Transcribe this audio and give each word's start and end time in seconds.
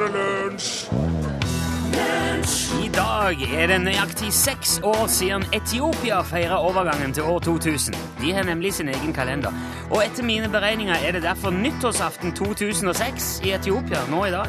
er 0.00 0.12
det 0.12 0.26
lunsj! 0.50 0.88
I 2.84 2.88
dag 2.94 3.42
er 3.54 3.66
det 3.70 3.76
nøyaktig 3.84 4.30
seks 4.34 4.78
år 4.86 5.04
siden 5.12 5.44
Etiopia 5.54 6.20
feira 6.26 6.56
overgangen 6.64 7.12
til 7.14 7.22
år 7.28 7.38
2000. 7.44 7.94
De 8.20 8.32
har 8.34 8.46
nemlig 8.48 8.72
sin 8.74 8.88
egen 8.88 9.12
kalender. 9.14 9.52
Og 9.90 10.00
etter 10.04 10.24
mine 10.26 10.48
beregninger 10.50 10.94
er 11.06 11.12
det 11.16 11.22
derfor 11.22 11.50
nyttårsaften 11.54 12.32
2006 12.38 13.28
i 13.46 13.52
Etiopia 13.54 14.02
nå 14.10 14.24
i 14.26 14.32
dag. 14.34 14.48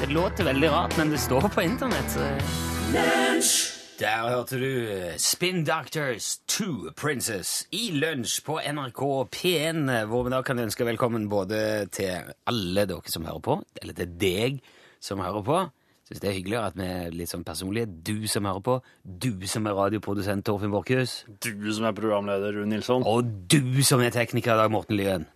Det 0.00 0.08
låter 0.12 0.44
veldig 0.48 0.70
rart, 0.72 0.96
men 0.98 1.10
det 1.12 1.20
står 1.20 1.48
på 1.48 1.60
internett. 1.60 2.10
så- 2.10 3.72
Der 3.98 4.28
hørte 4.28 4.58
du 4.60 4.88
eh, 4.92 5.16
Spin 5.16 5.64
Doctors 5.64 6.38
Two 6.46 6.90
Princess 6.96 7.66
i 7.72 7.90
lunsj 7.94 8.42
på 8.44 8.58
NRK 8.60 9.24
P1, 9.32 9.88
eh, 9.88 10.04
hvor 10.04 10.22
vi 10.24 10.30
da 10.30 10.42
kan 10.42 10.58
ønske 10.58 10.84
velkommen 10.84 11.28
både 11.28 11.86
til 11.92 12.12
alle 12.46 12.84
dere 12.86 13.00
som 13.08 13.24
hører 13.24 13.40
på, 13.40 13.62
eller 13.82 13.94
til 13.94 14.06
deg 14.20 14.60
som 15.06 15.22
hører 15.22 15.44
på. 15.46 15.58
Syns 16.06 16.20
det 16.22 16.28
er 16.30 16.36
hyggeligere 16.36 16.68
at 16.70 16.76
vi 16.78 16.86
er 16.86 17.14
litt 17.18 17.30
sånn 17.32 17.42
personlige. 17.46 17.88
Du 18.06 18.28
som 18.30 18.46
hører 18.46 18.62
på, 18.62 18.74
du 19.02 19.46
som 19.50 19.66
er 19.66 19.74
radioprodusent 19.74 20.44
Torfinn 20.46 20.70
Borchhus, 20.70 21.24
Du 21.42 21.72
som 21.74 21.88
er 21.88 21.96
programleder, 21.96 22.54
Rune 22.54 22.76
Nilsson. 22.76 23.02
og 23.06 23.26
du 23.50 23.82
som 23.82 24.02
er 24.06 24.14
tekniker 24.14 24.54
i 24.54 24.60
dag, 24.60 24.70
Morten 24.70 24.98
Lyen. 24.98 25.26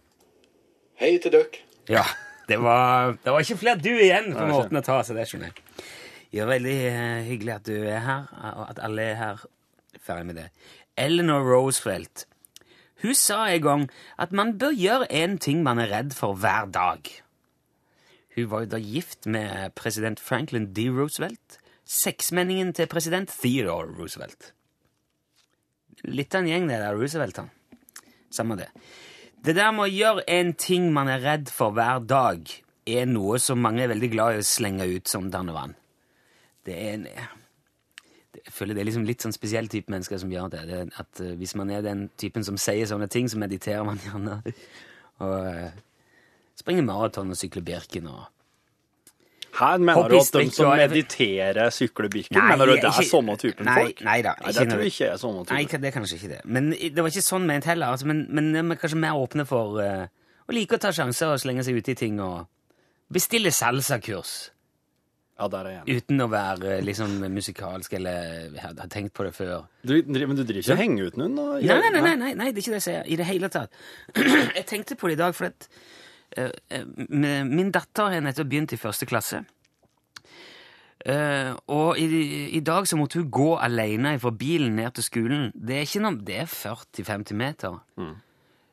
Hei 1.00 1.16
til 1.18 1.32
dere. 1.34 1.64
Ja, 1.90 2.04
det 2.46 2.60
var, 2.62 3.16
det 3.24 3.32
var 3.32 3.42
ikke 3.42 3.56
flere 3.58 3.80
du 3.82 3.90
igjen 3.90 4.30
for 4.34 4.44
Nei, 4.46 4.52
Morten 4.52 4.78
å 4.78 4.82
ta, 4.86 5.00
så 5.02 5.16
det 5.16 5.26
skjønner 5.30 5.50
jeg. 5.50 5.86
Ja, 6.38 6.44
veldig 6.46 6.76
eh, 6.86 7.22
hyggelig 7.26 7.54
at 7.56 7.66
du 7.66 7.74
er 7.80 8.04
her, 8.06 8.28
og 8.54 8.68
at 8.68 8.82
alle 8.86 9.08
er 9.10 9.18
her. 9.18 9.40
Ferdig 10.06 10.28
med 10.28 10.38
det. 10.38 10.44
Eleanor 11.00 11.42
Roosevelt. 11.42 12.28
Hun 13.02 13.16
sa 13.16 13.40
en 13.48 13.64
gang 13.64 13.82
at 14.20 14.30
man 14.36 14.54
bør 14.60 14.76
gjøre 14.76 15.08
én 15.10 15.38
ting 15.42 15.64
man 15.66 15.80
er 15.82 15.90
redd 15.90 16.14
for 16.14 16.38
hver 16.38 16.70
dag. 16.70 17.10
Hun 18.36 18.50
var 18.50 18.64
jo 18.64 18.70
da 18.74 18.78
gift 18.78 19.26
med 19.26 19.74
president 19.78 20.20
Franklin 20.22 20.70
D. 20.74 20.86
Roosevelt, 20.94 21.58
seksmenningen 21.84 22.72
til 22.76 22.86
president 22.90 23.32
Theodore 23.42 23.90
Roosevelt. 23.98 24.52
Litt 26.06 26.34
av 26.34 26.44
en 26.44 26.50
gjeng, 26.50 26.68
det 26.70 26.78
der 26.80 26.96
Roosevelt, 26.96 27.42
han. 27.42 27.50
Samme 28.30 28.56
det. 28.56 28.70
Det 29.44 29.56
der 29.56 29.72
med 29.74 29.88
å 29.88 29.92
gjøre 29.92 30.24
en 30.30 30.54
ting 30.54 30.90
man 30.94 31.10
er 31.10 31.22
redd 31.24 31.50
for 31.52 31.74
hver 31.74 32.02
dag, 32.06 32.46
er 32.86 33.06
noe 33.08 33.38
som 33.42 33.60
mange 33.62 33.84
er 33.84 33.92
veldig 33.92 34.10
glad 34.12 34.36
i 34.36 34.40
å 34.40 34.46
slenge 34.46 34.86
ut 34.88 35.10
som 35.10 35.30
dannevann. 35.32 35.76
Det 36.66 36.76
er 36.76 36.96
en 36.96 37.06
Jeg 38.40 38.52
føler 38.54 38.74
det 38.74 38.80
er 38.80 38.86
liksom 38.86 39.04
litt 39.04 39.24
sånn 39.24 39.34
spesiell 39.34 39.66
type 39.68 39.90
mennesker 39.90 40.18
som 40.22 40.30
gjør 40.32 40.48
det. 40.52 40.60
det 40.68 40.80
at 41.02 41.20
eh, 41.20 41.34
Hvis 41.36 41.54
man 41.58 41.70
er 41.70 41.82
den 41.82 42.08
typen 42.16 42.44
som 42.46 42.56
sier 42.56 42.86
sånne 42.86 43.08
ting, 43.10 43.28
så 43.28 43.38
mediterer 43.38 43.84
man 43.84 43.98
gjerne. 43.98 44.38
Og 45.26 45.48
eh, 45.50 45.74
springer 46.60 46.84
maraton 46.86 47.32
og 47.32 47.40
sykler 47.40 47.64
Birken 47.66 48.06
og 48.12 48.28
Her 49.60 49.80
mener 49.82 50.06
du 50.08 50.14
at 50.20 50.30
de 50.36 50.44
som 50.54 50.70
mediterer, 50.78 51.72
sykler 51.74 52.08
Birken? 52.12 52.36
Nei, 52.38 52.52
Mener 52.52 52.70
du 52.70 52.76
det 52.78 52.84
er 52.86 53.08
sånne 53.08 53.34
typen 53.40 53.66
nei, 53.66 53.74
folk? 53.80 54.02
nei 54.06 54.20
da, 54.22 54.36
Nei, 54.44 54.52
det 54.54 54.66
tror 54.70 54.84
jeg 54.84 54.92
ikke 54.94 55.08
er 55.10 55.18
sånne 55.24 55.42
Nei, 55.50 55.64
det 55.72 55.88
er 55.90 55.96
kanskje 55.96 56.20
ikke 56.20 56.30
det. 56.36 56.38
Men 56.46 56.70
det 56.70 56.94
var 57.02 57.10
ikke 57.10 57.24
sånn 57.26 57.48
ment 57.50 57.66
heller. 57.66 57.96
Altså, 57.96 58.06
men, 58.06 58.22
men 58.30 58.52
vi 58.54 58.76
er 58.76 58.80
kanskje 58.84 59.00
mer 59.02 59.18
åpne 59.18 59.44
for 59.50 59.80
uh, 59.82 60.06
å 60.46 60.54
like 60.54 60.78
å 60.78 60.82
ta 60.86 60.92
sjanser 60.94 61.34
og 61.34 61.42
slenge 61.42 61.66
seg 61.66 61.80
ut 61.82 61.90
i 61.90 61.96
ting 61.98 62.22
og 62.22 62.46
bestille 63.10 63.50
salsakurs 63.50 64.36
Ja, 65.40 65.48
der 65.50 65.66
er 65.66 65.70
jeg 65.74 65.82
enig. 65.82 65.98
uten 66.04 66.22
å 66.22 66.30
være 66.30 66.72
eh, 66.76 66.82
liksom 66.86 67.14
musikalsk 67.34 67.94
eller 67.98 68.54
ha 68.62 68.86
tenkt 68.92 69.14
på 69.18 69.24
det 69.26 69.32
før. 69.34 69.64
Du, 69.82 69.96
men 70.06 70.36
du 70.38 70.44
driver 70.44 70.60
ikke 70.62 70.76
og 70.76 70.82
henger 70.84 71.06
ut 71.10 71.16
noen? 71.18 71.38
og- 71.42 71.62
Nei, 71.64 71.78
nei, 71.80 71.90
nei, 71.96 72.14
nei, 72.22 72.34
nei, 72.38 72.50
det 72.52 72.60
er 72.60 72.66
ikke 72.68 72.74
det 72.76 72.82
jeg 72.84 72.86
sier 72.86 73.08
i 73.08 73.16
det 73.18 73.26
hele 73.26 73.48
tatt. 73.50 73.72
jeg 74.60 74.66
tenkte 74.68 74.98
på 75.00 75.08
det 75.10 75.16
i 75.18 75.22
dag, 75.24 75.34
for 75.34 75.48
at 75.50 75.66
min 77.10 77.72
datter 77.74 78.12
har 78.12 78.22
nettopp 78.22 78.50
begynt 78.50 78.74
i 78.76 78.80
første 78.80 79.08
klasse. 79.10 79.42
Eh, 81.00 81.52
og 81.72 81.96
i, 81.98 82.06
i 82.56 82.60
dag 82.60 82.84
så 82.88 82.98
måtte 83.00 83.22
hun 83.22 83.30
gå 83.32 83.54
alene 83.56 84.18
fra 84.20 84.32
bilen 84.36 84.76
ned 84.76 84.98
til 84.98 85.06
skolen. 85.06 85.46
Det 85.54 85.76
er 85.76 85.86
ikke 85.86 86.02
noe, 86.04 86.20
det 86.26 86.42
er 86.42 86.50
40-50 86.50 87.38
meter. 87.40 87.78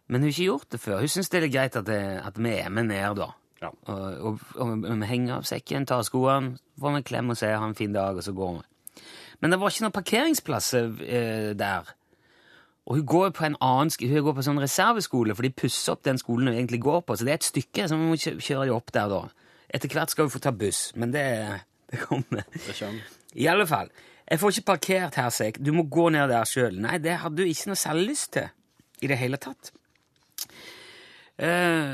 Men 0.08 0.22
hun 0.22 0.28
har 0.28 0.34
ikke 0.34 0.50
gjort 0.50 0.72
det 0.72 0.80
før. 0.84 1.04
Hun 1.04 1.12
syns 1.12 1.32
det 1.32 1.44
er 1.44 1.52
greit 1.52 1.76
at, 1.80 1.88
det, 1.88 2.02
at 2.24 2.40
vi 2.40 2.56
er 2.56 2.72
med 2.74 2.90
ned, 2.92 3.20
da. 3.20 3.32
Ja. 3.62 3.72
Og, 3.90 4.02
og, 4.22 4.42
og 4.62 4.74
vi 5.02 5.10
henger 5.10 5.40
av 5.40 5.48
sekken, 5.50 5.88
tar 5.90 6.04
skoene, 6.06 6.60
får 6.78 6.94
vi 6.94 7.02
en 7.02 7.08
klem 7.08 7.34
og 7.34 7.40
sier 7.40 7.58
ha 7.58 7.68
en 7.68 7.78
fin 7.78 7.96
dag, 7.96 8.20
og 8.20 8.26
så 8.26 8.36
går 8.38 8.60
vi. 8.60 9.06
Men 9.42 9.54
det 9.54 9.60
var 9.62 9.72
ikke 9.72 9.86
noen 9.86 9.96
parkeringsplasser 9.96 10.92
eh, 11.06 11.50
der. 11.58 11.90
Og 12.88 12.96
hun 13.02 13.06
går 13.06 13.32
på 13.36 13.44
en 13.44 13.58
annen 13.60 13.92
hun 14.00 14.24
går 14.24 14.36
på 14.38 14.44
sånn 14.48 14.62
reserveskole, 14.64 15.36
for 15.36 15.44
de 15.44 15.52
pusser 15.52 15.92
opp 15.92 16.06
den 16.08 16.20
skolen 16.22 16.48
hun 16.48 16.56
egentlig 16.56 16.80
går 16.86 17.02
på. 17.04 17.18
Så 17.20 17.28
det 17.28 17.34
er 17.34 17.40
et 17.42 17.48
stykke, 17.50 17.88
så 17.88 17.98
vi 18.00 18.08
må 18.08 18.16
kjø- 18.16 18.38
kjøre 18.40 18.68
de 18.70 18.76
opp 18.78 18.94
der, 18.96 19.12
da. 19.12 19.24
Etter 19.76 19.92
hvert 19.92 20.14
skal 20.14 20.28
hun 20.30 20.32
få 20.32 20.40
ta 20.40 20.54
buss, 20.56 20.94
men 20.96 21.12
det, 21.12 21.26
det 21.92 22.00
kommer. 22.06 22.46
Det 22.56 22.78
kommer. 22.80 23.10
I 23.36 23.50
alle 23.52 23.68
fall. 23.68 23.92
Jeg 24.28 24.40
får 24.40 24.56
ikke 24.56 24.70
parkert 24.72 25.20
her, 25.20 25.36
jeg. 25.44 25.60
Du 25.60 25.74
må 25.76 25.84
gå 25.92 26.08
ned 26.16 26.32
der 26.32 26.48
sjøl. 26.48 26.80
Nei, 26.84 26.96
det 27.04 27.20
hadde 27.22 27.42
du 27.42 27.48
ikke 27.48 27.74
noe 27.74 27.80
særlig 27.80 28.14
lyst 28.14 28.32
til 28.38 28.48
i 29.04 29.12
det 29.12 29.20
hele 29.20 29.40
tatt. 29.40 29.74
Uh, 31.38 31.94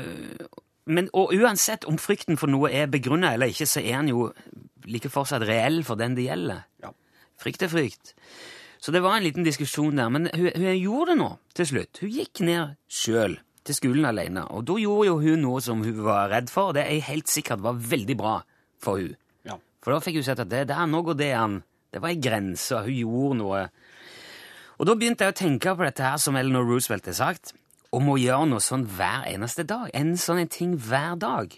men 0.86 1.08
og 1.16 1.34
uansett 1.36 1.84
om 1.88 1.98
frykten 2.00 2.38
for 2.40 2.48
noe 2.52 2.70
er 2.72 2.88
begrunna 2.92 3.34
eller 3.34 3.50
ikke, 3.52 3.66
så 3.68 3.82
er 3.82 3.98
den 3.98 4.12
jo 4.14 4.28
like 4.88 5.10
fortsatt 5.12 5.44
reell 5.48 5.82
for 5.84 6.00
den 6.00 6.16
det 6.16 6.26
gjelder. 6.28 6.64
Ja. 6.84 6.92
Frykt 7.40 7.64
er 7.66 7.72
frykt. 7.72 8.14
Så 8.84 8.92
det 8.92 9.00
var 9.00 9.16
en 9.16 9.24
liten 9.24 9.46
diskusjon 9.46 9.96
der, 9.96 10.10
men 10.12 10.28
hun, 10.28 10.50
hun 10.60 10.76
gjorde 10.76 11.14
det 11.14 11.20
nå 11.22 11.28
til 11.56 11.68
slutt. 11.70 12.00
Hun 12.02 12.10
gikk 12.12 12.42
ned 12.44 12.74
sjøl 12.84 13.38
til 13.64 13.76
skolen 13.78 14.04
alene, 14.04 14.42
og 14.52 14.66
da 14.68 14.76
gjorde 14.76 15.06
jo 15.08 15.14
hun 15.22 15.40
noe 15.40 15.60
som 15.64 15.80
hun 15.86 16.02
var 16.04 16.28
redd 16.28 16.50
for, 16.52 16.68
og 16.68 16.76
det 16.76 16.82
er 16.84 17.06
helt 17.06 17.30
sikkert 17.32 17.62
var 17.64 17.78
veldig 17.80 18.16
bra 18.20 18.34
for 18.84 19.00
hun. 19.00 19.14
Ja. 19.48 19.56
For 19.80 19.94
da 19.94 20.02
fikk 20.04 20.18
hun 20.20 20.26
sett 20.26 20.42
at 20.44 20.50
det 20.50 20.66
der, 20.68 20.82
nå 20.84 21.00
går 21.06 21.16
det 21.16 21.30
an. 21.38 21.62
Det 21.88 22.02
var 22.02 22.12
ei 22.12 22.18
grense, 22.20 22.82
hun 22.84 22.98
gjorde 22.98 23.38
noe. 23.40 23.62
Og 24.76 24.88
da 24.90 24.96
begynte 25.00 25.24
jeg 25.24 25.32
å 25.32 25.38
tenke 25.38 25.72
på 25.72 25.86
dette 25.86 26.04
her 26.04 26.20
som 26.20 26.36
Eleanor 26.36 26.68
Roosevelt 26.68 27.08
har 27.08 27.16
sagt, 27.16 27.54
om 27.94 28.10
å 28.10 28.18
gjøre 28.20 28.50
noe 28.50 28.60
sånn 28.60 28.84
hver 28.90 29.24
eneste 29.30 29.64
dag. 29.70 29.86
En 29.96 30.12
sånn 30.20 30.42
en 30.42 30.50
ting 30.50 30.74
hver 30.76 31.16
dag. 31.22 31.56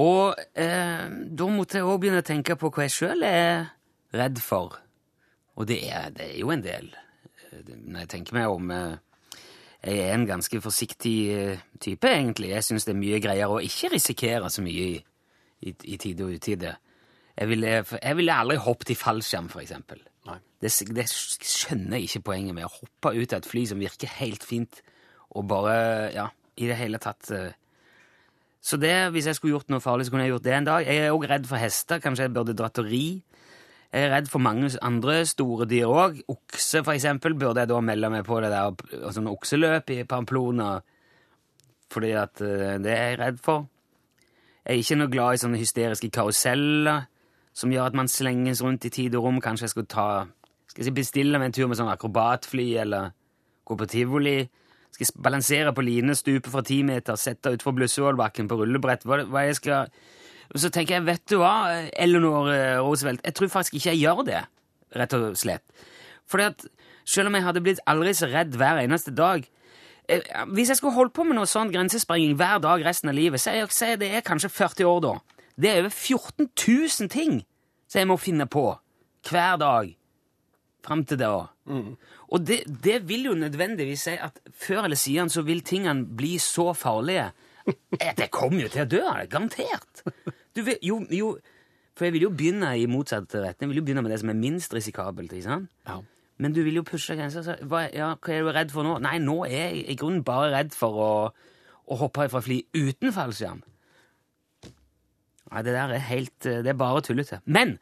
Og 0.00 0.40
eh, 0.56 1.04
da 1.10 1.50
måtte 1.52 1.82
jeg 1.82 1.90
òg 1.90 2.00
begynne 2.00 2.24
å 2.24 2.26
tenke 2.30 2.56
på 2.56 2.72
hva 2.72 2.86
jeg 2.86 2.96
sjøl 2.96 3.28
er 3.28 3.68
redd 4.14 4.40
for. 4.40 4.78
Og 5.56 5.68
det 5.70 5.80
er, 5.86 6.10
det 6.14 6.30
er 6.32 6.38
jo 6.40 6.50
en 6.54 6.62
del. 6.64 6.88
Eh, 7.50 7.74
Når 7.74 8.04
jeg 8.04 8.12
tenker 8.16 8.38
meg 8.38 8.52
om 8.52 8.70
eh, 8.74 8.96
Jeg 9.84 10.00
er 10.00 10.14
en 10.14 10.26
ganske 10.26 10.60
forsiktig 10.64 11.16
eh, 11.34 11.64
type, 11.80 12.08
egentlig. 12.08 12.50
Jeg 12.54 12.64
syns 12.64 12.86
det 12.88 12.94
er 12.94 13.02
mye 13.02 13.20
greier 13.22 13.52
å 13.52 13.60
ikke 13.62 13.92
risikere 13.92 14.50
så 14.50 14.64
mye 14.64 14.88
i, 14.94 14.96
i, 15.68 15.74
i 15.94 15.98
tide 16.00 16.24
og 16.24 16.38
utide. 16.38 16.76
Jeg 17.34 17.50
ville, 17.50 17.74
jeg 17.82 18.16
ville 18.16 18.34
aldri 18.34 18.56
hoppet 18.62 18.94
i 18.94 18.98
fallskjerm, 18.98 19.50
for 19.52 19.64
eksempel. 19.64 20.00
Det, 20.64 20.70
det 20.96 21.04
skjønner 21.10 21.98
jeg 21.98 22.06
ikke 22.08 22.22
poenget 22.30 22.56
med. 22.56 22.64
Å 22.64 22.72
hoppe 22.72 23.10
ut 23.12 23.34
av 23.34 23.42
et 23.42 23.48
fly 23.50 23.66
som 23.68 23.82
virker 23.82 24.08
helt 24.22 24.46
fint, 24.46 24.78
og 25.36 25.44
bare 25.50 25.74
Ja, 26.14 26.30
i 26.56 26.70
det 26.70 26.78
hele 26.78 26.96
tatt. 27.02 27.28
Så 28.64 28.78
det, 28.80 28.94
hvis 29.12 29.26
jeg 29.28 29.36
skulle 29.36 29.58
gjort 29.58 29.68
noe 29.68 29.82
farlig, 29.84 30.06
så 30.06 30.14
kunne 30.14 30.24
jeg 30.24 30.32
gjort 30.32 30.46
det 30.46 30.54
en 30.56 30.68
dag. 30.70 30.86
Jeg 30.88 31.02
er 31.04 31.12
òg 31.12 31.26
redd 31.28 31.44
for 31.50 31.60
hester. 31.60 32.00
Kanskje 32.00 32.24
jeg 32.30 32.32
burde 32.32 32.54
dratt 32.56 32.80
og 32.80 32.88
ri. 32.88 33.20
Jeg 33.94 34.08
er 34.08 34.10
redd 34.10 34.26
for 34.26 34.42
mange 34.42 34.72
andre 34.82 35.20
store 35.22 35.68
dyr 35.70 35.86
òg. 35.86 36.16
Okse, 36.26 36.80
for 36.82 36.96
eksempel, 36.96 37.36
burde 37.38 37.62
jeg 37.62 37.70
da 37.70 37.76
melde 37.78 38.08
meg 38.10 38.24
på 38.26 38.40
det 38.42 38.50
der 38.50 39.12
sånn 39.14 39.30
okseløp 39.30 39.92
i 39.94 40.00
Pamplona. 40.10 40.80
Fordi 41.94 42.10
at 42.18 42.42
eh, 42.42 42.80
det 42.82 42.90
er 42.90 43.12
jeg 43.12 43.20
redd 43.20 43.38
for. 43.44 43.68
Jeg 44.64 44.72
er 44.72 44.82
ikke 44.82 44.98
noe 44.98 45.12
glad 45.12 45.36
i 45.36 45.42
sånne 45.44 45.60
hysteriske 45.60 46.10
karuseller 46.10 47.04
som 47.54 47.70
gjør 47.70 47.92
at 47.92 47.98
man 48.00 48.10
slenges 48.10 48.64
rundt 48.64 48.88
i 48.88 48.90
tid 48.90 49.14
og 49.14 49.28
rom. 49.28 49.38
Kanskje 49.44 49.68
jeg 49.68 49.74
skulle 49.76 49.92
ta 49.94 50.08
Skal 50.66 50.82
jeg 50.82 50.88
si 50.88 50.96
bestille 50.96 51.38
meg 51.38 51.52
en 51.52 51.54
tur 51.54 51.68
med 51.70 51.78
sånn 51.78 51.92
akrobatfly, 51.92 52.66
eller 52.82 53.12
gå 53.62 53.76
på 53.78 53.86
tivoli. 53.86 54.40
Skal 54.90 55.06
jeg 55.06 55.22
balansere 55.22 55.70
på 55.76 55.84
line, 55.86 56.16
stupe 56.18 56.50
fra 56.50 56.64
ti 56.66 56.80
meter, 56.82 57.14
sette 57.14 57.52
utfor 57.54 57.76
Blussevollbakken 57.78 58.50
på 58.50 58.58
rullebrett. 58.58 59.06
Hva, 59.06 59.22
hva 59.30 59.46
jeg 59.46 59.60
skal... 59.60 59.94
Så 60.54 60.70
tenker 60.70 60.98
jeg, 60.98 61.06
vet 61.06 61.24
du 61.30 61.38
hva, 61.40 61.54
Eleanor 61.96 62.50
eh, 62.52 62.78
Roosevelt, 62.82 63.24
jeg 63.24 63.36
tror 63.38 63.52
faktisk 63.52 63.78
ikke 63.78 63.94
jeg 63.94 64.02
gjør 64.04 64.22
det, 64.28 64.42
rett 64.94 65.16
og 65.16 65.38
slett. 65.40 65.64
Fordi 66.30 66.48
at 66.52 66.66
selv 67.08 67.28
om 67.28 67.36
jeg 67.36 67.46
hadde 67.46 67.62
blitt 67.64 67.82
aldri 67.90 68.14
så 68.16 68.28
redd 68.30 68.56
hver 68.60 68.82
eneste 68.82 69.14
dag, 69.16 69.44
eh, 70.08 70.22
hvis 70.52 70.72
jeg 70.72 70.80
skulle 70.80 70.96
holdt 70.96 71.16
på 71.16 71.26
med 71.26 71.38
noe 71.38 71.50
sånn 71.50 71.72
grensesprenging 71.74 72.36
hver 72.40 72.60
dag 72.64 72.84
resten 72.86 73.12
av 73.12 73.18
livet, 73.18 73.42
så 73.42 73.56
er 73.56 73.98
det 74.00 74.12
er 74.12 74.26
kanskje 74.26 74.52
40 74.52 74.90
år 74.90 75.02
da. 75.04 75.16
Det 75.56 75.70
er 75.70 75.82
over 75.84 75.92
14 75.92 76.48
000 76.50 77.12
ting 77.12 77.42
som 77.88 78.00
jeg 78.00 78.10
må 78.10 78.18
finne 78.18 78.46
på 78.50 78.68
hver 79.28 79.58
dag 79.60 79.92
fram 80.84 81.04
til 81.08 81.20
da. 81.20 81.46
Og 82.28 82.42
det, 82.44 82.64
det 82.84 82.98
vil 83.08 83.30
jo 83.30 83.34
nødvendigvis 83.38 84.06
si 84.08 84.16
at 84.20 84.40
før 84.52 84.84
eller 84.84 84.98
siden 85.00 85.30
så 85.32 85.44
vil 85.46 85.62
tingene 85.64 86.04
bli 86.16 86.36
så 86.42 86.72
farlige 86.76 87.30
jeg 87.66 88.30
kommer 88.34 88.64
jo 88.64 88.70
til 88.72 88.84
å 88.84 88.88
dø 88.90 89.02
av 89.08 89.20
det, 89.20 89.28
garantert. 89.32 90.02
Du 90.54 90.62
vil, 90.66 90.76
jo, 90.84 90.98
jo, 91.10 91.30
for 91.96 92.08
jeg 92.08 92.16
vil 92.16 92.26
jo 92.28 92.32
begynne 92.34 92.74
i 92.78 92.88
motsatt 92.90 93.32
retning. 93.34 93.68
Jeg 93.68 93.72
vil 93.72 93.80
jo 93.80 93.86
begynne 93.88 94.04
med 94.04 94.12
det 94.14 94.20
som 94.22 94.32
er 94.32 94.38
minst 94.38 94.74
risikabelt. 94.76 95.32
ikke 95.32 95.48
sant? 95.48 95.72
Ja. 95.88 96.00
Men 96.42 96.54
du 96.54 96.64
vil 96.66 96.80
jo 96.80 96.86
pushe 96.86 97.14
grenser. 97.16 97.60
Hva, 97.62 97.84
ja, 97.94 98.14
hva 98.18 98.34
er 98.34 98.42
du 98.42 98.50
redd 98.54 98.72
for 98.74 98.86
nå? 98.86 98.96
Nei, 99.04 99.18
nå 99.22 99.44
er 99.46 99.68
jeg 99.68 99.84
i 99.94 99.98
grunnen 99.98 100.24
bare 100.26 100.50
redd 100.54 100.74
for 100.74 100.98
å, 100.98 101.12
å 101.86 102.00
hoppe 102.00 102.26
fra 102.32 102.42
fly 102.42 102.60
uten 102.74 103.14
fallskjerm. 103.14 103.62
Nei, 105.54 105.62
det 105.62 105.74
der 105.76 105.92
er 105.94 106.06
helt 106.08 106.48
eh, 106.50 106.62
Det 106.64 106.72
er 106.72 106.78
bare 106.80 107.04
tullete. 107.06 107.38
Men 107.44 107.76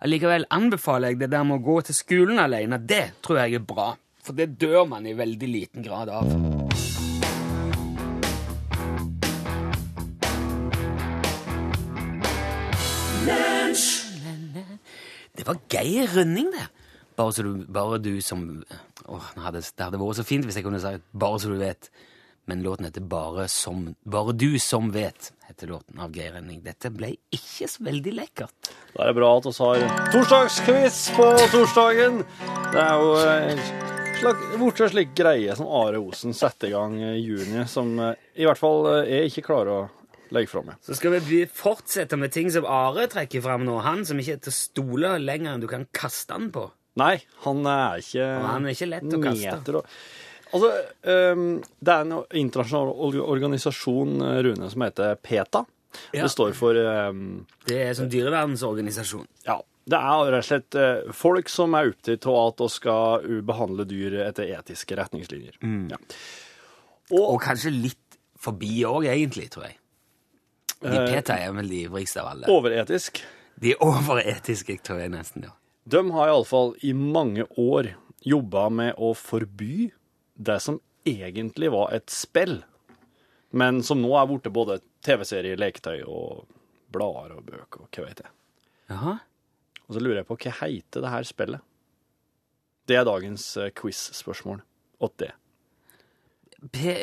allikevel 0.00 0.48
anbefaler 0.54 1.12
jeg 1.12 1.24
det 1.24 1.32
der 1.34 1.44
med 1.44 1.60
å 1.60 1.66
gå 1.66 1.80
til 1.88 1.98
skolen 1.98 2.40
alene. 2.40 2.80
Det 2.80 3.20
tror 3.24 3.42
jeg 3.42 3.58
er 3.58 3.66
bra. 3.74 3.90
For 4.24 4.36
det 4.36 4.54
dør 4.60 4.88
man 4.88 5.08
i 5.08 5.16
veldig 5.16 5.52
liten 5.52 5.84
grad 5.84 6.12
av. 6.12 6.32
Det 15.38 15.46
var 15.46 15.58
Geir 15.70 16.10
Rønning, 16.16 16.50
det. 16.50 16.66
Bare, 17.18 17.32
så 17.34 17.42
du, 17.46 17.64
bare 17.70 17.98
du 18.02 18.16
som 18.22 18.44
Åh, 19.08 19.32
hadde, 19.40 19.62
det 19.62 19.84
hadde 19.86 19.98
vært 20.00 20.18
så 20.18 20.24
fint 20.26 20.46
hvis 20.46 20.58
jeg 20.58 20.66
kunne 20.66 20.80
sagt 20.82 21.04
'Bare 21.14 21.38
så 21.40 21.50
du 21.50 21.58
vet'. 21.58 21.88
Men 22.48 22.62
låten 22.62 22.84
heter 22.88 23.00
Bare, 23.04 23.48
som, 23.48 23.94
Bare 24.08 24.32
du 24.32 24.58
som 24.58 24.90
vet. 24.92 25.32
heter 25.48 25.66
låten 25.68 25.98
av 26.00 26.12
Geir 26.16 26.32
Rønning. 26.32 26.62
Dette 26.64 26.90
ble 26.90 27.14
ikke 27.32 27.68
så 27.68 27.84
veldig 27.84 28.12
lekkert. 28.18 28.70
Da 28.94 29.02
er 29.02 29.12
det 29.12 29.16
bra 29.16 29.30
at 29.36 29.46
vi 29.48 29.52
har 29.58 30.10
torsdagsquiz 30.12 30.98
på 31.16 31.28
torsdagen. 31.52 32.22
Det 32.72 32.82
er 32.82 32.94
jo 33.00 33.14
eh, 33.22 33.62
blitt 34.58 34.80
en 34.80 34.92
slik 34.92 35.14
greie 35.16 35.56
som 35.56 35.68
Are 35.68 36.00
Osen 36.00 36.34
setter 36.36 36.68
i 36.68 36.74
gang 36.74 36.96
i 37.00 37.14
juni, 37.20 37.64
som 37.68 37.94
eh, 38.00 38.14
i 38.36 38.44
hvert 38.48 38.60
fall 38.60 38.86
eh, 38.92 39.08
jeg 39.12 39.32
ikke 39.32 39.46
klarer 39.48 39.72
å 39.74 39.88
legge 40.34 40.50
fra 40.50 40.62
meg. 40.66 40.78
Så 40.84 40.96
skal 40.98 41.18
vi 41.24 41.42
fortsette 41.46 42.18
med 42.20 42.32
ting 42.34 42.50
som 42.54 42.66
Are 42.68 43.06
trekker 43.10 43.44
fram 43.44 43.66
nå. 43.68 43.78
Han 43.84 44.04
som 44.08 44.20
ikke 44.20 44.38
er 44.38 44.42
til 44.44 44.54
å 44.54 44.58
stole 44.58 45.14
lenger 45.22 45.54
enn 45.54 45.64
du 45.64 45.68
kan 45.70 45.86
kaste 45.96 46.36
han 46.36 46.50
på. 46.54 46.68
Nei, 46.98 47.16
han 47.44 47.66
er 47.70 48.00
ikke 48.02 48.24
Og 48.40 48.48
han 48.48 48.66
er 48.66 48.74
ikke 48.74 48.90
lett 48.90 49.12
å 49.14 49.22
kaste. 49.22 49.52
meter 49.58 49.82
og 49.82 49.92
Altså, 50.48 50.70
um, 51.36 51.58
det 51.84 51.92
er 51.92 52.06
en 52.06 52.14
internasjonal 52.40 53.18
organisasjon, 53.20 54.14
eh, 54.24 54.38
Rune, 54.46 54.70
som 54.72 54.84
heter 54.86 55.18
PETA. 55.20 55.60
Ja. 56.14 56.22
Det 56.22 56.30
står 56.32 56.54
for 56.56 56.76
um, 56.76 57.44
Det 57.68 57.82
er 57.82 57.92
som 57.96 58.08
dyrevernsorganisasjon. 58.08 59.26
Ja. 59.44 59.58
Det 59.88 59.96
er 59.96 60.30
rett 60.32 60.42
og 60.42 60.44
slett 60.44 60.76
eh, 60.76 61.12
folk 61.16 61.48
som 61.48 61.76
er 61.76 61.90
opptatt 61.92 62.26
av 62.28 62.38
at 62.42 62.58
vi 62.60 62.66
skal 62.74 63.28
behandle 63.48 63.86
dyr 63.88 64.18
etter 64.26 64.50
etiske 64.52 64.98
retningslinjer. 64.98 65.56
Mm. 65.64 65.86
Ja. 65.94 66.00
Og 67.16 67.38
kanskje 67.40 67.72
litt 67.72 68.18
forbi 68.38 68.82
òg, 68.84 69.06
egentlig, 69.08 69.48
tror 69.54 69.64
jeg. 69.70 69.78
De 70.80 70.88
Eh, 70.94 71.22
er 71.34 71.52
vel 71.52 71.68
de 71.68 71.82
ivrigste 71.88 72.20
av 72.22 72.28
alle. 72.32 72.46
Overetisk. 72.46 73.22
De 73.58 73.72
er 73.72 73.80
overetiske, 73.82 74.78
tror 74.82 75.00
jeg 75.02 75.10
nesten. 75.10 75.44
ja. 75.48 75.50
De 75.88 76.10
har 76.12 76.28
iallfall 76.28 76.74
i 76.84 76.92
mange 76.92 77.46
år 77.56 77.94
jobba 78.22 78.68
med 78.70 78.94
å 78.98 79.14
forby 79.16 79.90
det 80.36 80.60
som 80.62 80.80
egentlig 81.06 81.70
var 81.72 81.92
et 81.96 82.10
spill, 82.12 82.60
men 83.50 83.82
som 83.82 84.02
nå 84.02 84.10
er 84.20 84.26
blitt 84.28 84.52
både 84.52 84.80
TV-serie, 85.02 85.56
leketøy 85.56 86.02
og 86.06 86.44
blader 86.92 87.38
og 87.38 87.46
bøker 87.48 87.80
og 87.86 87.88
hva 87.90 88.04
vet 88.04 88.20
jeg. 88.22 88.30
Jaha. 88.92 89.18
Og 89.88 89.96
så 89.96 90.02
lurer 90.04 90.20
jeg 90.20 90.28
på 90.28 90.36
hva 90.36 90.52
heter 90.60 91.00
det 91.04 91.10
her 91.14 91.22
spillet? 91.24 91.60
Det 92.88 92.96
er 92.96 93.04
dagens 93.08 93.56
eh, 93.56 93.70
quiz-spørsmål. 93.76 94.60
Og 95.00 95.12
det. 95.20 95.32
Pe 96.74 96.94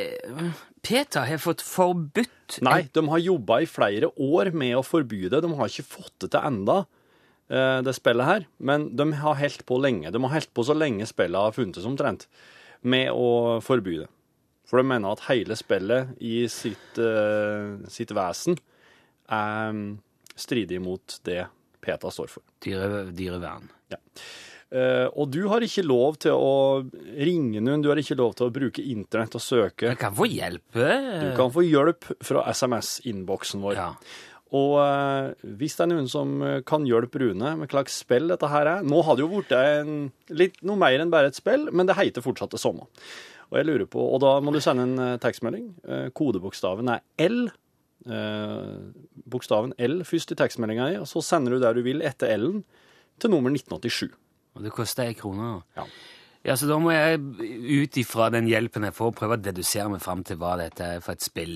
PETA 0.83 1.23
har 1.29 1.39
fått 1.39 1.63
forbudt 1.63 2.59
Nei, 2.65 2.89
de 2.93 3.01
har 3.07 3.21
jobba 3.23 3.61
i 3.63 3.69
flere 3.69 4.09
år 4.21 4.51
med 4.53 4.75
å 4.77 4.83
forby 4.85 5.29
det. 5.31 5.39
De 5.41 5.51
har 5.55 5.71
ikke 5.71 5.87
fått 5.87 6.13
det 6.25 6.33
til 6.35 6.49
enda, 6.51 6.81
eh, 7.49 7.79
det 7.81 7.95
spillet 7.95 8.29
her. 8.29 8.45
Men 8.59 8.89
de 8.99 9.07
har 9.21 9.39
holdt 9.39 9.65
på 9.65 9.79
lenge. 9.81 10.11
De 10.11 10.21
har 10.21 10.35
holdt 10.35 10.53
på 10.53 10.67
så 10.67 10.75
lenge 10.77 11.07
spillet 11.09 11.47
har 11.47 11.55
funnes 11.55 11.87
omtrent, 11.87 12.27
med 12.83 13.09
å 13.09 13.61
forby 13.65 14.01
det. 14.03 14.09
For 14.69 14.81
de 14.81 14.89
mener 14.89 15.13
at 15.13 15.27
hele 15.29 15.57
spillet 15.57 16.15
i 16.25 16.45
sitt, 16.49 16.97
uh, 16.97 17.77
sitt 17.91 18.09
vesen 18.17 18.57
er 19.29 19.73
mm, 19.73 19.91
stridig 20.35 20.79
mot 20.81 21.19
det 21.25 21.43
PETA 21.85 22.11
står 22.13 22.31
for. 22.33 22.43
dyre, 22.65 23.05
dyrevern. 23.13 23.69
Eh, 23.93 24.01
og 24.75 25.29
du 25.31 25.45
har 25.47 25.63
ikke 25.63 25.83
lov 25.85 26.17
til 26.19 26.35
å 26.35 26.83
ringe 27.15 27.61
noen, 27.63 27.83
du 27.83 27.87
har 27.91 27.99
ikke 28.01 28.17
lov 28.19 28.33
til 28.35 28.49
å 28.49 28.51
bruke 28.51 28.83
internett 28.83 29.37
og 29.37 29.43
søke. 29.43 29.91
Jeg 29.93 29.99
kan 30.01 30.15
få 30.17 30.27
hjelp. 30.27 30.63
Du 30.75 31.27
kan 31.37 31.53
få 31.53 31.63
hjelp 31.63 32.07
fra 32.25 32.43
SMS-innboksen 32.51 33.63
vår. 33.63 33.77
Ja. 33.77 33.91
Og 34.55 34.75
eh, 34.79 35.31
hvis 35.57 35.75
det 35.77 35.85
er 35.85 35.91
noen 35.91 36.09
som 36.11 36.35
eh, 36.45 36.59
kan 36.67 36.85
hjelpe 36.87 37.21
Rune 37.23 37.55
med 37.57 37.65
hva 37.65 37.79
slags 37.79 37.97
spill 38.03 38.29
dette 38.29 38.49
her 38.51 38.69
er 38.69 38.85
Nå 38.85 39.01
har 39.03 39.17
det 39.17 39.25
jo 39.25 39.41
blitt 39.41 40.61
noe 40.65 40.79
mer 40.79 41.01
enn 41.01 41.13
bare 41.13 41.31
et 41.31 41.39
spill, 41.39 41.67
men 41.73 41.89
det 41.89 41.97
heter 41.97 42.23
fortsatt 42.23 42.53
det 42.53 42.61
samme. 42.61 42.85
Og 43.51 43.59
jeg 43.59 43.67
lurer 43.67 43.89
på, 43.89 44.01
og 44.01 44.21
da 44.23 44.37
må 44.43 44.53
du 44.53 44.61
sende 44.63 44.85
en 44.87 45.01
eh, 45.01 45.19
tekstmelding. 45.23 45.69
Eh, 45.85 46.07
kodebokstaven 46.17 46.93
er 46.93 47.03
L. 47.25 47.47
Eh, 48.05 48.75
bokstaven 49.33 49.73
L 49.81 50.03
først 50.07 50.35
i 50.35 50.39
tekstmeldinga 50.39 50.91
di, 50.91 50.99
og 51.01 51.09
så 51.09 51.23
sender 51.25 51.55
du 51.55 51.63
der 51.63 51.77
du 51.77 51.83
vil 51.85 52.05
etter 52.05 52.33
L-en 52.37 52.61
til 53.21 53.33
nummer 53.33 53.53
1987. 53.53 54.13
Og 54.55 54.63
det 54.63 54.71
koster 54.75 55.09
ei 55.09 55.17
krone. 55.17 55.57
Ja. 55.75 55.85
Ja, 56.45 56.53
så 56.53 56.67
da 56.69 56.77
må 56.77 56.91
jeg 56.93 57.17
ut 57.17 57.97
ifra 57.97 58.29
den 58.33 58.45
hjelpen 58.45 58.85
jeg 58.85 58.93
får, 58.93 59.13
prøve 59.17 59.37
å 59.39 59.41
dedusere 59.41 59.89
meg 59.89 60.03
fram 60.03 60.21
til 60.27 60.37
hva 60.37 60.53
dette 60.61 60.91
er 60.97 60.99
for 61.01 61.17
et 61.17 61.25
spill 61.25 61.55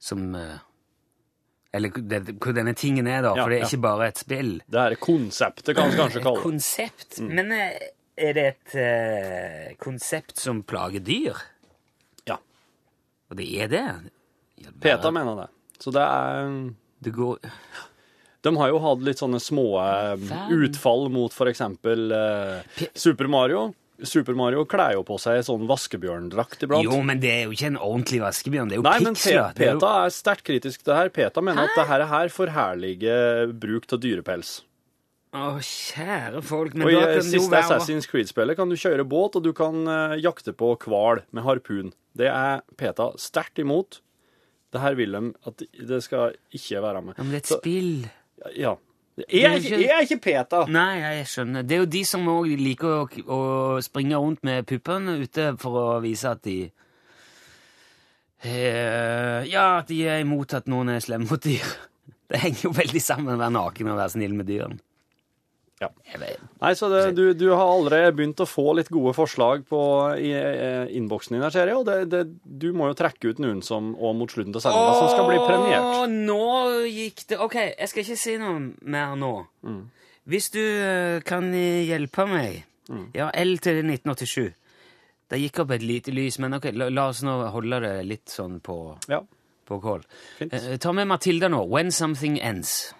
som 0.00 0.34
eh, 0.38 0.60
Eller 1.74 1.92
det, 1.98 2.20
hvor 2.42 2.54
denne 2.54 2.74
tingen 2.74 3.06
er, 3.06 3.22
da. 3.22 3.34
Ja, 3.36 3.44
For 3.44 3.52
det 3.52 3.58
er 3.60 3.66
ikke 3.68 3.82
bare 3.84 4.06
et 4.10 4.18
spill. 4.22 4.52
Det 4.66 4.80
her 4.80 4.94
er 4.94 5.02
konseptet, 5.02 5.74
kan 5.76 5.90
vi 5.90 5.98
kanskje 5.98 6.22
kalle 6.24 6.38
det. 6.38 6.46
konsept. 6.46 7.18
Men 7.26 7.52
eh, 7.54 7.90
er 8.20 8.34
det 8.36 8.46
et 8.48 8.74
uh, 8.74 9.76
konsept 9.80 10.38
som 10.42 10.64
plager 10.66 11.02
dyr? 11.04 11.38
Ja. 12.28 12.40
Og 13.30 13.38
det 13.38 13.46
er 13.62 13.70
det? 13.70 13.84
Ja, 14.64 14.74
PETA 14.82 15.12
mener 15.14 15.44
det. 15.44 15.48
Så 15.80 15.94
det 15.94 16.02
er 16.04 16.50
Det 17.00 17.14
går 17.16 17.38
De 18.42 18.54
har 18.56 18.70
jo 18.72 18.78
hatt 18.80 19.02
litt 19.04 19.20
sånne 19.20 19.40
små 19.42 19.66
eh, 19.82 20.30
utfall 20.54 21.08
mot 21.12 21.34
eksempel 21.50 22.10
eh, 22.16 22.86
Super 22.94 23.28
Mario. 23.28 23.74
Super 24.02 24.32
Mario 24.32 24.62
kler 24.64 24.94
jo 24.96 25.02
på 25.04 25.18
seg 25.20 25.42
sånn 25.44 25.66
vaskebjørndrakt 25.68 26.62
iblant. 26.64 26.86
Jo, 26.88 27.02
men 27.04 27.20
det 27.20 27.30
er 27.34 27.42
jo 27.44 27.52
ikke 27.52 27.66
en 27.74 27.76
ordentlig 27.76 28.22
vaskebjørn. 28.22 28.70
Det 28.72 28.78
er 28.78 28.80
jo 28.80 28.84
Nei, 28.86 28.94
men 29.04 29.12
piksler. 29.18 29.50
Det 29.52 29.66
er 29.66 29.74
jo- 29.74 29.80
PETA 29.82 29.90
er 30.06 30.14
sterkt 30.16 30.44
kritisk 30.48 30.80
til 30.80 30.88
det 30.94 30.96
her. 30.96 31.10
PETA 31.18 31.42
mener 31.44 31.68
at 31.68 31.76
det 31.76 31.86
her, 31.90 32.06
her 32.08 32.28
forherliger 32.32 33.52
bruk 33.60 33.84
av 33.92 34.00
dyrepels. 34.00 34.62
Å, 35.36 35.60
kjære 35.62 36.40
folk. 36.42 36.72
Men 36.74 36.88
Og 36.88 36.92
i 36.92 36.96
eh, 36.96 37.12
kan 37.20 37.26
siste 37.28 37.52
være 37.52 37.66
Assassin's 37.68 38.08
Creed-spillet 38.10 38.56
kan 38.58 38.72
du 38.72 38.74
kjøre 38.80 39.04
båt, 39.06 39.36
og 39.36 39.44
du 39.44 39.52
kan 39.52 39.84
eh, 39.86 40.16
jakte 40.24 40.54
på 40.56 40.72
hval 40.86 41.20
med 41.30 41.44
harpun. 41.44 41.92
Det 42.18 42.26
er 42.32 42.64
PETA 42.80 43.12
sterkt 43.20 43.60
imot. 43.62 44.00
Det 44.72 44.80
her 44.80 44.96
vil 44.98 45.12
de 45.12 45.20
at 45.46 45.62
det 45.86 46.00
skal 46.06 46.34
ikke 46.54 46.80
være 46.82 47.02
med. 47.04 47.14
Ja, 47.18 47.22
men 47.22 47.36
det 47.36 47.42
er 47.42 47.44
et 47.44 47.52
Så- 47.52 47.60
spill. 47.60 48.08
Ja. 48.56 48.76
Jeg 49.28 49.44
er 49.44 49.58
ikke, 49.58 49.78
jeg 49.82 49.92
er 49.92 50.04
ikke 50.06 50.20
PETA. 50.24 50.60
Nei, 50.72 51.00
jeg 51.02 51.26
skjønner. 51.28 51.64
Det 51.66 51.76
er 51.76 51.82
jo 51.82 51.88
de 51.92 52.02
som 52.08 52.28
òg 52.32 52.52
liker 52.60 52.92
å, 52.94 53.24
å 53.36 53.40
springe 53.84 54.20
rundt 54.20 54.44
med 54.46 54.68
puppene 54.70 55.18
ute 55.20 55.50
for 55.60 55.76
å 55.76 55.86
vise 56.04 56.30
at 56.30 56.40
de 56.46 56.58
eh, 58.46 59.48
Ja, 59.50 59.80
at 59.82 59.90
de 59.90 60.00
er 60.08 60.22
imot 60.24 60.54
at 60.56 60.70
noen 60.70 60.94
er 60.94 61.04
slemme 61.04 61.28
mot 61.28 61.42
dyr. 61.44 61.66
Det 62.30 62.38
henger 62.38 62.68
jo 62.68 62.72
veldig 62.76 63.02
sammen 63.02 63.34
å 63.34 63.40
være 63.40 63.56
naken 63.58 63.90
og 63.90 63.98
være 63.98 64.14
snill 64.14 64.36
med 64.38 64.48
dyrene. 64.48 64.80
Ja. 65.80 65.88
Nei, 66.60 66.72
så 66.76 66.90
det, 66.92 67.14
du, 67.16 67.22
du 67.32 67.46
har 67.54 67.62
allerede 67.64 68.12
begynt 68.18 68.42
å 68.44 68.46
få 68.48 68.74
litt 68.76 68.90
gode 68.92 69.14
forslag 69.16 69.62
på 69.68 69.80
i, 70.20 70.32
eh, 70.36 70.90
innboksen 70.98 71.32
din, 71.38 71.42
her, 71.46 71.54
ser 71.54 71.70
jeg, 71.72 71.78
og 71.80 71.86
det, 71.88 71.96
det, 72.12 72.20
du 72.44 72.68
må 72.76 72.90
jo 72.90 72.98
trekke 72.98 73.32
ut 73.32 73.40
noen 73.40 73.62
som, 73.64 73.94
og 73.96 74.18
mot 74.18 74.30
slutten 74.30 74.52
av 74.54 74.60
sendinga 74.66 74.98
som 74.98 75.08
skal 75.14 75.28
bli 75.30 75.38
premiert. 75.40 75.88
Å, 75.88 76.04
nå 76.10 76.84
gikk 76.90 77.24
det 77.32 77.40
OK, 77.40 77.56
jeg 77.78 77.88
skal 77.92 78.04
ikke 78.04 78.20
si 78.20 78.36
noe 78.42 78.58
mer 78.92 79.16
nå. 79.16 79.32
Mm. 79.64 79.80
Hvis 80.30 80.50
du 80.52 80.60
eh, 80.60 81.20
kan 81.26 81.48
hjelpe 81.54 82.28
meg 82.28 82.66
Mm. 82.90 83.04
Ja, 83.14 83.28
L 83.38 83.52
til 83.62 83.84
1987. 83.84 84.48
Det 85.30 85.38
gikk 85.38 85.60
opp 85.62 85.70
et 85.76 85.84
lite 85.86 86.10
lys, 86.10 86.40
men 86.42 86.56
ok, 86.58 86.72
la, 86.74 86.88
la 86.90 87.04
oss 87.12 87.20
nå 87.22 87.36
holde 87.54 87.78
det 87.84 87.92
litt 88.08 88.32
sånn 88.34 88.58
på, 88.66 88.80
Ja, 89.06 89.20
på 89.68 89.78
kål. 89.78 90.02
fint. 90.40 90.52
Eh, 90.58 90.74
ta 90.82 90.90
med 90.90 91.06
Matilda 91.06 91.46
nå. 91.54 91.62
When 91.70 91.94
Something 91.94 92.40
Ends. 92.42 92.90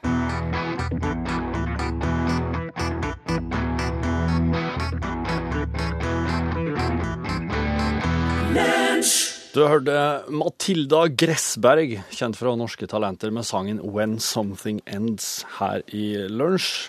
Du 9.50 9.64
hørte 9.66 9.95
Matilda 10.30 11.09
Gressberg, 11.11 11.97
kjent 12.14 12.37
fra 12.38 12.52
Norske 12.54 12.87
Talenter, 12.87 13.33
med 13.35 13.42
sangen 13.49 13.80
When 13.83 14.21
Something 14.23 14.78
Ends 14.87 15.40
her 15.57 15.83
i 15.90 16.12
lunsj. 16.30 16.87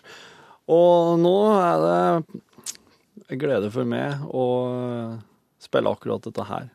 Og 0.70 1.18
nå 1.24 1.34
er 1.58 1.82
det 1.82 3.40
glede 3.42 3.72
for 3.74 3.90
meg 3.90 4.22
å 4.30 4.46
spille 5.58 5.90
akkurat 5.90 6.22
dette 6.28 6.46
her. 6.52 6.70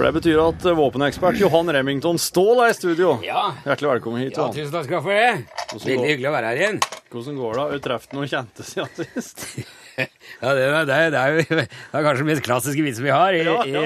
For 0.00 0.06
det 0.08 0.14
betyr 0.16 0.38
at 0.40 0.62
våpenekspert 0.78 1.36
Johan 1.42 1.68
Remington 1.76 2.16
Ståhl 2.16 2.62
er 2.64 2.70
i 2.72 2.76
studio. 2.78 3.18
Ja. 3.20 3.50
Hjertelig 3.66 3.90
velkommen 3.90 4.22
hit. 4.22 4.30
ja, 4.32 4.46
Johan. 4.46 4.54
tusen 4.56 4.72
takk 4.72 4.86
skal 4.86 5.02
for 5.04 5.12
det. 5.12 5.74
Veldig 5.74 6.06
hyggelig 6.08 6.28
å 6.30 6.32
være 6.32 6.48
her 6.54 6.60
igjen. 6.62 6.78
Hvordan 7.12 7.36
går 7.36 7.50
det? 7.52 7.60
Har 7.60 7.74
du 7.74 7.82
truffet 7.84 8.14
noen 8.16 8.30
kjente 8.32 8.64
siden 8.64 9.10
sist? 9.10 9.44
Ja, 10.40 10.54
det, 10.56 10.62
er- 10.64 10.86
det, 10.88 10.96
det 11.12 11.18
er 11.20 11.34
jo 11.34 11.42
det 11.58 11.64
er 11.68 12.04
kanskje 12.06 12.22
den 12.22 12.28
mest 12.30 12.44
klassiske 12.46 12.84
vitsen 12.86 13.04
vi 13.04 13.10
har 13.12 13.36
i, 13.36 13.42
Ja, 13.44 13.56
ja. 13.68 13.82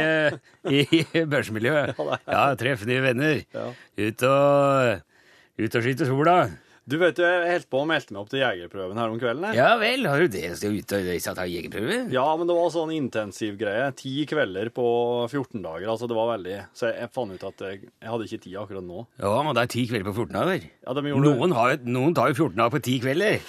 i, 0.71 0.85
i 1.03 1.25
børsmiljøet. 1.27 1.99
Ja, 2.31 2.45
treffe 2.61 2.87
nye 2.87 3.03
venner. 3.03 3.41
Ja. 3.51 3.65
Ut 3.99 4.23
og, 4.29 5.01
ut 5.59 5.75
og 5.81 5.83
skyte 5.89 6.07
sola. 6.07 6.37
Du 6.85 6.99
vet 7.01 7.17
jo, 7.17 7.25
jeg 7.25 7.49
holdt 7.49 7.69
på 7.73 7.79
å 7.81 7.87
melde 7.89 8.13
meg 8.13 8.21
opp 8.21 8.29
til 8.29 8.43
jegerprøven 8.43 8.99
her 9.01 9.13
om 9.15 9.17
kvelden. 9.21 9.45
jeg. 9.49 9.57
Ja 9.57 9.71
vel, 9.81 10.03
har 10.05 10.21
du 10.21 10.29
det? 10.35 10.43
Skal 10.59 10.75
du 10.75 10.83
ut 10.83 10.93
og 10.93 11.07
reise 11.09 11.33
og 11.33 11.39
ta 11.39 11.47
jegerprøve? 11.49 11.97
Ja, 12.13 12.25
men 12.37 12.51
det 12.51 12.57
var 12.59 12.69
sånn 12.75 12.93
intensiv 12.93 13.57
greie. 13.61 13.87
Ti 13.97 14.13
kvelder 14.29 14.69
på 14.77 14.85
14 15.31 15.63
dager. 15.65 15.89
Altså, 15.95 16.11
det 16.11 16.19
var 16.19 16.29
veldig 16.35 16.59
Så 16.77 16.91
jeg, 16.91 16.99
jeg 17.07 17.13
fant 17.17 17.33
ut 17.33 17.47
at 17.49 17.65
jeg, 17.71 17.81
jeg 17.89 18.11
hadde 18.13 18.27
ikke 18.29 18.43
tid 18.45 18.59
akkurat 18.61 18.85
nå. 18.85 19.07
Ja, 19.23 19.33
men 19.47 19.57
det 19.57 19.65
er 19.65 19.73
ti 19.79 19.87
kvelder 19.89 20.11
på 20.11 20.17
14 20.27 20.37
dager. 20.37 20.67
Ja, 20.85 20.99
de 20.99 21.07
gjorde 21.09 21.31
Noen, 21.33 21.57
har, 21.57 21.79
noen 21.89 22.19
tar 22.21 22.35
jo 22.35 22.37
14 22.51 22.61
dager 22.61 22.77
på 22.77 22.83
ti 22.85 22.99
kvelder. 23.01 23.41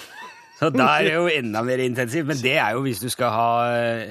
Så 0.56 0.70
da 0.72 0.86
er 0.96 1.04
det 1.04 1.10
jo 1.12 1.26
enda 1.28 1.60
mer 1.68 1.82
intensivt. 1.84 2.24
Men 2.30 2.38
det 2.40 2.54
er 2.56 2.72
jo 2.72 2.80
hvis 2.86 3.02
du 3.04 3.10
skal 3.12 3.28
ha 3.34 3.48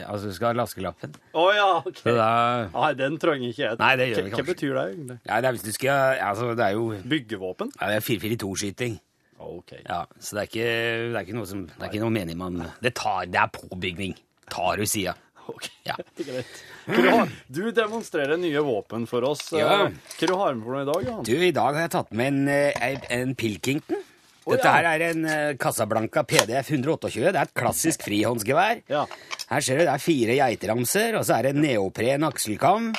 Altså, 0.05 0.29
du 0.29 0.35
skal 0.37 0.51
ha 0.51 0.59
laskelappen. 0.59 1.15
Å 1.33 1.45
ja, 1.57 1.65
OK. 1.81 2.03
Da 2.05 2.29
Nei, 2.75 2.91
den 3.01 3.17
trenger 3.17 3.49
ikke 3.49 3.63
jeg. 3.63 3.79
Nei, 3.81 3.89
det 3.97 4.07
gjør 4.11 4.27
vi 4.27 4.35
kanskje. 4.35 4.43
Hva 4.43 4.51
betyr 4.53 4.77
det 4.77 4.83
egentlig? 4.91 5.17
Ja, 5.25 5.39
det 5.41 5.49
er 5.49 5.57
hvis 5.57 5.65
du 5.65 5.73
skal 5.73 6.21
Altså, 6.29 6.51
det 6.53 6.67
er 6.69 6.77
jo 6.77 6.85
Byggevåpen? 7.15 7.73
ja, 7.81 7.89
det 7.89 7.97
er 7.97 8.05
442-skyting. 8.05 8.99
OK. 9.39 9.73
Ja, 9.83 10.05
så 10.19 10.37
det 10.37 10.41
er 10.45 10.49
ikke, 10.49 10.69
det 11.11 11.19
er 11.19 11.25
ikke 11.25 11.37
noe 11.37 11.49
som 11.49 11.65
Det 11.67 11.81
er 11.81 11.91
ikke 11.91 12.03
noe 12.05 12.13
mening 12.15 12.37
man 12.39 12.61
Det, 12.81 12.93
tar, 12.97 13.27
det 13.29 13.39
er 13.41 13.51
påbygning. 13.53 14.15
Tar 14.51 14.79
du 14.79 14.85
sida. 14.89 15.15
ok. 15.51 15.67
Ja. 15.85 15.95
Greit. 16.17 16.63
Du, 16.85 17.01
har, 17.09 17.29
du 17.47 17.61
demonstrerer 17.75 18.37
nye 18.41 18.61
våpen 18.65 19.07
for 19.09 19.25
oss. 19.27 19.47
Ja. 19.53 19.87
Hva 19.89 20.27
du 20.29 20.35
har 20.39 20.55
med 20.55 20.65
for 20.65 20.75
noe 20.77 20.83
i 20.85 20.89
dag, 20.89 21.07
Johan? 21.09 21.23
Du, 21.27 21.33
i 21.35 21.53
dag 21.55 21.73
har 21.77 21.87
jeg 21.87 21.93
tatt 21.97 22.13
med 22.17 22.31
en, 22.33 22.47
eh, 22.53 23.07
en 23.19 23.35
Pilkington. 23.37 24.03
Dette 24.45 24.71
her 24.71 24.87
er 24.91 25.03
en 25.07 25.25
eh, 25.25 25.55
Casablanca 25.57 26.21
PDF 26.27 26.69
128. 26.69 27.31
Det 27.33 27.39
er 27.39 27.47
et 27.47 27.55
klassisk 27.57 28.03
frihåndsgevær. 28.05 28.83
Ja. 28.91 29.05
Her 29.49 29.65
ser 29.65 29.79
du 29.79 29.83
det 29.85 29.93
er 29.93 30.03
fire 30.03 30.35
geiteramser, 30.37 31.17
og 31.19 31.25
så 31.25 31.39
er 31.39 31.49
det 31.49 31.63
neopren 31.63 32.25
akselkam. 32.27 32.91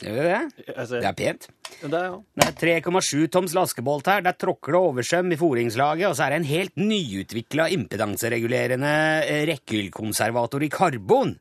Ser 0.00 0.16
du 0.16 0.20
det? 0.26 0.40
Jeg 0.66 0.88
ser. 0.90 0.98
Det 0.98 1.08
er 1.10 1.16
pent. 1.18 1.48
Det, 1.78 1.92
er, 1.94 2.08
ja. 2.08 2.18
Det 2.42 2.48
er 2.48 2.82
3,7 2.82 3.28
toms 3.34 3.54
laskebolt 3.54 4.10
her. 4.10 4.24
Det 4.26 4.32
er 4.34 4.40
tråkle 4.42 4.80
og 4.80 4.92
oversøm 4.92 5.30
i 5.34 5.38
foringslaget, 5.38 6.08
og 6.10 6.18
så 6.18 6.26
er 6.26 6.34
det 6.34 6.40
en 6.42 6.50
helt 6.50 6.82
nyutvikla 6.82 7.68
impedanseregulerende 7.78 8.94
eh, 9.24 9.44
rekkehyllkonservator 9.52 10.66
i 10.66 10.72
karbon. 10.74 11.36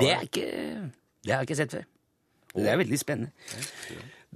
det, 0.00 0.12
er 0.12 0.26
ikke, 0.28 0.48
det 1.24 1.32
har 1.32 1.40
jeg 1.40 1.50
ikke 1.50 1.60
sett 1.64 1.78
før. 1.78 1.86
Det 2.52 2.68
er 2.68 2.82
veldig 2.82 2.98
spennende. 3.00 3.32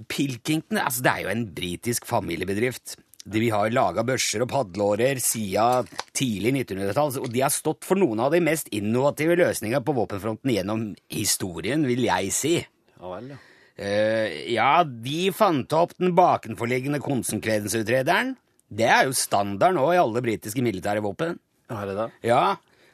Pilkington 0.09 0.77
altså 0.77 1.03
det 1.05 1.11
er 1.11 1.23
jo 1.25 1.29
en 1.33 1.45
britisk 1.57 2.05
familiebedrift. 2.05 2.97
De 3.27 3.41
vi 3.43 3.49
har 3.51 3.73
laga 3.73 4.05
børser 4.07 4.45
og 4.45 4.51
padleårer 4.53 5.19
siden 5.19 5.89
tidlig 6.15 6.53
1900-tall, 6.63 7.17
og 7.19 7.27
de 7.33 7.43
har 7.43 7.51
stått 7.51 7.83
for 7.87 7.99
noen 7.99 8.21
av 8.23 8.31
de 8.31 8.39
mest 8.43 8.71
innovative 8.75 9.35
løsningene 9.39 9.83
på 9.83 9.95
våpenfronten 9.97 10.53
gjennom 10.53 10.87
historien, 11.11 11.83
vil 11.89 12.07
jeg 12.07 12.31
si. 12.35 12.55
ja 12.63 13.13
vel, 13.13 13.35
ja. 13.35 13.43
Uh, 13.77 14.31
ja, 14.49 14.71
de 14.81 15.27
fant 15.37 15.73
opp 15.77 15.91
den 15.99 16.15
bakenforliggende 16.17 16.97
konsekvensutrederen. 17.03 18.31
Det 18.67 18.87
er 18.89 19.03
jo 19.05 19.13
standard 19.13 19.77
nå 19.77 19.83
i 19.93 19.99
alle 20.01 20.23
britiske 20.25 20.63
militære 20.65 21.03
våpen. 21.05 21.37
Ja, 21.69 21.83
er 21.83 21.91
det 21.91 21.97
det? 21.99 22.07
Ja, 22.31 22.41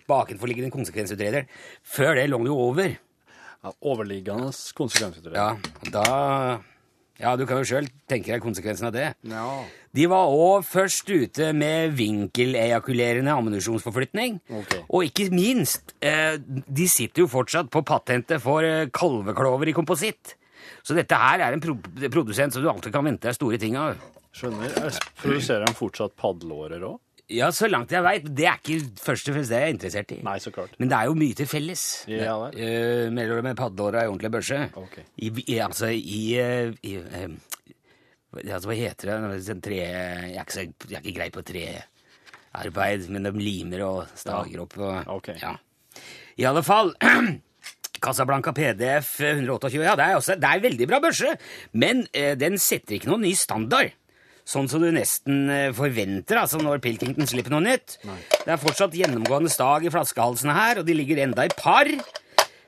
bakenforliggende 0.10 0.74
konsekvensutreder. 0.74 1.48
Før 1.88 2.18
det 2.20 2.28
lå 2.28 2.42
det 2.44 2.52
jo 2.52 2.60
over. 2.66 2.98
Ja, 3.64 3.72
overliggende 3.80 4.52
konsekvensutreder. 4.76 5.40
Ja, 5.40 5.94
da 5.94 6.60
Ja, 7.22 7.36
du 7.38 7.46
kan 7.46 7.60
jo 7.62 7.68
sjøl 7.68 7.88
tenke 8.10 8.32
deg 8.34 8.42
konsekvensen 8.42 8.88
av 8.90 8.96
det. 8.96 9.12
Ja. 9.30 9.48
De 9.94 10.06
var 10.10 10.32
òg 10.34 10.66
først 10.66 11.12
ute 11.14 11.52
med 11.54 11.94
vinkelejakulerende 12.00 13.36
ammunisjonsforflytning. 13.36 14.40
Okay. 14.50 14.82
Og 14.90 15.06
ikke 15.12 15.30
minst, 15.34 15.94
eh, 16.02 16.40
de 16.42 16.88
sitter 16.90 17.24
jo 17.24 17.30
fortsatt 17.30 17.70
på 17.70 17.84
patentet 17.86 18.42
for 18.42 18.66
eh, 18.66 18.90
kalveklover 18.90 19.70
i 19.70 19.76
kompositt. 19.78 20.34
Så 20.82 20.98
dette 20.98 21.16
her 21.20 21.44
er 21.44 21.54
en 21.54 21.62
pro 21.62 21.78
produsent 22.10 22.56
som 22.56 22.64
du 22.64 22.72
alltid 22.72 22.96
kan 22.96 23.06
vente 23.06 23.30
deg 23.30 23.38
store 23.38 23.62
ting 23.62 23.78
av. 23.78 24.02
Skjønner. 24.34 24.74
Jeg 24.74 24.98
produserer 25.22 25.68
de 25.68 25.78
fortsatt 25.78 26.18
padleårer 26.18 26.82
òg? 26.88 26.98
Ja, 27.32 27.48
så 27.56 27.70
langt 27.72 27.92
jeg 27.94 28.04
veit. 28.04 28.26
Det 28.36 28.46
er 28.50 28.58
ikke 28.60 29.00
først 29.00 29.30
og 29.30 29.38
fremst 29.38 29.52
det 29.54 29.60
jeg 29.62 29.70
er 29.70 29.74
interessert 29.74 30.12
i. 30.12 30.18
Nei, 30.26 30.36
så 30.44 30.52
klart. 30.52 30.74
Men 30.82 30.90
det 30.92 30.98
er 30.98 31.08
jo 31.08 31.16
mye 31.16 31.38
til 31.38 31.48
felles. 31.48 31.84
Ja 32.12 32.34
vel. 32.42 32.58
Eh, 32.60 33.06
mellom 33.16 33.48
med 33.48 33.56
padleåra 33.60 34.02
og 34.02 34.04
ei 34.04 34.12
ordentlig 34.12 34.32
børse. 34.34 34.60
Ok. 34.82 34.98
I, 35.16 35.30
i, 35.46 35.56
altså 35.64 35.88
i, 35.94 36.20
uh, 36.36 36.76
i 36.84 36.98
uh, 37.00 37.38
altså, 38.44 38.68
Hva 38.68 38.78
heter 38.78 39.14
det? 39.14 39.56
Tre, 39.64 39.80
jeg, 39.80 40.36
er 40.36 40.44
ikke, 40.44 40.68
jeg 40.90 41.00
er 41.00 41.08
ikke 41.08 41.16
grei 41.22 41.30
på 41.32 41.46
trearbeid, 41.48 43.08
men 43.16 43.30
de 43.30 43.34
limer 43.40 43.88
og 43.88 44.04
stager 44.20 44.68
opp. 44.68 44.78
Og, 44.84 45.16
Ok. 45.16 45.32
ja. 45.40 45.56
I 46.36 46.48
alle 46.50 46.66
fall 46.66 46.92
Casablanca 48.04 48.52
PDF 48.52 49.16
128, 49.22 49.80
ja, 49.80 49.96
det 49.96 50.06
er, 50.10 50.20
også, 50.20 50.36
det 50.36 50.50
er 50.50 50.60
en 50.60 50.68
veldig 50.68 50.88
bra 50.92 51.00
børse, 51.00 51.38
men 51.80 52.04
den 52.12 52.58
setter 52.60 52.98
ikke 52.98 53.08
noen 53.08 53.24
ny 53.24 53.32
standard. 53.38 53.94
Sånn 54.44 54.68
som 54.68 54.84
du 54.84 54.90
nesten 54.92 55.46
eh, 55.52 55.70
forventer 55.76 56.42
altså 56.42 56.60
når 56.60 56.82
Pilkington 56.84 57.30
slipper 57.30 57.54
noe 57.54 57.64
nytt. 57.64 57.96
Det 58.04 58.52
er 58.52 58.60
fortsatt 58.60 58.98
gjennomgående 58.98 59.52
stag 59.52 59.88
i 59.88 59.94
flaskehalsene 59.94 60.56
her, 60.58 60.82
og 60.82 60.88
de 60.90 60.98
ligger 60.98 61.22
enda 61.24 61.48
i 61.48 61.54
par. 61.56 61.88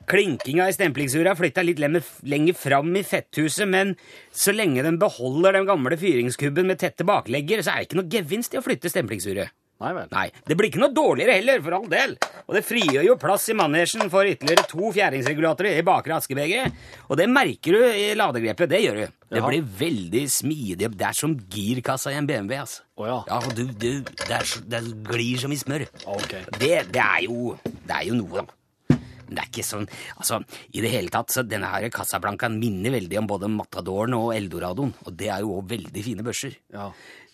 Klinkinga 0.06 0.68
i 0.70 0.74
stemplingsuret 0.74 1.32
er 1.32 1.38
flytta 1.38 1.64
litt 1.66 1.80
lenger 1.82 2.56
fram 2.56 2.94
i 2.96 3.02
fetthuset, 3.04 3.66
men 3.68 3.96
så 4.30 4.54
lenge 4.54 4.84
den 4.86 5.00
beholder 5.02 5.58
den 5.58 5.66
gamle 5.68 5.98
fyringskubben 5.98 6.70
med 6.70 6.80
tette 6.80 7.04
baklegger, 7.04 7.60
så 7.60 7.74
er 7.74 7.82
det 7.82 7.88
ikke 7.90 8.00
noe 8.00 8.12
gevinst 8.14 8.54
i 8.54 8.60
å 8.60 8.64
flytte 8.64 8.92
stemplingsuret. 8.92 9.50
Nei 9.76 9.90
vel. 9.92 10.06
Nei, 10.08 10.24
det 10.48 10.54
blir 10.56 10.70
ikke 10.70 10.80
noe 10.80 10.94
dårligere 10.96 11.34
heller, 11.36 11.60
for 11.60 11.74
all 11.76 11.88
del. 11.92 12.14
Og 12.46 12.54
det 12.56 12.62
frigjør 12.64 13.04
jo 13.10 13.16
plass 13.20 13.44
i 13.52 13.56
manesjen 13.58 14.08
for 14.12 14.24
ytterligere 14.24 14.64
to 14.70 14.88
fjæringsregulatorer 14.96 15.76
i 15.76 15.84
bakre 15.84 16.16
askebeger. 16.16 16.70
Og 17.10 17.18
det 17.20 17.26
merker 17.28 17.76
du 17.76 17.84
i 17.90 18.06
ladegrepet. 18.16 18.70
Det 18.72 18.80
gjør 18.86 19.00
du. 19.02 19.06
Det 19.26 19.40
Jaha. 19.42 19.50
blir 19.50 19.66
veldig 19.82 20.22
smidig. 20.32 20.88
Det 20.96 21.06
er 21.10 21.18
som 21.18 21.34
girkassa 21.52 22.14
i 22.14 22.16
en 22.16 22.28
BMW, 22.30 22.56
altså. 22.62 22.86
Oh, 22.96 23.04
ja. 23.10 23.18
Ja, 23.28 23.40
du, 23.52 23.64
du, 23.68 23.90
det, 24.06 24.30
er, 24.38 24.52
det 24.72 24.80
glir 25.10 25.42
som 25.44 25.52
i 25.52 25.58
smør. 25.60 25.84
Okay. 26.14 26.46
Det, 26.56 26.70
det, 26.94 27.02
er 27.02 27.26
jo, 27.26 27.56
det 27.66 27.98
er 27.98 28.06
jo 28.08 28.16
noe, 28.22 28.46
da. 28.46 28.96
Men 29.26 29.40
det 29.40 29.42
er 29.42 29.48
ikke 29.50 29.64
sånn 29.66 29.88
Altså, 30.14 30.36
i 30.70 30.82
det 30.84 30.92
hele 30.92 31.10
tatt, 31.10 31.32
så 31.34 31.42
denne 31.42 31.66
her 31.68 31.88
Casablancaen 31.92 32.60
minner 32.62 32.94
veldig 32.94 33.18
om 33.18 33.28
både 33.28 33.50
Matadoren 33.50 34.14
og 34.14 34.30
Eldoradoen. 34.36 34.94
Og 35.04 35.16
det 35.18 35.28
er 35.34 35.42
jo 35.44 35.56
også 35.58 35.72
veldig 35.74 36.04
fine 36.06 36.24
børser. 36.24 36.54
Ja. 36.72 36.88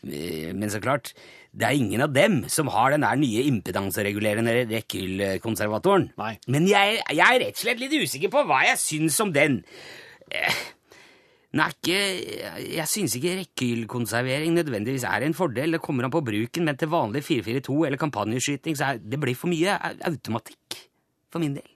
Eh, 0.09 0.51
Men 0.57 0.73
så 0.73 0.81
klart, 0.83 1.13
det 1.53 1.67
er 1.69 1.77
ingen 1.77 2.01
av 2.01 2.13
dem 2.17 2.39
som 2.49 2.71
har 2.73 2.95
den 2.95 3.05
der 3.05 3.19
nye 3.21 3.43
impedanseregulerende 3.51 4.55
rekkehyllkonservatoren. 4.71 6.07
Nei. 6.21 6.37
Men 6.49 6.69
jeg, 6.71 7.03
jeg 7.13 7.27
er 7.27 7.43
rett 7.45 7.59
og 7.59 7.65
slett 7.67 7.83
litt 7.83 7.97
usikker 8.01 8.33
på 8.33 8.45
hva 8.49 8.63
jeg 8.71 8.81
syns 8.81 9.19
om 9.25 9.35
den. 9.35 9.59
Eh, 10.33 10.63
Den 11.53 11.61
er 11.61 11.75
ikke 11.75 11.97
Jeg 12.73 12.89
syns 12.89 13.13
ikke 13.19 13.35
rekkehyllkonservering 13.43 14.55
nødvendigvis 14.57 15.05
er 15.05 15.27
en 15.27 15.37
fordel. 15.37 15.77
Det 15.77 15.83
kommer 15.85 16.09
an 16.09 16.15
på 16.15 16.25
bruken, 16.25 16.65
men 16.65 16.79
til 16.81 16.89
vanlig 16.89 17.21
442 17.27 17.77
eller 17.91 18.01
kampanjeskyting 18.01 18.79
så 18.79 18.95
er 18.95 19.03
det 19.05 19.21
blir 19.21 19.37
for 19.37 19.53
mye 19.53 19.77
automatikk 20.09 20.79
for 21.29 21.45
min 21.45 21.59
del. 21.59 21.69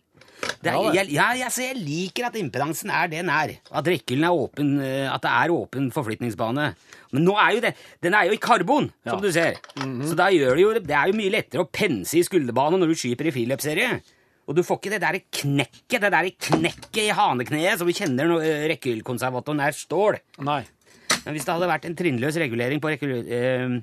Det 0.63 0.73
er, 0.73 0.79
jeg, 0.97 1.11
ja, 1.15 1.27
jeg, 1.39 1.53
så 1.55 1.65
jeg 1.69 1.79
liker 1.79 2.29
at 2.29 2.37
impedansen 2.41 2.91
er 2.91 3.11
det 3.11 3.21
den 3.23 3.31
er. 3.33 3.55
At 3.71 3.89
rekkhyllen 3.91 4.27
er 4.27 4.35
åpen, 4.35 4.73
eh, 4.83 5.07
at 5.11 5.23
det 5.23 5.33
er 5.33 5.55
åpen 5.55 5.89
forflytningsbane. 5.95 6.67
Men 7.15 7.27
nå 7.27 7.37
er 7.41 7.55
jo 7.57 7.63
det, 7.65 7.73
den 8.03 8.17
er 8.19 8.29
jo 8.29 8.37
i 8.37 8.43
karbon, 8.43 8.91
som 9.07 9.23
du 9.23 9.31
ser. 9.35 9.61
Så 9.77 10.19
da 10.19 10.29
gjør 10.35 10.59
det 10.59 10.65
jo 10.65 10.75
Det 10.81 10.97
er 10.97 11.11
jo 11.11 11.17
mye 11.17 11.33
lettere 11.33 11.65
å 11.65 11.71
pense 11.71 12.17
i 12.19 12.25
skulderbanen 12.27 12.83
når 12.83 12.93
du 12.93 12.99
skyper 12.99 13.31
i 13.31 13.35
friløpsserie. 13.37 13.91
Og 14.47 14.55
du 14.55 14.63
får 14.67 14.79
ikke 14.79 14.95
det 14.95 15.03
der 15.03 15.19
knekket 15.41 16.05
det 16.05 16.13
der 16.15 16.31
knekket 16.49 17.03
i 17.03 17.15
hanekneet 17.15 17.81
som 17.81 17.89
du 17.89 17.97
kjenner 17.97 18.31
når 18.31 18.47
eh, 18.47 18.67
rekkehyllkonservatoren 18.75 19.63
er 19.65 19.75
stål. 19.75 20.21
Nei. 20.47 20.63
Men 21.25 21.35
hvis 21.35 21.47
det 21.47 21.57
hadde 21.57 21.71
vært 21.71 21.89
en 21.89 21.99
trinnløs 21.99 22.39
regulering 22.43 22.83
på 22.83 22.93
rekkehyll... 22.93 23.27
Eh, 23.27 23.77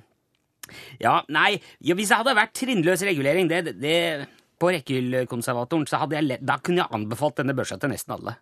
ja, 1.03 1.17
nei, 1.27 1.57
ja, 1.83 1.95
hvis 1.97 2.13
det 2.13 2.19
hadde 2.21 2.37
vært 2.37 2.53
trinnløs 2.55 3.01
regulering 3.03 3.49
det, 3.51 3.73
det, 3.83 3.97
på 4.63 4.71
rekkehyllkonservatoren, 4.71 5.85
så 5.89 5.99
hadde 6.01 6.19
jeg 6.19 6.39
da 6.45 6.57
kunne 6.63 6.85
jeg 6.85 6.95
anbefalt 6.95 7.41
denne 7.41 7.55
børsa 7.57 7.75
til 7.81 7.91
nesten 7.91 8.15
alle. 8.15 8.37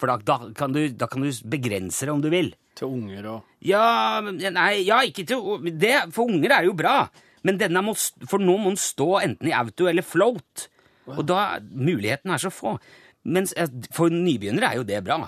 For 0.00 0.10
da, 0.10 0.16
da, 0.26 0.38
kan 0.56 0.72
du, 0.74 0.80
da 0.98 1.06
kan 1.10 1.22
du 1.22 1.28
begrense 1.52 2.08
det 2.08 2.14
om 2.14 2.22
du 2.24 2.30
vil. 2.32 2.50
Til 2.78 2.90
unger 2.90 3.28
og 3.36 3.58
Ja, 3.62 4.18
nei, 4.24 4.82
ja, 4.82 5.02
ikke 5.06 5.26
til 5.28 5.68
det, 5.78 5.92
For 6.16 6.26
unger 6.26 6.56
er 6.56 6.66
jo 6.66 6.74
bra. 6.74 7.04
Men 7.46 7.58
denne 7.60 7.82
må, 7.84 7.94
for 8.30 8.42
nå 8.42 8.56
må 8.58 8.72
den 8.72 8.80
stå 8.80 9.08
enten 9.20 9.50
i 9.50 9.54
auto 9.54 9.86
eller 9.90 10.06
float. 10.06 10.66
Og 11.12 11.22
da 11.26 11.60
Mulighetene 11.62 12.34
er 12.34 12.42
så 12.42 12.50
få. 12.54 12.76
Mens 13.22 13.54
eh, 13.58 13.70
for 13.94 14.10
nybegynnere 14.10 14.72
er 14.72 14.80
jo 14.80 14.86
det 14.86 15.02
bra. 15.06 15.20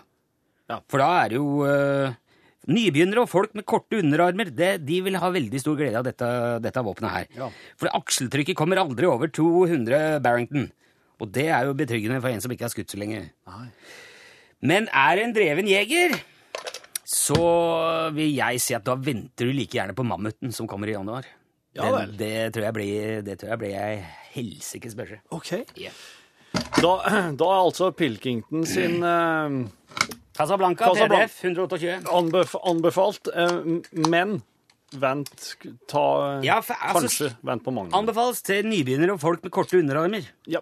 Ja. 0.70 0.80
For 0.90 1.02
da 1.02 1.10
er 1.20 1.30
det 1.30 1.38
jo 1.38 1.66
eh, 1.68 2.16
Nybegynnere 2.64 3.24
og 3.24 3.28
folk 3.28 3.52
med 3.56 3.66
korte 3.68 3.98
underarmer 4.00 4.48
det, 4.48 4.78
de 4.88 5.00
vil 5.04 5.18
ha 5.20 5.28
veldig 5.32 5.60
stor 5.60 5.76
glede 5.76 6.00
av 6.00 6.06
dette, 6.06 6.28
dette 6.64 6.84
våpenet 6.84 7.12
her. 7.12 7.26
Ja. 7.36 7.50
For 7.80 7.92
akseltrykket 7.92 8.56
kommer 8.56 8.80
aldri 8.80 9.08
over 9.10 9.28
200 9.28 10.22
Barrington. 10.24 10.70
Og 11.20 11.30
det 11.34 11.50
er 11.52 11.68
jo 11.68 11.76
betryggende 11.76 12.22
for 12.24 12.32
en 12.32 12.42
som 12.42 12.54
ikke 12.54 12.66
har 12.66 12.72
skutt 12.72 12.94
så 12.94 13.00
lenge. 13.00 13.26
Nei. 13.50 13.66
Men 14.64 14.88
er 14.88 15.20
en 15.20 15.34
dreven 15.36 15.68
jeger, 15.68 16.16
så 17.04 17.44
vil 18.16 18.32
jeg 18.32 18.62
si 18.64 18.76
at 18.76 18.86
da 18.86 18.96
venter 18.96 19.50
du 19.50 19.52
like 19.52 19.76
gjerne 19.76 19.96
på 19.96 20.06
mammuten 20.08 20.54
som 20.56 20.68
kommer 20.70 20.88
i 20.88 20.96
januar. 20.96 21.28
Ja 21.74 21.90
vel. 21.90 22.14
Det 22.16 22.52
tror 22.54 22.68
jeg 22.68 22.76
blir, 22.76 23.22
det 23.26 23.38
tror 23.40 23.54
jeg 23.54 23.60
blir 23.60 23.76
ei 23.76 23.96
helsikes 24.34 24.94
børse. 24.96 25.20
OK. 25.34 25.52
Yeah. 25.76 25.96
Da, 26.80 26.92
da 27.40 27.48
er 27.50 27.60
altså 27.60 27.90
Pilkington 27.92 28.64
sin 28.68 29.02
eh, 29.04 29.56
Casablanca, 30.36 30.84
Casablanca. 30.84 31.26
PDF 31.28 31.44
128. 31.44 32.08
anbef 32.10 32.54
anbefalt, 32.66 33.28
eh, 33.34 33.80
men 34.10 34.42
vent 34.92 35.56
ta 35.88 36.40
Ja, 36.42 36.60
for, 36.60 36.74
altså, 36.80 37.00
Kanskje 37.00 37.36
vent 37.42 37.64
på 37.64 37.70
mange. 37.74 37.94
Anbefales 37.94 38.42
til 38.42 38.66
nybegynnere 38.66 39.12
og 39.12 39.20
folk 39.20 39.42
med 39.42 39.50
korte 39.54 39.78
underarmer. 39.78 40.26
Ja. 40.46 40.58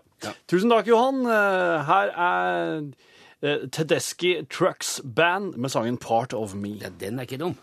Tusen 0.48 0.70
takk, 0.70 0.86
Johan. 0.88 1.24
Eh, 1.26 1.84
Her 1.88 2.12
er 2.16 2.82
eh, 3.42 3.66
Tedeschi 3.72 4.34
Trucks 4.50 5.00
Band 5.04 5.56
med 5.56 5.70
sangen 5.70 5.98
'Part 5.98 6.32
of 6.34 6.54
Me'. 6.54 6.78
Ja, 6.82 6.88
den 7.00 7.18
er 7.18 7.22
ikke 7.22 7.38
dum. 7.38 7.56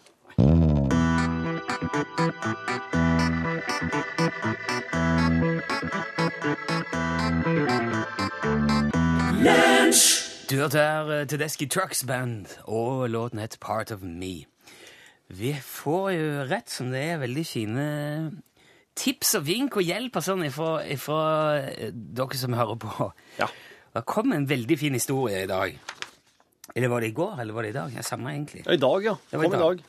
Du 10.49 10.55
hørte 10.57 10.81
her 10.81 11.09
eh, 11.13 11.25
Tedeschi 11.29 11.67
Trucks 11.69 11.99
Band, 12.09 12.47
og 12.65 13.03
låten 13.13 13.37
het 13.37 13.59
Part 13.61 13.91
of 13.93 14.01
Me. 14.01 14.47
Vi 15.29 15.51
får 15.61 16.07
jo 16.15 16.29
rett 16.49 16.71
som 16.73 16.87
det 16.89 17.03
er 17.05 17.19
veldig 17.21 17.43
fine 17.45 17.83
tips 18.97 19.35
og 19.37 19.45
vink 19.45 19.77
og 19.77 19.85
hjelp 19.85 20.17
og 20.17 20.25
sånn 20.25 20.41
ifra, 20.47 20.71
eh, 21.61 21.91
dere 21.93 22.39
som 22.39 22.57
hører 22.57 22.79
på. 22.81 23.11
Ja. 23.37 23.45
Det 23.93 24.03
kom 24.09 24.33
en 24.33 24.47
veldig 24.49 24.77
fin 24.81 24.97
historie 24.97 25.43
i 25.43 25.51
dag. 25.51 25.77
Eller 26.73 26.89
var 26.89 27.05
det 27.05 27.11
i 27.11 27.17
går, 27.19 27.37
eller 27.43 27.53
var 27.53 27.67
det 27.67 27.69
i 27.69 27.77
dag? 27.77 27.93
Ja, 27.93 28.01
samme 28.09 28.33
egentlig. 28.33 28.65
I 28.65 28.81
dag, 28.81 29.05
ja. 29.05 29.15
Det 29.29 29.43
Kom 29.43 29.53
i 29.53 29.63
dag. 29.67 29.83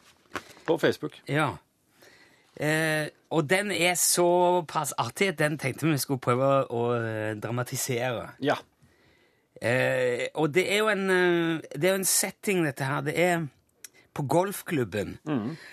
På 0.69 0.77
Facebook. 0.77 1.17
Ja. 1.25 1.55
Eh, 2.61 3.09
og 3.33 3.49
den 3.49 3.73
er 3.73 3.97
såpass 3.97 4.93
artig 4.99 5.33
at 5.33 5.41
den 5.41 5.57
tenkte 5.57 5.89
vi 5.89 5.97
skulle 5.97 6.21
prøve 6.21 6.67
å 6.69 6.85
eh, 7.01 7.33
dramatisere. 7.41 8.35
Ja. 8.45 8.61
Eh, 9.61 10.29
og 10.41 10.53
det 10.55 10.65
er 10.73 10.79
jo 10.79 10.89
en, 10.89 11.11
eh, 11.11 11.61
det 11.77 11.85
er 11.85 11.95
jo 11.97 12.01
en 12.01 12.05
setting, 12.09 12.63
dette 12.65 12.85
her. 12.85 13.01
Det 13.03 13.15
er 13.19 13.47
på 14.15 14.25
golfklubben. 14.27 15.19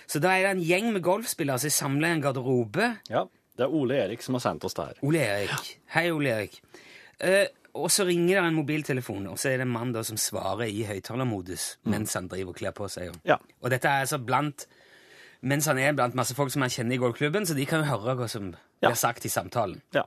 Så 0.08 0.20
da 0.22 0.36
er 0.38 0.44
det 0.44 0.52
en 0.58 0.64
gjeng 0.68 0.92
med 0.94 1.02
golfspillere 1.04 1.60
som 1.60 1.70
samler 1.70 2.14
en 2.16 2.22
garderobe. 2.22 2.98
ja. 3.10 3.26
Det 3.58 3.64
er 3.66 3.74
Ole 3.74 3.96
Erik 3.98 4.22
som 4.22 4.36
har 4.36 4.40
sendt 4.44 4.64
oss 4.66 4.76
det 4.78 4.84
her. 4.86 4.94
Ole 5.02 5.18
Erik. 5.18 5.80
Hei, 5.90 6.12
Ole 6.14 6.30
Erik. 6.30 6.60
Eh, 7.20 7.48
og 7.74 7.90
så 7.90 8.06
ringer 8.06 8.36
det 8.42 8.52
en 8.52 8.54
mobiltelefon, 8.60 9.26
og 9.32 9.40
så 9.40 9.50
er 9.50 9.58
det 9.58 9.62
en 9.66 9.72
mann 9.74 9.92
da 9.96 10.04
som 10.04 10.16
svarer 10.18 10.70
i 10.70 10.84
høyttalermodus 10.86 11.78
mens 11.90 12.14
han 12.14 12.28
driver 12.30 12.50
og 12.54 12.56
kler 12.60 12.72
på 12.78 12.86
seg. 12.88 13.16
Ja. 13.26 13.40
Og 13.64 13.72
dette 13.74 13.90
er 13.90 14.04
altså 14.06 14.20
blant 14.24 14.68
mens 15.42 15.66
han 15.66 15.80
er 15.82 15.94
blant 15.98 16.14
masse 16.14 16.36
folk 16.38 16.52
som 16.54 16.62
han 16.62 16.70
kjenner 16.70 16.94
i 16.94 17.02
golfklubben, 17.02 17.46
så 17.50 17.56
de 17.58 17.66
kan 17.66 17.82
jo 17.82 17.90
høre 17.98 18.16
hva 18.20 18.28
som 18.30 18.52
Ja. 18.84 18.90
blir 18.92 18.96
sagt 18.96 19.26
i 19.26 19.30
samtalen. 19.30 19.82
Ja. 19.94 20.04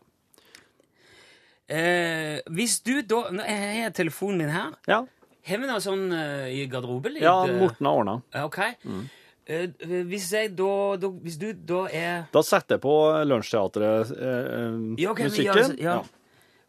Eh, 1.71 2.41
hvis 2.51 2.81
du 2.83 2.97
da 3.07 3.29
Nå 3.31 3.45
har 3.47 3.77
jeg 3.85 3.93
telefonen 3.95 4.39
min 4.43 4.49
her. 4.51 4.73
Ja, 4.91 5.05
Har 5.47 5.59
vi 5.63 5.67
noe 5.71 5.79
sånn 5.81 6.11
eh, 6.13 6.49
i 6.51 6.65
garderobelyd? 6.69 7.23
ja 7.23 7.37
Morten 7.47 7.87
har 7.87 7.95
ordna. 8.01 8.17
Ja, 8.35 8.45
Ok. 8.49 8.59
Eh, 9.51 9.67
hvis 10.07 10.29
jeg 10.35 10.53
da, 10.59 10.97
da 11.01 11.09
Hvis 11.25 11.39
du 11.41 11.49
da 11.55 11.87
er 11.91 12.27
Da 12.31 12.43
setter 12.47 12.75
jeg 12.77 12.81
på 12.85 12.93
Lunsjteatret 13.27 14.11
eh, 14.15 14.73
Ja, 15.01 15.11
ok, 15.11 15.19
musikken. 15.27 15.47
ja, 15.47 15.53
altså, 15.55 15.75
ja. 15.81 16.03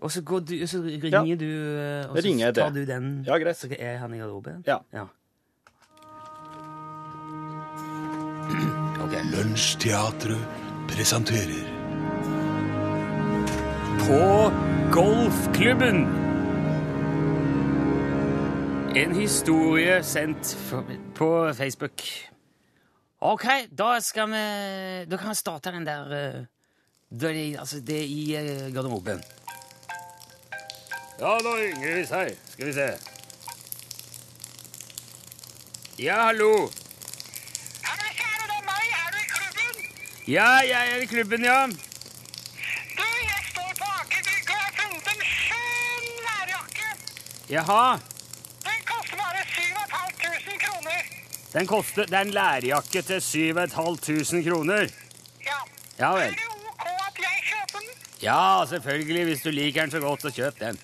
Og 0.01 0.09
så, 0.11 0.21
går 0.25 0.39
du, 0.49 0.55
så 0.65 0.79
ringer 0.81 1.25
Ja. 1.27 1.35
du, 1.35 1.45
eh, 1.45 2.09
og 2.09 2.15
Jeg 2.15 2.23
så 2.23 2.27
ringer 2.27 2.45
jeg 2.45 2.55
tar 2.55 2.69
det. 2.71 2.87
du 2.87 2.91
den. 2.93 3.23
Ja, 3.27 3.37
greit. 3.37 3.57
Så 3.59 3.67
er 3.77 3.97
han 4.01 4.13
i 4.13 4.17
garderoben? 4.17 4.63
Ja. 4.65 4.79
ja. 4.93 5.05
Ok. 9.03 9.13
Lunsjteatret 9.33 10.39
presenterer 10.87 11.80
På 14.11 14.51
golfklubben. 14.91 16.05
En 18.95 19.15
historie 19.15 20.03
sendt 20.03 20.57
på 21.15 21.53
Facebook. 21.53 22.01
Ok, 23.19 23.45
da 23.71 23.99
skal 24.01 24.27
vi 24.27 25.05
Da 25.05 25.17
kan 25.17 25.29
vi 25.29 25.35
starte 25.35 25.71
den 25.71 25.85
der 25.85 26.11
eh, 26.11 26.41
det, 27.21 27.59
Altså, 27.59 27.79
det 27.79 27.97
er 27.99 28.03
i 28.03 28.35
eh, 28.35 28.73
garderoben. 28.73 29.23
Ja, 31.19 31.37
da 31.37 31.55
ringer 31.55 31.95
vi 31.95 32.05
seg. 32.05 32.35
Skal 32.49 32.65
vi 32.67 32.73
se. 32.73 32.89
Ja, 35.99 36.25
hallo. 36.25 36.51
Hallo, 37.83 38.07
kjære, 38.17 38.43
det 38.49 38.57
er 38.57 38.65
meg. 38.65 38.85
Er 38.99 39.11
du 39.13 39.17
i 39.21 39.27
klubben? 39.29 39.73
Ja, 40.27 40.49
jeg 40.67 40.91
er 40.95 41.01
i 41.01 41.05
klubben, 41.05 41.45
ja. 41.45 41.59
Du, 42.97 43.05
jeg 43.29 43.41
står 43.51 43.71
på 43.79 43.85
Aker 43.99 44.21
Brygge 44.25 44.55
og 44.55 44.61
har 44.65 44.73
funnet 44.79 45.07
en 45.13 45.21
skjønn 45.29 46.07
værjakke. 46.25 46.87
Jaha. 47.51 47.99
Den 48.63 48.81
koster 48.85 49.17
bare 49.17 49.41
7500 49.45 50.57
kroner. 50.65 50.99
Den 51.53 51.67
koster, 51.67 52.05
det 52.05 52.13
er 52.13 52.21
en 52.21 52.29
lærjakke 52.31 53.01
til 53.01 53.21
7500 53.21 54.43
kroner. 54.49 54.87
Ja. 55.49 55.57
Ja 55.99 56.11
Er 56.17 56.29
det 56.29 56.47
ok 56.69 56.85
at 57.07 57.17
jeg 57.25 57.41
kjøper 57.49 57.79
den? 57.79 57.89
Ja, 58.21 58.65
selvfølgelig, 58.69 59.23
hvis 59.23 59.41
du 59.41 59.49
liker 59.49 59.81
den 59.81 59.91
så 59.91 59.99
godt, 59.99 60.21
så 60.21 60.31
kjøp 60.37 60.59
den. 60.59 60.79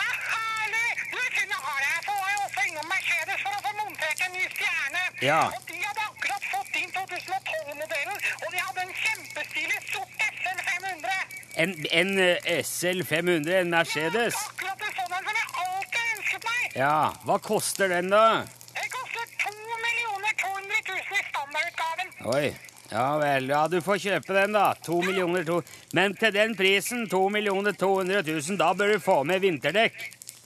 Ah, 0.00 0.14
herlig! 0.34 0.90
Du, 1.12 1.18
siden 1.36 1.50
jeg 1.54 1.62
har 1.68 1.78
deg 1.82 1.88
her, 1.94 2.02
så 2.08 2.12
også 2.44 2.60
innom 2.68 2.86
Mercedes 2.94 3.40
for 3.44 3.52
å 3.56 3.62
få 3.66 3.72
montert 3.80 4.26
en 4.26 4.32
ny 4.36 4.44
stjerne. 4.56 5.02
Ja. 5.30 5.42
Og 5.56 5.62
de 5.70 5.78
hadde 5.86 6.04
akkurat 6.10 6.44
fått 6.52 6.80
inn 6.82 6.92
2012-modellen, 6.98 8.18
og 8.42 8.48
de 8.52 8.58
hadde 8.66 8.80
en 8.86 8.94
kjempestilig 9.04 9.80
sort 9.88 10.12
SL 10.28 10.60
500. 10.68 11.16
En, 11.64 11.74
en 12.02 12.18
eh, 12.18 12.60
SL 12.60 13.04
500, 13.08 13.60
en 13.62 13.70
Mercedes. 13.78 14.34
Akkurat 14.50 14.88
en 14.88 14.96
sånn 14.98 15.12
en 15.18 15.26
som 15.28 15.36
jeg 15.38 15.48
alltid 15.64 16.00
har 16.00 16.08
ønsket 16.16 16.42
meg. 16.48 16.63
Ja, 16.74 17.12
hva 17.24 17.38
koster 17.38 17.88
den 17.88 18.10
da? 18.10 18.42
Den 18.74 18.88
koster 18.90 19.26
2 19.44 19.52
millioner 19.84 20.32
200 20.42 20.80
000 20.88 20.98
i 20.98 21.22
standardutgaven. 21.28 22.08
Oi, 22.34 22.48
ja 22.90 23.06
vel, 23.22 23.48
ja 23.52 23.60
du 23.70 23.78
får 23.84 24.00
kjøpe 24.02 24.34
den 24.34 24.56
da. 24.56 24.64
2 24.86 24.98
millioner 25.06 25.46
to... 25.46 25.60
Men 25.94 26.16
til 26.18 26.34
den 26.34 26.56
prisen, 26.58 27.06
2 27.10 27.20
millioner 27.36 27.76
200 27.78 28.24
000, 28.26 28.58
da 28.58 28.72
bør 28.74 28.94
du 28.96 28.98
få 29.06 29.20
med 29.28 29.44
vinterdekk. 29.46 30.00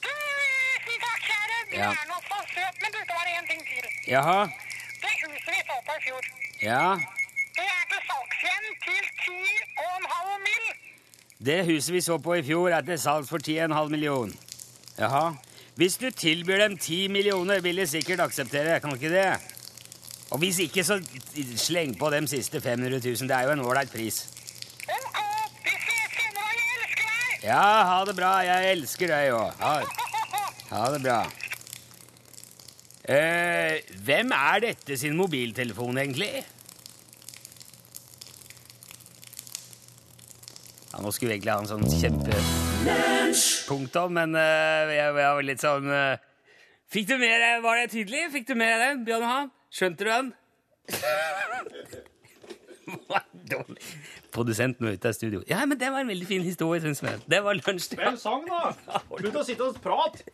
Tusen 0.05 1.01
takk, 1.07 1.25
kjære. 1.31 1.59
Du 1.73 1.77
Ja. 1.81 1.91
er 1.97 2.12
nå 2.12 2.21
så 2.29 2.43
søt, 2.53 2.77
men 2.85 2.93
du, 2.93 3.01
det 3.01 3.17
var 3.17 3.33
en 3.38 3.49
ting 3.55 3.64
til. 3.73 3.88
Jaha, 4.12 4.38
Det 5.01 5.17
huset 5.25 5.49
vi 5.49 5.61
så 5.64 5.81
på 5.88 5.97
i 5.97 6.05
fjor, 6.05 6.31
ja. 6.62 6.85
det 7.57 7.67
er 7.73 7.85
til 7.88 8.07
salgs 8.12 8.41
igjen 8.45 8.71
til 8.85 9.03
10,5 9.25 10.38
mill. 10.47 10.71
Det 11.49 11.59
huset 11.73 11.93
vi 11.97 12.01
så 12.05 12.19
på 12.21 12.37
i 12.37 12.43
fjor 12.45 12.73
er 12.77 12.85
til 12.93 12.99
salgs 13.01 13.31
for 13.33 13.38
10,5 13.41 13.88
million. 13.97 14.33
Jaha. 14.99 15.27
Hvis 15.79 15.95
du 15.97 16.09
tilbyr 16.11 16.59
dem 16.59 16.75
10 16.79 17.09
millioner, 17.14 17.61
vil 17.62 17.77
de 17.79 17.87
sikkert 17.87 18.21
akseptere, 18.21 18.81
kan 18.83 18.95
ikke 18.97 19.12
det? 19.12 19.29
Og 20.31 20.38
hvis 20.43 20.59
ikke, 20.59 20.83
så 20.85 20.99
sleng 21.57 21.99
på 21.99 22.11
dem 22.11 22.27
siste 22.27 22.61
500 22.61 22.99
000. 23.05 23.29
Det 23.29 23.37
er 23.37 23.47
jo 23.47 23.53
en 23.55 23.61
ålreit 23.62 23.93
pris. 23.93 24.25
Ok, 24.83 25.21
vi 25.62 25.77
ses 25.85 26.17
senere, 26.17 26.49
jeg 26.59 26.75
elsker 26.75 27.05
deg. 27.07 27.45
Ja, 27.47 27.62
ha 27.93 28.01
det 28.09 28.17
bra. 28.19 28.33
Jeg 28.43 28.73
elsker 28.73 29.12
deg 29.14 29.31
òg. 29.38 29.53
Ha, 29.62 29.77
ha 30.73 30.88
det 30.97 31.03
bra. 31.07 31.21
Eh, 33.09 33.79
hvem 34.05 34.35
er 34.35 34.64
dette 34.67 34.99
sin 34.99 35.14
mobiltelefon, 35.17 36.03
egentlig? 36.03 36.33
Ja, 40.91 40.99
nå 40.99 41.14
skulle 41.14 41.31
vi 41.31 41.38
egentlig 41.38 41.55
ha 41.55 41.62
en 41.62 41.71
sånn 41.71 42.67
kjempepunktum, 42.85 44.12
men 44.12 44.35
uh, 44.35 44.88
jeg, 44.93 44.99
jeg 44.99 45.14
var 45.14 45.43
litt 45.47 45.62
sånn 45.62 45.88
uh, 45.91 46.17
Fikk 46.88 47.09
du 47.11 47.17
med 47.21 47.35
deg 47.43 47.62
Var 47.64 47.81
det 47.81 47.88
tydelig? 47.93 48.23
Fikk 48.33 48.47
du 48.49 48.55
med 48.59 48.81
den, 48.83 49.05
Bjørn 49.07 49.25
Johan? 49.27 49.51
Skjønte 49.75 50.05
du 50.05 50.11
den? 50.11 50.33
Dårlig. 53.49 53.83
Produsenten 54.33 54.87
var 54.87 54.93
ute 54.97 55.09
av 55.09 55.14
studio. 55.17 55.43
Ja, 55.49 55.64
men 55.69 55.79
det 55.81 55.91
var 55.93 56.01
en 56.05 56.09
veldig 56.12 56.29
fin 56.29 56.45
historie, 56.45 56.81
syns 56.85 57.03
vi. 57.05 57.12
Det 57.29 57.41
var 57.45 57.57
lunsj. 57.57 57.85
Spill 57.93 58.17
sang, 58.21 58.45
da! 58.49 58.73
Slutt 59.09 59.37
å 59.41 59.45
sitte 59.45 59.69
og 59.69 59.81
prate! 59.85 60.25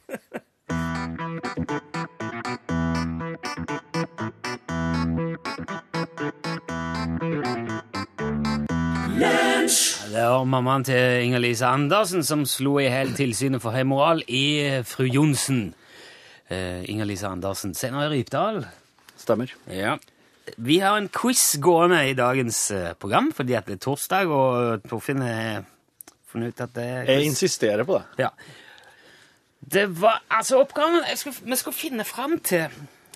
Det 10.14 10.22
var 10.22 10.44
mammaen 10.46 10.84
til 10.86 11.24
Inger-Lise 11.26 11.66
Andersen 11.66 12.22
som 12.22 12.44
slo 12.46 12.76
i 12.78 12.84
hjel 12.86 13.08
tilsynet 13.18 13.58
for 13.58 13.74
høy 13.74 14.20
i 14.30 14.44
Fru 14.86 15.08
Johnsen. 15.10 15.74
Uh, 16.46 16.86
Inger-Lise 16.86 17.26
Andersen. 17.26 17.72
Senere 17.74 18.06
i 18.06 18.20
Rypdal. 18.20 18.60
Stemmer. 19.18 19.50
Ja. 19.66 19.96
Vi 20.56 20.78
har 20.78 21.00
en 21.00 21.08
quiz 21.10 21.56
gående 21.58 21.98
i 22.06 22.14
dagens 22.14 22.70
eh, 22.70 22.92
program, 22.94 23.32
fordi 23.34 23.56
at 23.58 23.66
det 23.66 23.74
er 23.74 23.82
torsdag, 23.82 24.30
og 24.30 24.84
Torfinn 24.86 25.24
har 25.24 25.64
funnet 26.30 26.52
ut 26.52 26.60
at 26.60 26.74
det 26.76 26.84
er 26.84 27.10
Jeg 27.10 27.32
insisterer 27.32 27.82
på 27.82 27.98
det. 27.98 28.26
Ja. 28.26 28.28
Det 29.72 29.88
var 30.00 30.22
Altså, 30.30 30.60
oppgaven 30.60 31.00
skulle, 31.16 31.36
Vi 31.42 31.56
skulle 31.56 31.74
finne 31.74 32.04
fram 32.04 32.38
til 32.38 32.68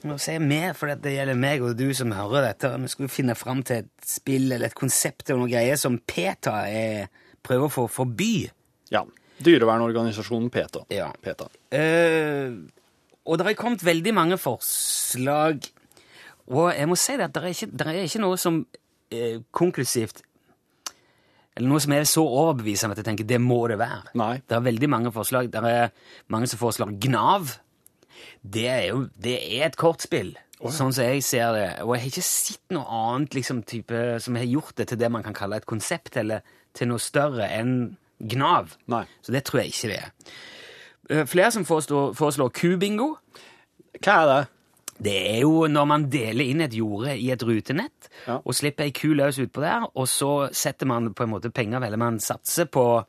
Nå 0.06 0.14
sier 0.22 0.42
vi, 0.42 0.58
for 0.78 0.92
det 1.02 1.12
gjelder 1.14 1.38
meg 1.38 1.62
og 1.64 1.74
du 1.78 1.88
som 1.96 2.12
hører 2.14 2.50
dette. 2.50 2.70
Vi 2.84 2.90
skulle 2.92 3.10
finne 3.10 3.34
fram 3.38 3.64
til 3.66 3.82
et 3.82 4.06
spill 4.06 4.46
eller 4.52 4.68
et 4.68 4.78
konsept 4.78 5.26
eller 5.26 5.42
noe 5.42 5.50
greier 5.50 5.80
som 5.80 5.98
PETA 5.98 6.54
er, 6.70 7.08
prøver 7.44 7.66
å 7.66 7.74
få 7.74 7.86
forby. 7.90 8.32
Ja. 8.94 9.02
Dyrevernorganisasjonen 9.44 10.50
PETA. 10.54 10.84
Ja. 10.94 11.10
PETA. 11.22 11.48
Uh, 11.74 12.62
og 13.28 13.38
det 13.38 13.48
har 13.48 13.58
kommet 13.58 13.84
veldig 13.86 14.14
mange 14.16 14.38
forslag, 14.40 15.66
og 16.48 16.70
jeg 16.72 16.88
må 16.88 16.96
si 16.96 17.18
at 17.18 17.34
det 17.34 17.42
er 17.42 17.52
ikke, 17.52 17.70
det 17.74 17.86
er 17.90 18.00
ikke 18.06 18.24
noe 18.24 18.38
som 18.40 18.62
uh, 18.64 19.36
konklusivt 19.52 20.22
Eller 21.58 21.68
noe 21.68 21.82
som 21.82 21.92
er 21.92 22.06
så 22.08 22.22
overbevisende 22.24 22.94
at 22.94 23.02
jeg 23.02 23.08
tenker 23.10 23.26
det 23.28 23.40
må 23.42 23.64
det 23.68 23.80
være. 23.80 24.14
Nei. 24.16 24.36
Det 24.46 24.54
er 24.56 24.62
veldig 24.62 24.88
mange 24.88 25.10
forslag. 25.12 25.50
Det 25.50 25.58
er 25.66 25.90
mange 26.30 26.46
som 26.46 26.60
foreslår 26.60 26.94
Gnav. 27.02 27.58
Det 28.42 28.66
er 28.68 28.84
jo 28.90 29.08
det 29.18 29.36
er 29.58 29.66
et 29.68 29.76
kortspill, 29.76 30.34
sånn 30.62 30.92
som 30.92 31.04
jeg 31.04 31.22
ser 31.26 31.52
det. 31.54 31.66
Og 31.84 31.94
jeg 31.94 32.02
har 32.04 32.10
ikke 32.12 32.26
sett 32.28 32.74
noe 32.74 32.86
annet 33.00 33.34
liksom, 33.38 33.62
type, 33.68 34.02
som 34.24 34.34
har 34.40 34.44
gjort 34.48 34.74
det 34.80 34.88
til 34.88 34.98
det 34.98 35.10
man 35.14 35.22
kan 35.26 35.34
kalle 35.36 35.56
et 35.60 35.66
konsept, 35.68 36.16
eller 36.16 36.40
til 36.74 36.88
noe 36.90 36.98
større 37.02 37.48
enn 37.58 37.96
Gnav. 38.18 38.72
Nei. 38.90 39.04
Så 39.22 39.30
det 39.30 39.44
tror 39.46 39.60
jeg 39.62 39.70
ikke 39.70 39.88
det 39.92 39.98
er. 40.02 40.12
Eh, 41.10 41.24
Flere 41.30 41.52
som 41.54 41.64
foreslår, 41.64 42.14
foreslår 42.18 42.50
kubingo. 42.50 43.12
Hva 44.02 44.16
er 44.22 44.26
det? 44.32 44.40
Det 44.98 45.12
er 45.36 45.36
jo 45.44 45.68
når 45.70 45.84
man 45.86 46.08
deler 46.10 46.48
inn 46.50 46.60
et 46.64 46.74
jorde 46.74 47.12
i 47.14 47.28
et 47.30 47.42
rutenett 47.46 48.08
Ja. 48.26 48.40
og 48.42 48.54
slipper 48.58 48.82
ei 48.88 48.90
ku 48.90 49.12
løs 49.14 49.38
utpå 49.38 49.62
der, 49.62 49.84
og 49.94 50.08
så 50.10 50.48
setter 50.52 50.86
man 50.90 51.12
på 51.14 51.22
en 51.22 51.30
måte 51.30 51.52
penger, 51.54 51.84
eller 51.86 51.96
man 51.96 52.18
satser 52.18 52.66
på 52.66 53.04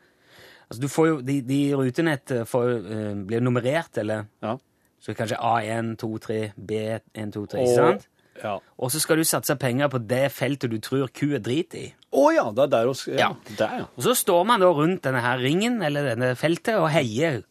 Altså, 0.69 0.81
du 0.83 0.87
får 0.87 1.07
jo 1.07 1.15
De, 1.25 1.39
de 1.41 1.73
rutenett 1.73 2.29
får, 2.45 2.67
eh, 2.93 3.13
blir 3.25 3.41
nummerert, 3.41 3.97
eller 3.97 4.27
Ja. 4.43 4.55
Så 4.99 5.15
kanskje 5.17 5.39
A1, 5.39 5.95
2, 6.01 6.09
3, 6.25 6.39
B1, 6.57 7.31
2, 7.35 7.45
3, 7.53 7.65
ikke 7.65 7.77
sant? 7.77 8.09
Ja. 8.39 8.57
Og 8.79 8.91
så 8.93 9.01
skal 9.03 9.19
du 9.19 9.27
satse 9.27 9.55
penger 9.59 9.89
på 9.91 9.99
det 10.07 10.29
feltet 10.31 10.71
du 10.71 10.79
tror 10.83 11.09
ku 11.11 11.33
er 11.35 11.41
drit 11.43 11.75
i. 11.75 11.87
Å 12.15 12.29
ja, 12.33 12.45
det 12.55 12.67
er 12.69 12.75
der 12.77 12.91
også, 12.91 13.11
Ja. 13.13 13.29
Ja. 13.29 13.55
Der, 13.59 13.79
ja. 13.81 13.87
Og 13.95 14.05
så 14.05 14.15
står 14.17 14.45
man 14.47 14.63
da 14.63 14.69
rundt 14.73 15.03
denne 15.03 15.23
her 15.23 15.41
ringen, 15.43 15.81
eller 15.85 16.13
denne 16.13 16.35
feltet, 16.39 16.79
og 16.79 16.89
heier. 16.93 17.43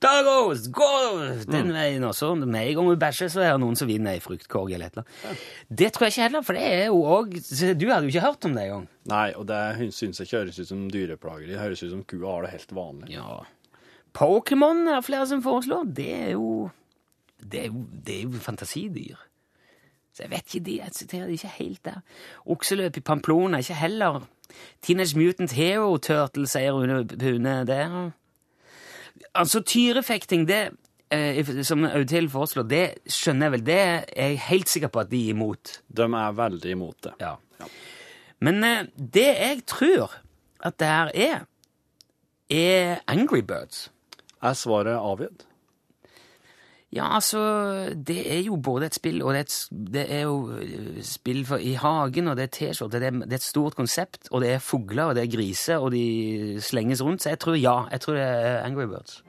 Dagos, 0.00 0.64
gå 0.72 0.86
den 1.44 1.74
veien! 1.76 2.04
også. 2.08 2.32
med 2.34 2.70
en 2.70 2.74
gang 2.78 2.86
hun 2.88 2.98
bæsjer, 2.98 3.28
så 3.28 3.42
er 3.44 3.50
det 3.52 3.60
noen 3.60 3.76
som 3.76 3.88
vinner 3.88 4.16
ei 4.16 4.22
fruktkorg 4.24 4.72
eller 4.72 4.88
et 4.88 4.94
eller 4.96 5.04
annet. 5.04 5.42
Det 5.68 5.90
tror 5.92 6.06
jeg 6.06 6.14
ikke 6.14 6.24
heller, 6.24 6.44
for 6.46 6.56
det 6.56 6.62
er 6.64 6.86
jo 6.86 7.02
òg 7.04 7.34
Du 7.76 7.84
hadde 7.90 8.08
jo 8.08 8.12
ikke 8.14 8.24
hørt 8.24 8.48
om 8.48 8.54
det 8.56 8.64
engang. 8.64 8.86
Nei, 9.12 9.26
og 9.36 9.44
det 9.50 9.60
synes 9.76 10.00
syns 10.00 10.22
jeg 10.22 10.30
ikke 10.30 10.38
høres 10.38 10.60
ut 10.62 10.70
som 10.72 10.86
dyreplager. 10.88 11.46
Det 11.52 11.60
høres 11.60 11.84
ut 11.84 11.92
som 11.92 12.04
kua 12.08 12.32
har 12.32 12.46
det 12.46 12.54
helt 12.54 12.72
vanlig. 12.72 13.12
Ja. 13.12 13.42
Pokémon 14.16 14.86
er 14.88 15.02
det 15.02 15.04
flere 15.10 15.28
som 15.28 15.44
foreslår. 15.44 15.92
Det 16.00 16.08
er 16.16 16.30
jo 16.32 16.70
Det 17.40 17.60
er 17.60 17.66
jo, 17.66 17.84
det 18.06 18.18
er 18.18 18.22
jo 18.22 18.40
fantasidyr. 18.42 19.16
Så 20.14 20.24
jeg 20.24 20.30
vet 20.30 20.54
ikke, 20.54 20.64
de 20.66 20.76
jeg 20.76 20.90
siterer 20.92 21.26
de 21.26 21.32
ikke 21.38 21.48
helt 21.58 21.84
der. 21.84 22.00
Okseløp 22.46 22.96
i 22.96 23.00
Pamplona, 23.00 23.58
ikke 23.58 23.74
heller. 23.74 24.20
Teenage 24.82 25.18
Mutant 25.18 25.52
Hero 25.52 25.96
Turtle, 25.96 26.46
sier 26.50 26.74
Rune 26.74 27.04
Pune 27.06 27.66
der. 27.66 28.10
Altså, 29.34 29.60
tyrefekting, 29.62 30.48
det 30.48 30.70
eh, 31.10 31.62
som 31.64 31.84
Audhild 31.84 32.30
foreslår, 32.30 32.66
det 32.68 32.84
skjønner 33.06 33.46
jeg 33.46 33.52
vel. 33.52 33.66
Det 33.66 33.78
er 33.78 34.02
jeg 34.16 34.40
helt 34.48 34.68
sikker 34.68 34.88
på 34.88 35.04
at 35.04 35.10
de 35.10 35.22
er 35.26 35.36
imot. 35.36 35.80
De 35.88 36.02
er 36.02 36.34
veldig 36.38 36.74
imot 36.74 36.98
det. 37.06 37.14
Ja. 37.20 37.36
Men 38.40 38.64
eh, 38.64 38.90
det 38.96 39.28
jeg 39.28 39.62
tror 39.66 40.18
at 40.64 40.78
det 40.80 40.88
her 40.88 41.12
er, 41.14 41.46
er 42.50 43.00
Angry 43.06 43.40
Birds. 43.46 43.90
Er 44.42 44.56
svaret 44.56 44.96
avgitt? 44.96 45.46
Ja, 46.92 47.04
altså, 47.14 47.40
det 47.94 48.18
er 48.34 48.40
jo 48.42 48.56
både 48.58 48.88
et 48.90 48.96
spill, 48.98 49.20
og 49.22 49.30
det 49.36 49.38
er, 49.38 49.44
et, 49.46 49.56
det 49.94 50.02
er 50.10 50.24
jo 50.26 50.38
eh, 50.58 50.96
spill 51.06 51.44
for, 51.46 51.62
i 51.62 51.76
hagen, 51.78 52.26
og 52.26 52.34
det 52.36 52.48
er 52.48 52.50
T-skjorte, 52.56 52.98
det, 52.98 53.12
er- 53.12 53.20
det 53.28 53.36
er 53.36 53.38
et 53.38 53.46
stort 53.46 53.76
konsept, 53.78 54.26
og 54.34 54.42
det 54.42 54.50
er 54.56 54.58
fugler, 54.58 55.04
og 55.04 55.14
det 55.14 55.22
er 55.22 55.30
griser, 55.36 55.78
og 55.78 55.92
de 55.94 56.58
slenges 56.60 57.02
rundt, 57.06 57.22
så 57.22 57.30
jeg 57.30 57.38
tror 57.44 57.54
ja, 57.62 57.76
jeg 57.92 58.00
tror 58.02 58.18
det 58.18 58.24
er 58.26 58.64
Angry 58.66 58.88
Birds. 58.90 59.20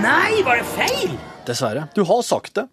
Nei, 0.00 0.40
var 0.48 0.62
det 0.62 0.66
feil? 0.72 1.12
Dessverre. 1.46 1.84
Du 1.94 2.02
har 2.08 2.24
sagt 2.26 2.56
det. 2.56 2.64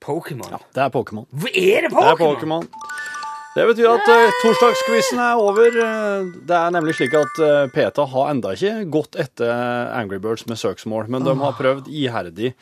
Pokémon. 0.00 0.48
Ja, 0.54 0.56
Det 0.74 0.80
er 0.86 0.88
Pokémon. 0.94 1.26
Er 1.50 1.82
det 1.84 1.90
Det 1.90 2.06
er 2.14 2.16
Pokémon? 2.16 2.64
Det 3.50 3.64
betyr 3.66 3.88
at 3.90 4.06
uh, 4.06 4.36
torsdagsquizen 4.44 5.18
er 5.18 5.40
over. 5.42 5.74
Eh, 5.74 6.28
Det 6.46 6.54
er 6.54 6.70
nemlig 6.74 6.94
slik 6.94 7.16
at 7.18 7.40
uh, 7.42 7.64
PETA 7.74 8.04
har 8.12 8.28
enda 8.30 8.52
ikke 8.54 8.84
gått 8.94 9.18
etter 9.18 9.90
Angry 9.90 10.20
Birds 10.22 10.46
med 10.46 10.60
søksmål, 10.60 11.08
men 11.10 11.26
de 11.26 11.34
har 11.40 11.56
prøvd 11.58 11.90
iherdig 11.90 12.52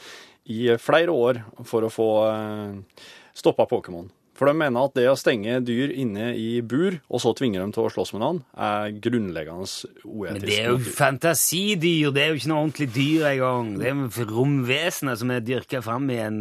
i 0.48 0.70
eh, 0.72 0.80
flere 0.80 1.12
år 1.12 1.42
for 1.68 1.84
å 1.84 1.90
få 1.92 2.08
uh, 2.24 3.04
stoppa 3.36 3.68
Pokémon. 3.68 4.08
For 4.38 4.48
de 4.48 4.54
mener 4.54 4.86
at 4.86 4.94
det 4.94 5.04
å 5.10 5.16
stenge 5.18 5.58
dyr 5.66 5.92
inne 5.98 6.30
i 6.38 6.62
bur, 6.62 7.00
og 7.10 7.20
så 7.20 7.34
tvinge 7.36 7.58
dem 7.60 7.72
til 7.74 7.84
å 7.84 7.92
slåss 7.92 8.14
med 8.14 8.22
noen, 8.22 8.40
er 8.54 8.94
grunnleggende 9.02 9.66
uetisk. 9.66 10.38
Men 10.38 10.44
det 10.46 10.58
er 10.62 10.70
jo 10.70 10.78
fantasidyr, 10.94 12.12
det 12.14 12.22
er 12.22 12.32
jo 12.32 12.40
ikke 12.40 12.52
noe 12.54 12.62
ordentlig 12.62 12.88
dyr 12.94 13.28
engang. 13.34 13.72
Det 13.82 13.90
er 13.92 14.30
romvesener 14.30 15.18
som 15.20 15.34
er 15.34 15.42
dyrka 15.44 15.82
fram 15.84 16.06
i 16.14 16.20
en 16.22 16.38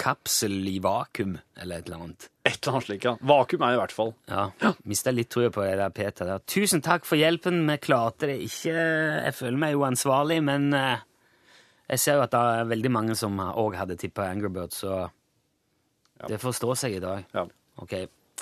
kapsel 0.00 0.60
i 0.68 0.78
vakuum, 0.84 1.38
eller 1.58 1.80
et 1.80 1.88
eller 1.88 2.04
annet. 2.04 2.28
Et 2.50 2.56
eller 2.58 2.74
annet 2.76 2.86
slikt. 2.88 3.04
ja. 3.06 3.14
Vakuum 3.30 3.62
er 3.66 3.76
i 3.76 3.78
hvert 3.80 3.94
fall. 3.94 4.10
Ja, 4.30 4.48
mista 4.90 5.12
litt 5.14 5.30
troa 5.32 5.50
på 5.54 5.62
det 5.64 5.76
der 5.80 5.94
Peter 5.94 6.26
der. 6.34 6.42
Tusen 6.50 6.82
takk 6.84 7.06
for 7.08 7.16
hjelpen. 7.20 7.62
Vi 7.70 7.76
klarte 7.86 8.26
det 8.32 8.38
ikke. 8.46 8.74
Jeg 8.74 9.34
føler 9.38 9.60
meg 9.62 9.76
jo 9.76 9.86
ansvarlig, 9.86 10.40
men 10.44 10.68
eh, 10.74 11.06
jeg 11.94 12.02
ser 12.04 12.18
jo 12.18 12.26
at 12.26 12.34
det 12.34 12.42
er 12.60 12.70
veldig 12.74 12.92
mange 12.98 13.16
som 13.18 13.38
òg 13.40 13.78
hadde 13.80 13.96
tippa 14.00 14.28
Angry 14.30 14.50
Birds, 14.54 14.82
så 14.84 15.06
det 16.28 16.40
får 16.42 16.58
stå 16.58 16.74
seg 16.84 16.98
i 16.98 17.02
dag. 17.06 17.24
Ja, 17.34 17.46
Ok, 17.80 17.94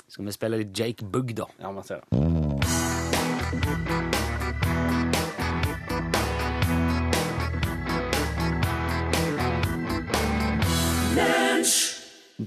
skal 0.09 0.25
vi 0.27 0.33
spille 0.35 0.57
litt 0.65 0.73
Jake 0.75 1.05
Bugg, 1.07 1.31
da? 1.37 1.45
ja 1.61 1.71
man 1.71 1.85
ser 1.87 2.01
det. 2.03 2.88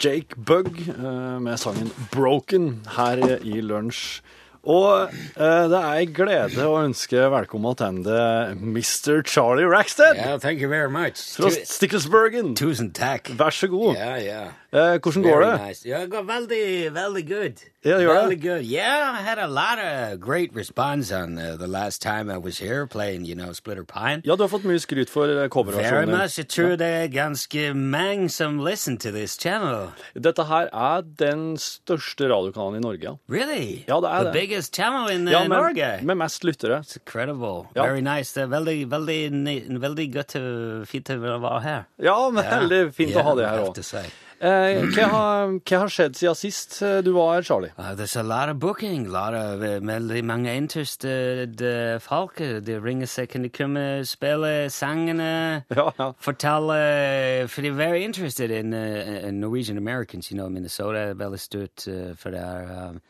Jake 0.03 0.35
Bugg 0.37 0.89
eh, 0.89 1.39
med 1.41 1.59
sangen 1.63 1.91
'Broken' 2.11 2.81
her 2.97 3.23
i 3.43 3.61
lunsj. 3.63 4.21
Og 4.63 5.11
eh, 5.11 5.65
det 5.71 5.79
er 5.79 6.01
en 6.05 6.15
glede 6.15 6.67
å 6.67 6.77
ønske 6.85 7.25
velkommen 7.33 7.75
tilbake 7.79 8.19
Mr. 8.59 9.23
Charlie 9.27 9.67
Rackstead 9.67 10.19
thank 10.43 10.61
you 10.63 10.71
very 10.71 10.91
much. 10.91 11.19
fra 11.35 11.51
Sticklesbergen. 11.51 12.55
Tusen 12.59 12.93
takk. 12.95 13.33
Vær 13.39 13.51
så 13.55 13.67
god. 13.71 13.97
Ja, 13.99 14.15
ja. 14.23 14.43
Eh, 14.75 14.97
hvordan 15.03 15.23
går 15.23 15.41
det? 15.45 15.67
Nice. 15.69 15.85
Yeah, 15.89 16.03
it 16.05 16.11
got 16.11 16.25
veldig, 16.27 16.93
veldig 16.95 17.29
good. 17.29 17.61
Ja, 17.85 17.99
det 17.99 18.07
very 18.07 18.31
det. 18.37 18.43
good. 18.43 18.63
Yeah, 18.65 19.13
I 19.13 19.23
had 19.23 19.39
a 19.39 19.47
lot 19.47 19.79
of 19.79 20.21
great 20.21 20.51
response 20.57 21.13
on 21.13 21.37
uh, 21.37 21.57
the 21.59 21.67
last 21.67 22.01
time 22.01 22.31
I 22.31 22.39
was 22.39 22.59
here 22.59 22.87
playing, 22.87 23.27
you 23.27 23.35
know, 23.35 23.53
Splitter 23.53 23.85
Pine. 23.85 24.23
Ja, 24.25 24.37
du 24.37 24.43
har 24.43 24.49
fått 24.49 24.65
mye 24.65 24.79
skryt 24.81 25.11
for 25.11 25.27
coverversjonen. 25.49 25.91
Very 25.91 26.07
much. 26.23 26.39
Jeg 26.39 26.49
tror 26.49 26.77
det 26.81 26.87
er 26.87 27.09
ganske 27.13 27.75
mange 27.75 28.31
som 28.31 28.61
listen 28.65 28.97
to 28.99 29.11
this 29.11 29.37
channel. 29.37 29.91
Dette 30.15 30.45
her 30.49 30.71
er 30.73 31.03
den 31.21 31.57
største 31.59 32.31
radiokanalen 32.33 32.81
i 32.81 32.81
Norge. 32.87 33.03
ja. 33.03 33.15
Really? 33.29 33.85
Ja, 33.89 34.01
det 34.01 34.09
er 34.11 34.19
The 34.23 34.25
det. 34.25 34.33
biggest 34.41 34.75
channel 34.77 35.11
in 35.13 35.29
ja, 35.29 35.43
Ja, 35.43 35.49
Norge. 35.49 35.75
med, 36.01 36.05
med 36.05 36.15
mest 36.17 36.45
lyttere. 36.45 36.81
It's 36.81 36.97
incredible. 36.97 37.67
Ja. 37.77 37.83
Very 37.87 38.01
nice. 38.01 38.33
Det 38.33 38.43
er 38.43 38.47
veldig, 38.57 38.91
veldig, 38.91 39.81
veldig 39.83 40.09
godt 40.15 40.37
å- 40.41 40.87
fint 40.87 41.11
å 41.11 41.19
være 41.21 41.61
her. 41.63 41.83
Ja, 41.99 42.17
men 42.31 42.45
veldig 42.45 42.95
fint 42.95 43.13
å 43.17 43.23
ha 43.23 43.35
det 43.35 43.45
I 43.45 43.49
her 43.51 43.59
òg. 43.69 44.05
Eh, 44.43 44.81
hva, 44.97 45.05
har- 45.07 45.53
hva 45.63 45.79
har 45.85 45.91
skjedd 45.95 46.17
siden 46.19 46.35
sist 46.35 46.73
eh, 46.83 46.97
du 47.07 47.13
var 47.15 47.37
her, 47.37 47.43
Charlie? 47.47 47.71
Uh, 47.79 47.95
there's 47.95 48.17
a 48.17 48.25
lot 48.25 48.49
of 48.49 48.59
booking, 48.59 49.05
lot 49.09 49.35
of 49.39 49.63
uh, 49.63 49.79
veldig 49.79 50.25
mange 50.27 50.51
interested 50.59 51.63
uh, 51.63 51.99
folk. 52.03 52.39
De 52.67 52.81
ringer 52.83 53.07
seg, 53.07 53.29
kan 53.31 53.43
de 53.47 53.53
komme 53.55 53.85
spille 54.05 54.67
sangene, 54.75 55.63
Ja, 55.79 55.87
ja. 55.99 56.11
fortelle 56.19 57.47
For 57.49 57.63
they're 57.63 57.73
very 57.79 58.03
interested 58.05 58.51
in, 58.51 58.75
uh, 58.75 59.29
in 59.29 59.39
Norwegian 59.41 59.79
Americans, 59.79 60.31
you 60.33 60.37
know, 60.37 60.49
Minnesota 60.49 60.99
er 61.13 61.15
veldig 61.15 61.39
stort 61.41 61.87
for 62.19 62.35
det 62.35 62.41
er 62.43 62.89
um, 62.89 63.01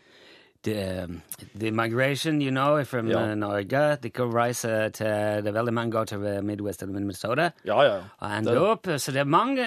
the, 0.64 1.04
um, 1.04 1.22
the 1.58 1.70
migration, 1.70 2.40
you 2.40 2.50
know, 2.50 2.84
from 2.84 3.08
Ja. 3.08 3.22
uh, 3.32 3.34
Norge. 3.34 3.96
De 4.02 4.10
kan 4.10 4.34
reise 4.34 4.90
til 4.90 5.06
Det 5.42 5.46
er 5.46 5.52
veldig 5.52 5.74
mange 5.74 5.92
går 5.92 6.04
til 6.04 6.18
uh, 6.18 6.44
Midwest 6.44 6.82
eller 6.82 6.94
Minnesota. 6.94 7.50
Ja, 7.64 7.82
ja. 7.82 7.94
ja. 7.94 8.00
Og 8.18 8.38
ender 8.38 8.58
opp, 8.60 8.86
så 8.96 9.12
det 9.12 9.20
er 9.20 9.24
mange 9.24 9.64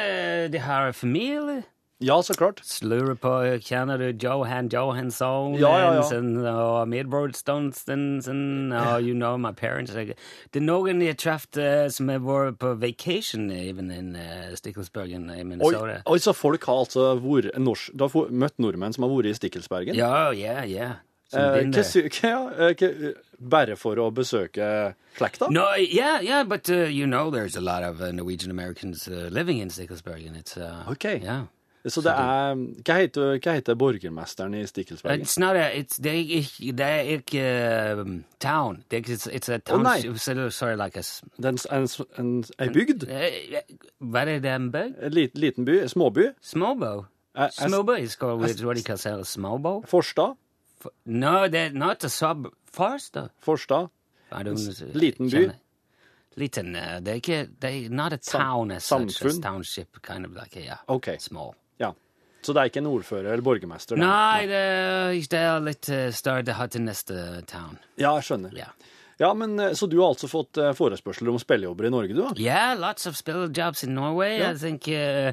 De 0.51 0.59
har 0.59 0.91
familie. 0.91 1.63
Ja, 2.03 2.23
så 2.23 2.33
klart. 2.33 2.59
Slurer 2.65 3.15
på 3.15 3.29
du 3.97 4.27
Johan 4.27 4.67
Johansson 4.67 5.55
Ja, 5.55 5.79
ja, 5.79 5.93
ja. 6.11 6.55
Og 6.55 6.87
Midroad 6.91 7.35
Stonstensen 7.35 8.73
og 8.75 9.01
you 9.01 9.13
know 9.13 9.37
my 9.37 9.53
parents? 9.53 9.93
Det 9.93 10.59
er 10.59 10.65
noen 10.65 10.99
jeg 11.01 11.15
har 11.15 11.21
truffet 11.21 11.57
eh, 11.57 11.87
som 11.89 12.11
har 12.11 12.19
vært 12.19 12.59
på 12.59 12.73
vacation 12.81 13.49
even 13.51 13.91
in 13.91 14.15
uh, 14.15 14.51
Stikkelsbergen 14.59 15.29
i 15.31 15.43
Minnesota. 15.43 16.01
oi, 16.05 16.19
så 16.19 16.35
folk 16.35 16.67
har 16.67 16.83
altså 16.83 17.15
vært 17.23 17.55
norsk, 17.57 17.95
Du 17.95 18.03
har 18.09 18.29
møtt 18.29 18.59
nordmenn 18.59 18.93
som 18.93 19.07
har 19.07 19.15
vært 19.15 19.31
i 19.31 19.37
Stikkelsbergen? 19.39 19.95
Ja, 19.95 20.31
ja, 20.35 20.65
ja. 20.67 20.91
Som 21.31 21.41
Eh, 21.41 21.71
ja, 22.21 22.49
eh, 22.59 23.13
bare 23.39 23.75
for 23.79 23.95
å 23.97 24.11
besøke 24.11 24.93
slekta? 25.17 25.47
No, 25.49 25.65
yeah, 25.79 26.19
yeah, 26.21 26.43
but 26.43 26.69
uh, 26.69 26.85
you 26.85 27.07
know, 27.07 27.31
there's 27.31 27.55
a 27.55 27.61
lot 27.61 27.83
of 27.83 28.01
uh, 28.01 28.11
Norwegian 28.11 28.51
Americans 28.51 29.07
uh, 29.07 29.29
living 29.31 29.59
in 29.59 29.69
Stikkelsbergen. 29.69 30.35
it's 30.35 30.57
uh, 30.57 30.83
Ok. 30.87 31.05
yeah. 31.23 31.45
Så 31.87 32.01
det 32.01 32.11
er 32.11 32.55
Hva 32.55 32.95
heter, 32.97 33.37
hva 33.37 33.53
heter 33.53 33.75
borgermesteren 33.77 34.55
i 34.57 34.63
Stikkelsberg? 34.65 35.21
It's 35.21 35.37
not 35.39 35.55
a. 35.55 35.67
It's 35.77 35.99
det 36.01 36.11
er 36.11 36.31
ikke 36.39 36.71
det 36.77 36.85
er 36.85 37.09
ikke 37.17 37.43
uh, 38.01 38.13
town. 38.39 38.83
Det 38.89 38.97
er 38.97 39.03
ikke, 39.03 39.13
it's, 39.13 39.27
it's 39.27 39.49
a 39.53 39.59
nei. 39.77 40.01
township. 40.01 40.51
sorry, 40.51 40.75
like 40.75 40.97
a 40.97 41.03
s- 41.03 41.21
Den, 41.41 41.57
en, 41.71 41.87
en, 42.17 42.43
ei 42.59 42.69
bygd? 42.69 43.05
eh, 43.09 43.61
Hva 44.01 44.25
er 44.25 44.39
det 44.39 44.45
en 44.55 44.71
bygd? 44.71 44.95
En 45.01 45.11
liten, 45.11 45.41
liten 45.41 45.65
by? 45.65 45.77
Småby? 45.87 46.31
Småbo. 46.41 47.05
Småbo 47.35 47.43
eh, 47.43 47.49
Smallbow 47.49 47.99
is 47.99 48.15
called 48.15 48.39
what 48.41 48.57
do 48.57 48.67
you 48.67 48.83
call 48.83 49.23
smallbow? 49.23 49.83
Forstad? 49.85 50.35
No, 51.05 51.47
they're 51.47 51.73
not 51.73 52.03
a 52.03 52.09
sub. 52.09 52.47
Forstad? 52.71 53.29
Forstad? 53.41 53.89
Liten 54.93 55.29
by? 55.29 55.51
Liten. 56.37 56.75
Uh, 56.75 56.99
det 56.99 57.07
er 57.07 57.13
ikke. 57.13 57.89
Not 57.89 58.13
a 58.13 58.17
town 58.17 58.71
as 58.71 58.83
such. 58.83 59.01
As 59.01 59.15
samfunn? 59.15 59.41
township, 59.41 60.01
kind 60.01 60.25
of 60.25 60.31
like 60.33 60.55
yeah. 60.55 60.77
Okay. 60.87 61.17
Small. 61.19 61.55
Ja. 61.81 61.93
Så 62.45 62.53
det 62.53 62.61
er 62.61 62.69
ikke 62.69 62.83
en 62.83 62.91
ordfører 62.91 63.31
eller 63.33 63.45
borgermester? 63.45 63.97
da? 63.97 64.05
Nei, 64.05 64.45
det, 64.49 65.29
det 65.31 65.39
er 65.41 65.63
litt 65.65 65.89
større 66.13 66.45
det 66.45 66.59
har 66.59 66.69
til 66.69 66.85
neste 66.85 67.41
town. 67.49 67.79
Ja, 67.97 68.13
jeg 68.19 68.27
skjønner. 68.29 68.53
Ja. 68.57 68.69
Ja, 69.17 69.33
men 69.33 69.59
eh, 69.59 69.71
Så 69.73 69.87
du 69.87 69.99
har 69.99 70.07
altså 70.13 70.27
fått 70.27 70.57
eh, 70.57 70.73
forespørsler 70.75 71.31
om 71.31 71.39
spillejobber 71.39 71.87
i 71.87 71.91
Norge, 71.93 72.13
du? 72.13 72.21
da? 72.21 72.33
Yeah, 72.39 72.75
lots 72.79 73.07
of 73.07 73.15
spillejobs 73.15 73.83
in 73.83 73.95
Norway. 73.95 74.39
Ja. 74.39 74.51
I 74.51 74.57
think 74.59 74.87
uh, 74.87 75.31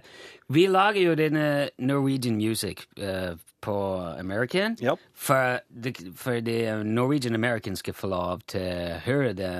vi 0.53 0.67
lager 0.71 1.01
jo 1.03 1.15
denne 1.19 1.71
Norwegian 1.79 2.37
music 2.39 2.87
uh, 3.01 3.35
på 3.61 3.77
American. 4.19 4.77
Ja. 4.81 4.95
For, 5.15 5.63
de, 5.69 5.95
for 6.17 6.41
de 6.41 6.85
Norwegian 6.85 7.35
Americans 7.35 7.83
skal 7.83 7.95
få 7.95 8.13
lov 8.13 8.47
til 8.47 8.63
å 8.63 9.01
høre 9.07 9.33
det. 9.39 9.55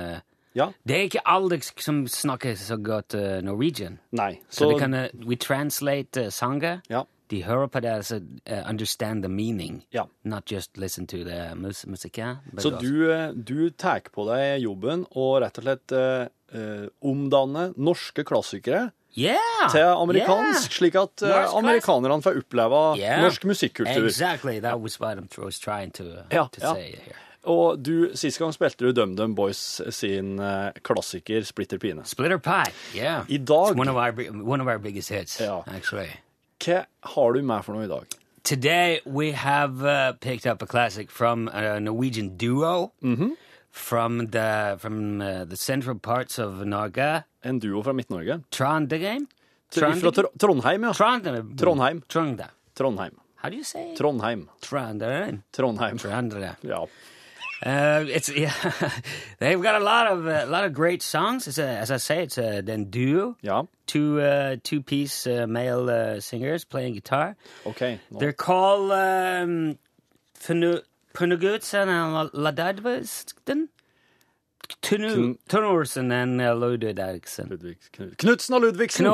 Ja? 0.55 0.69
Det 0.87 0.95
er 0.97 1.07
ikke 1.09 1.23
alle 1.25 1.59
som 1.63 2.03
snakker 2.07 2.55
så 2.59 2.77
godt 2.77 3.15
uh, 3.17 3.41
Norwegian. 3.45 3.99
Nei. 4.11 4.39
Så, 4.49 4.63
Så, 4.63 4.69
de 4.71 4.79
kan, 4.79 4.93
uh, 4.93 5.07
we 5.25 5.35
translate 5.35 6.27
uh, 6.27 6.29
sanger. 6.29 6.81
ja. 6.89 7.03
De 7.31 7.39
hører 7.43 7.67
på 7.71 7.79
det, 7.81 7.89
altså 7.89 8.19
uh, 8.21 8.69
understand 8.69 9.23
the 9.23 9.29
meaning. 9.31 9.79
Ja. 9.95 10.03
Not 10.23 10.51
just 10.51 10.77
listen 10.77 11.07
to 11.07 11.23
the 11.23 11.55
mus 11.55 11.85
music. 11.87 12.19
Så 12.59 12.69
du, 12.77 13.33
du 13.33 13.69
tar 13.71 14.03
på 14.13 14.27
deg 14.27 14.61
jobben 14.61 15.07
og 15.15 15.39
rett 15.41 15.57
og 15.57 15.63
slett 15.65 15.95
omdanne 17.01 17.73
norske 17.77 18.23
klassikere 18.27 18.91
yeah, 19.17 19.71
til 19.71 19.81
amerikansk, 19.81 20.67
yeah. 20.67 20.77
slik 20.77 20.95
at 20.99 21.23
uh, 21.25 21.55
amerikanerne 21.57 22.21
får 22.21 22.37
oppleve 22.43 22.81
Yeah. 22.99 23.21
norsk 23.23 23.45
musikkultur. 23.49 24.05
Exactly. 24.05 24.59
That 24.59 24.79
was 24.81 24.99
what 24.99 25.17
I 25.17 25.41
was 25.41 25.59
trying 25.59 25.91
to, 25.93 26.03
uh, 26.03 26.23
Ja, 26.31 26.47
to 26.51 26.61
ja. 26.61 26.73
say 26.73 26.91
here. 26.91 27.17
Og 27.45 27.79
du, 27.83 28.09
sist 28.15 28.39
gang 28.39 28.53
spilte 28.55 28.85
du 28.87 28.93
DumDum 28.95 29.33
Boys 29.35 29.59
sin 29.91 30.37
eh, 30.39 30.71
klassiker 30.81 31.43
Splitter 31.43 31.77
Pine. 31.81 32.05
Splitter 32.07 32.37
Pie. 32.39 32.71
Yeah. 32.95 33.25
I 33.27 33.37
dag, 33.37 33.73
It's 33.73 33.79
one 33.79 33.89
of 33.91 33.97
our 33.97 34.13
one 34.43 34.61
of 34.61 34.67
our 34.67 34.79
biggest 34.79 35.09
hits. 35.11 35.39
Ja. 35.41 35.63
Actually. 35.67 36.09
hva 36.63 36.85
har 37.15 37.33
du 37.35 37.41
med 37.43 37.65
for 37.65 37.75
noe 37.75 37.83
i 37.83 37.91
dag? 37.91 38.07
Today 38.43 38.99
we 39.05 39.31
have 39.33 39.83
uh, 39.83 40.13
picked 40.19 40.45
up 40.45 40.61
a 40.61 40.65
classic 40.67 41.11
from 41.11 41.49
a 41.53 41.79
Norwegian 41.79 42.37
duo 42.37 42.91
Mm-hmm. 43.01 43.33
from 43.71 44.27
the 44.31 44.77
from 44.79 45.19
uh, 45.21 45.43
the 45.45 45.57
central 45.57 45.97
parts 45.99 46.39
of 46.39 46.63
Norge. 46.65 47.23
En 47.43 47.59
duo 47.59 47.81
fra 47.83 47.91
Midt-Norge? 47.93 48.39
Trondheim. 48.51 49.27
Fra 49.73 49.91
Tr 50.11 50.27
Trondheim, 50.39 50.83
ja. 50.83 50.93
Trondheim. 50.93 51.55
Trondheim. 51.57 52.01
Trondheim. 52.07 52.49
Trondheim. 52.75 53.17
How 53.41 53.49
do 53.49 53.55
you 53.57 53.63
say 53.63 53.93
Trondheim. 53.97 54.47
Trondheim. 54.61 55.41
Trondheim. 55.51 55.97
Trondheim. 55.97 56.29
Trondheim. 56.29 56.55
Ja. 56.61 56.85
Uh, 57.65 58.03
it's 58.09 58.27
yeah, 58.35 58.51
they've 59.39 59.61
got 59.61 59.81
a 59.81 59.83
lot 59.83 60.07
of 60.07 60.25
a 60.27 60.45
lot 60.45 60.65
of 60.65 60.73
great 60.73 61.01
songs. 61.01 61.47
It's 61.47 61.57
a, 61.57 61.67
as 61.67 61.91
I 61.91 61.97
say, 61.97 62.23
it's 62.23 62.37
a 62.37 62.61
then 62.61 62.89
duo, 62.89 63.37
Yeah. 63.41 63.63
two 63.87 64.19
uh, 64.19 64.57
two 64.63 64.81
piece 64.81 65.25
uh, 65.27 65.47
male 65.47 65.89
uh, 65.89 66.19
singers 66.19 66.65
playing 66.65 66.93
guitar. 66.95 67.35
Okay. 67.65 67.99
No. 68.11 68.19
They're 68.19 68.33
called 68.33 68.91
um, 68.91 69.77
Punugutsen 71.13 71.87
and 71.87 72.31
Ladadvisten. 72.33 73.69
Tunorsen 74.81 76.11
and 76.11 76.39
Ludvigsen. 76.39 76.59
Ludvig 76.59 76.99
Eriksen. 76.99 77.49
Ludvig 77.49 77.77
Knutsen 78.17 78.53
og 78.55 78.61
Ludvigsen! 78.61 79.05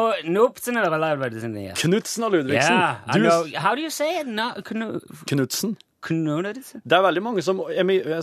Knutsen 1.75 2.23
og 2.23 2.31
Ludvigsen. 2.31 2.53
Yeah, 2.53 2.95
I 3.07 3.17
know. 3.17 3.45
How 3.55 3.75
do 3.75 3.81
you 3.81 3.89
say 3.89 4.19
it? 4.19 4.27
No, 4.27 4.53
Knutsen. 4.63 5.75
Knudsen? 6.01 6.81
Det 6.87 6.95
er 6.97 7.01
veldig 7.03 7.21
mange 7.23 7.41
som, 7.43 7.59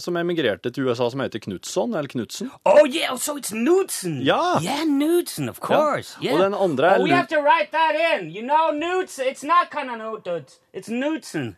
som 0.01 0.17
emigrerte 0.17 0.71
til 0.73 0.87
USA 0.89 1.11
som 1.13 1.21
heter 1.21 1.43
Knutson, 1.45 1.93
eller 1.95 2.09
Knutsen. 2.09 2.51
Oh 2.65 2.87
yeah, 2.89 3.15
so 3.21 3.37
it's 3.37 3.53
Knudsen. 3.53 4.23
Ja. 4.25 4.59
yeah, 4.63 4.85
Knudsen, 4.85 5.49
of 5.49 5.61
course. 5.61 6.17
Yeah. 6.23 6.35
Og 6.35 6.41
den 6.47 6.55
andre 6.55 6.87
er 6.95 6.99
Oh, 7.01 7.05
we 7.05 7.11
have 7.13 7.29
to 7.29 7.41
write 7.45 7.71
that 7.73 7.95
in. 7.99 8.31
You 8.31 8.43
know, 8.43 8.71
Knudsen. 8.73 9.27
It's 9.29 9.45
not 9.45 9.71
Kananutut. 9.71 10.57
It's 10.73 10.89
Knudsen. 10.89 11.57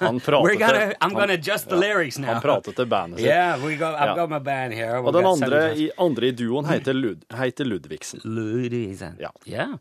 Han 0.00 0.20
pratet 0.20 0.58
gonna. 0.58 0.92
I'm 1.00 1.14
gonna 1.14 1.32
adjust 1.34 1.68
the 1.68 1.76
lyrics 1.76 2.18
now. 2.18 2.32
Han 2.34 2.42
pratet 2.42 2.76
til 2.76 2.86
bandet 2.86 3.18
sitt. 3.20 3.26
Yeah, 3.28 3.58
we 3.64 3.76
go. 3.76 3.86
I've 3.94 4.12
Ja. 4.12 4.14
got 4.16 4.30
my 4.30 4.38
band 4.38 4.74
here. 4.74 4.98
Og 5.02 5.12
den 5.12 5.26
andre 5.26 5.62
i, 5.76 5.90
andre 5.98 6.26
i 6.28 6.30
duoen 6.30 6.66
heter, 6.70 6.92
Lud 6.94 7.24
heter 7.38 7.64
Ludvigsen. 7.64 8.20
Ludvigsen. 8.24 9.16
Ja. 9.20 9.30
Yeah. 9.46 9.78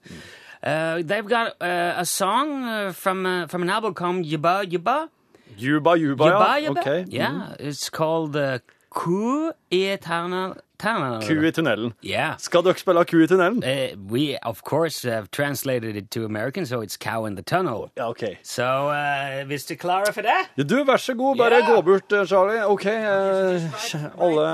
Uh, 0.63 1.01
they've 1.01 1.27
got 1.27 1.55
uh, 1.61 1.97
a 2.01 2.05
song 2.05 2.63
uh, 2.65 2.91
from 2.93 3.25
uh, 3.25 3.47
from 3.47 3.63
an 3.63 3.69
album 3.69 3.93
called 3.93 4.25
Yuba 4.25 4.63
Yuba. 4.69 5.09
Juba 5.57 5.97
Juba, 5.97 5.97
Juba, 5.97 6.59
ja. 6.59 6.59
Juba 6.59 6.79
Juba, 7.05 7.05
Mm. 7.17 7.47
Yeah, 7.49 7.55
it's 7.59 7.89
called 7.89 8.35
uh, 8.35 8.59
Tana. 8.93 9.53
Tana. 9.97 10.57
Ku 10.81 11.45
i 11.45 11.51
tunnelen. 11.51 11.93
Yeah. 12.03 12.37
Skal 12.37 12.63
dere 12.65 12.79
spille 12.81 13.05
Ku 13.05 13.21
i 13.21 13.27
tunnelen? 13.29 13.61
Uh, 13.63 13.95
we, 14.11 14.37
of 14.43 14.63
course, 14.63 15.03
have 15.03 15.29
translated 15.31 15.95
it 15.95 16.11
to 16.11 16.25
American, 16.25 16.65
so 16.65 16.81
it's 16.81 16.97
Cow 16.97 17.25
in 17.25 17.35
the 17.35 17.43
Tunnel. 17.43 17.91
Ja, 17.97 18.09
ok. 18.09 18.37
Så 18.43 18.63
uh, 18.63 19.45
Mr. 19.47 19.75
Clara 19.79 20.11
for 20.11 20.21
det 20.21 20.39
Ja, 20.57 20.63
Du, 20.63 20.83
vær 20.83 20.97
så 20.97 21.13
god, 21.13 21.37
bare 21.37 21.61
yeah. 21.61 21.75
gå 21.75 21.81
bort, 21.81 22.11
eh, 22.11 22.25
Charlie. 22.25 22.63
Ok, 22.65 22.85
uh, 22.85 24.23
alle 24.25 24.47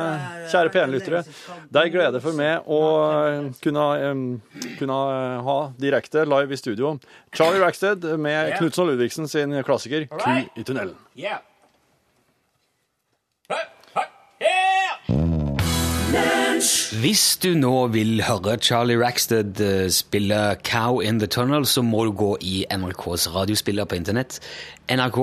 kjære 0.51 0.69
P1-lyttere. 0.73 1.23
Det 1.73 1.81
er 1.81 1.91
glede 1.93 2.21
for 2.21 2.35
meg 2.37 2.67
å 2.67 2.81
eh, 3.27 3.49
kunne, 3.63 3.85
um, 4.11 4.23
kunne 4.79 4.99
eh, 5.13 5.41
ha 5.47 5.57
direkte 5.79 6.25
live 6.27 6.53
i 6.53 6.59
studio 6.59 6.95
Charlie 7.35 7.61
Rackstead 7.61 8.05
med 8.17 8.49
yeah. 8.49 8.57
Knutsen 8.59 8.85
og 8.85 8.91
Ludvigsen 8.93 9.27
sin 9.27 9.55
klassiker 9.67 10.07
Ku 10.11 10.31
i 10.55 10.63
tunnelen. 10.63 10.95
Yeah. 11.15 11.39
Yeah. 14.41 15.36
Hvis 17.01 17.37
du 17.43 17.51
nå 17.59 17.73
vil 17.93 18.21
høre 18.25 18.55
Charlie 18.63 18.97
Rackstead 18.97 19.59
eh, 19.61 19.89
spille 19.93 20.55
Cow 20.63 20.99
in 21.03 21.19
the 21.19 21.27
Tunnel, 21.27 21.65
så 21.65 21.81
må 21.83 22.05
du 22.07 22.11
gå 22.11 22.37
i 22.41 22.65
NRKs 22.71 23.27
radiospiller 23.35 23.85
på 23.85 23.95
internett. 23.95 24.39
nrk. 24.89 25.17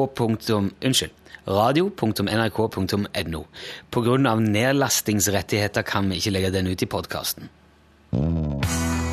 Unnskyld. 0.85 1.11
radio.nrk.no. 1.49 3.45
Av 4.29 4.41
nedlastingsrettigheter 4.41 5.83
kan 5.83 6.11
vi 6.11 6.17
ikke 6.21 6.31
legge 6.31 6.51
den 6.55 6.67
ut 6.67 6.83
i 6.83 6.87
podkasten. 6.87 7.49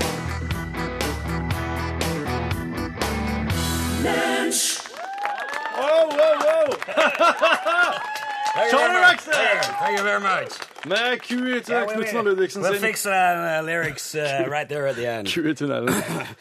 Charlie 8.71 9.01
Rackstead! 9.01 9.61
Thank 9.79 9.97
you 9.97 10.03
very 10.03 10.19
much. 10.19 10.70
Med 10.85 11.21
Ku 11.21 11.35
i 11.45 11.59
Knutsen 11.61 12.17
og 12.17 12.25
Ludvigsen 12.25 12.63
We'll 12.63 12.73
sin 12.79 12.81
fix 12.87 13.03
the 13.03 13.13
uh, 13.13 13.61
lyrics 13.65 14.15
uh, 14.15 14.47
right 14.49 14.67
there 14.69 14.87
at 14.87 14.95
the 14.95 15.05
end. 15.05 15.27
Ku 15.29 15.43
i 15.49 15.53
tunnelen. 15.53 15.93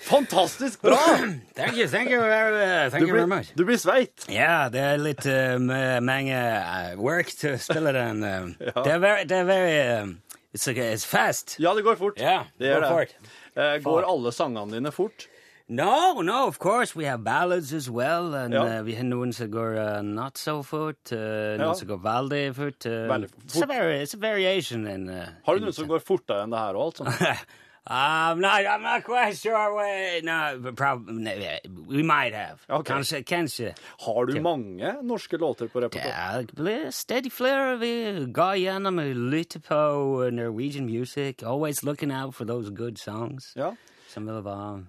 Fantastisk 0.09 0.81
bra! 0.83 0.97
Thank 1.59 1.77
you, 1.77 1.87
thank 1.89 2.09
you, 2.11 2.21
very, 2.21 2.63
uh, 2.87 2.91
thank 2.91 3.03
Du 3.05 3.07
you 3.09 3.13
very 3.13 3.27
blir, 3.27 3.37
much. 3.37 3.53
du 3.55 3.65
blir 3.65 3.77
sveit. 3.77 4.25
Ja, 4.33 4.69
det 4.73 4.81
er 4.81 4.97
litt 5.03 5.27
uh, 5.29 5.59
mange 6.01 6.39
uh, 6.41 6.97
work 6.97 7.29
to 7.41 7.57
spille 7.61 7.93
den. 8.01 8.25
Um, 8.25 8.55
Det 8.61 8.95
er 8.95 8.99
very, 9.05 9.25
det 9.29 9.37
er 9.43 9.45
very 9.45 9.77
um, 10.03 10.17
it's, 10.55 10.65
okay, 10.69 10.95
it's 10.95 11.05
fast. 11.07 11.59
Ja, 11.61 11.75
det 11.77 11.85
går 11.85 12.01
fort. 12.01 12.17
Yeah, 12.21 12.49
det 12.59 12.73
gjør 12.73 12.89
go 12.89 12.97
det. 12.99 13.11
it. 13.11 13.31
Eh, 13.61 13.77
går 13.85 14.07
alle 14.09 14.33
sangene 14.33 14.73
dine 14.73 14.93
fort? 14.95 15.27
No, 15.71 16.21
no, 16.21 16.47
of 16.49 16.59
course 16.59 16.97
we 16.97 17.05
have 17.05 17.23
ballads 17.23 17.73
as 17.73 17.89
well, 17.89 18.35
and 18.35 18.53
Ja. 18.53 18.79
uh, 18.81 18.83
vi 18.83 18.95
har 18.95 19.05
noen 19.05 19.33
som 19.33 19.51
går 19.51 19.77
uh, 19.79 20.03
not 20.03 20.37
so 20.39 20.63
fort, 20.63 21.13
uh, 21.13 21.19
Ja. 21.19 21.57
noen 21.63 21.77
som 21.79 21.89
går 21.89 22.01
veldig 22.03 22.55
fort. 22.57 22.87
Uh, 22.87 23.07
Veldig 23.07 23.29
It's, 23.45 23.57
a 23.57 23.61
fort. 23.61 23.69
vari- 23.69 24.03
it's 24.03 24.15
a 24.15 24.17
variation 24.19 24.87
in... 24.87 25.09
Uh, 25.09 25.27
Har 25.47 25.55
du 25.55 25.61
noen 25.61 25.73
som 25.73 25.87
går 25.89 26.01
fortere 26.03 26.43
enn 26.43 26.51
det 26.51 26.59
her 26.59 26.75
òg, 26.75 26.97
sånt? 26.97 27.15
I'm 27.87 28.41
not. 28.41 28.67
I'm 28.67 28.83
not 28.83 29.05
quite 29.05 29.37
sure. 29.37 29.75
We, 29.75 30.21
no, 30.23 30.73
probably 30.77 31.59
we 31.89 32.03
might 32.03 32.35
have. 32.35 32.61
Okay. 32.69 32.93
Kanskje, 32.95 33.23
kanskje. 33.25 33.75
Har 34.05 34.27
du 34.27 34.41
mange 34.41 34.93
norske 35.03 35.39
låter 35.39 35.67
på 35.69 35.81
repertoar? 35.81 36.43
Det 36.47 36.55
blir 36.55 36.91
stadig 36.91 37.33
flere 37.33 37.79
vi 37.81 38.27
går 38.33 38.59
gjennom 38.67 38.99
og 38.99 39.17
lytter 39.33 39.61
på 39.61 39.75
norsk 40.29 40.33
Norwegian 40.35 40.87
music. 40.87 41.43
Always 41.43 41.83
looking 41.83 42.13
out 42.13 42.35
for 42.35 42.45
those 42.45 42.71
good 42.71 42.99
songs. 42.99 43.53
Ja. 43.57 43.71
Som 44.09 44.27
vil 44.27 44.43
være 44.45 44.85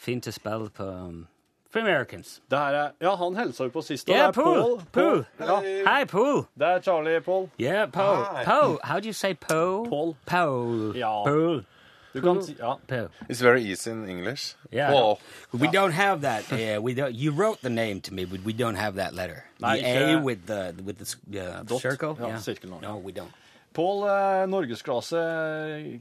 fint 0.00 0.26
å 0.28 0.32
spille 0.32 0.70
på 0.76 0.86
um, 0.88 1.26
for 1.70 1.78
Americans. 1.84 2.40
Det 2.50 2.58
her 2.58 2.74
er 2.74 2.92
Ja, 3.00 3.12
han 3.16 3.36
hilsa 3.36 3.64
jo 3.68 3.70
på 3.70 3.82
sist. 3.86 4.08
og 4.08 4.14
Yeah, 4.16 4.32
det 4.32 4.38
er 4.38 4.42
Paul. 4.42 4.80
Paul. 4.92 5.24
Ja, 5.38 5.60
Hi, 5.86 6.04
Paul. 6.04 6.46
det 6.58 6.66
er 6.66 6.80
Charlie, 6.82 7.20
Paul. 7.20 7.50
Yeah, 7.60 7.86
Paul. 7.90 8.24
Hi. 8.24 8.44
Paul. 8.44 8.78
How 8.82 8.98
do 8.98 9.06
you 9.06 9.12
say 9.12 9.34
Paul? 9.34 9.86
Paul. 9.88 10.16
Paul. 10.26 10.96
Ja. 10.96 11.22
Paul. 11.24 11.64
Du 12.12 12.20
kan 12.20 12.42
si 12.42 12.56
Ja. 12.58 12.74
Paul. 12.88 13.08
It's 13.28 13.40
very 13.40 13.62
easy 13.62 13.90
in 13.90 14.08
English. 14.08 14.56
Yeah. 14.72 14.90
Paul. 14.90 15.20
We 15.52 15.68
don't 15.68 15.92
have 15.92 16.22
that. 16.22 16.50
Uh, 16.52 16.82
we 16.82 16.92
don't. 16.94 17.14
You 17.14 17.30
wrote 17.30 17.60
the 17.62 17.70
name 17.70 18.00
to 18.00 18.14
me, 18.14 18.24
but 18.24 18.40
we 18.44 18.52
don't 18.52 18.74
have 18.74 18.96
that 18.96 19.14
letter. 19.14 19.44
Nei, 19.60 19.80
the 19.80 19.86
A 19.86 20.20
with 20.20 20.46
the 20.46 20.74
with 20.84 20.98
the 20.98 21.40
uh, 21.40 21.78
circle. 21.78 22.16
Ja, 22.20 22.26
yeah. 22.26 22.38
sirkel 22.38 22.70
nå. 22.70 22.80
No, 22.82 22.96
we 22.96 23.12
don't. 23.12 23.30
Pål, 23.76 24.00
eh, 24.10 24.44
norgesklasse, 24.50 25.20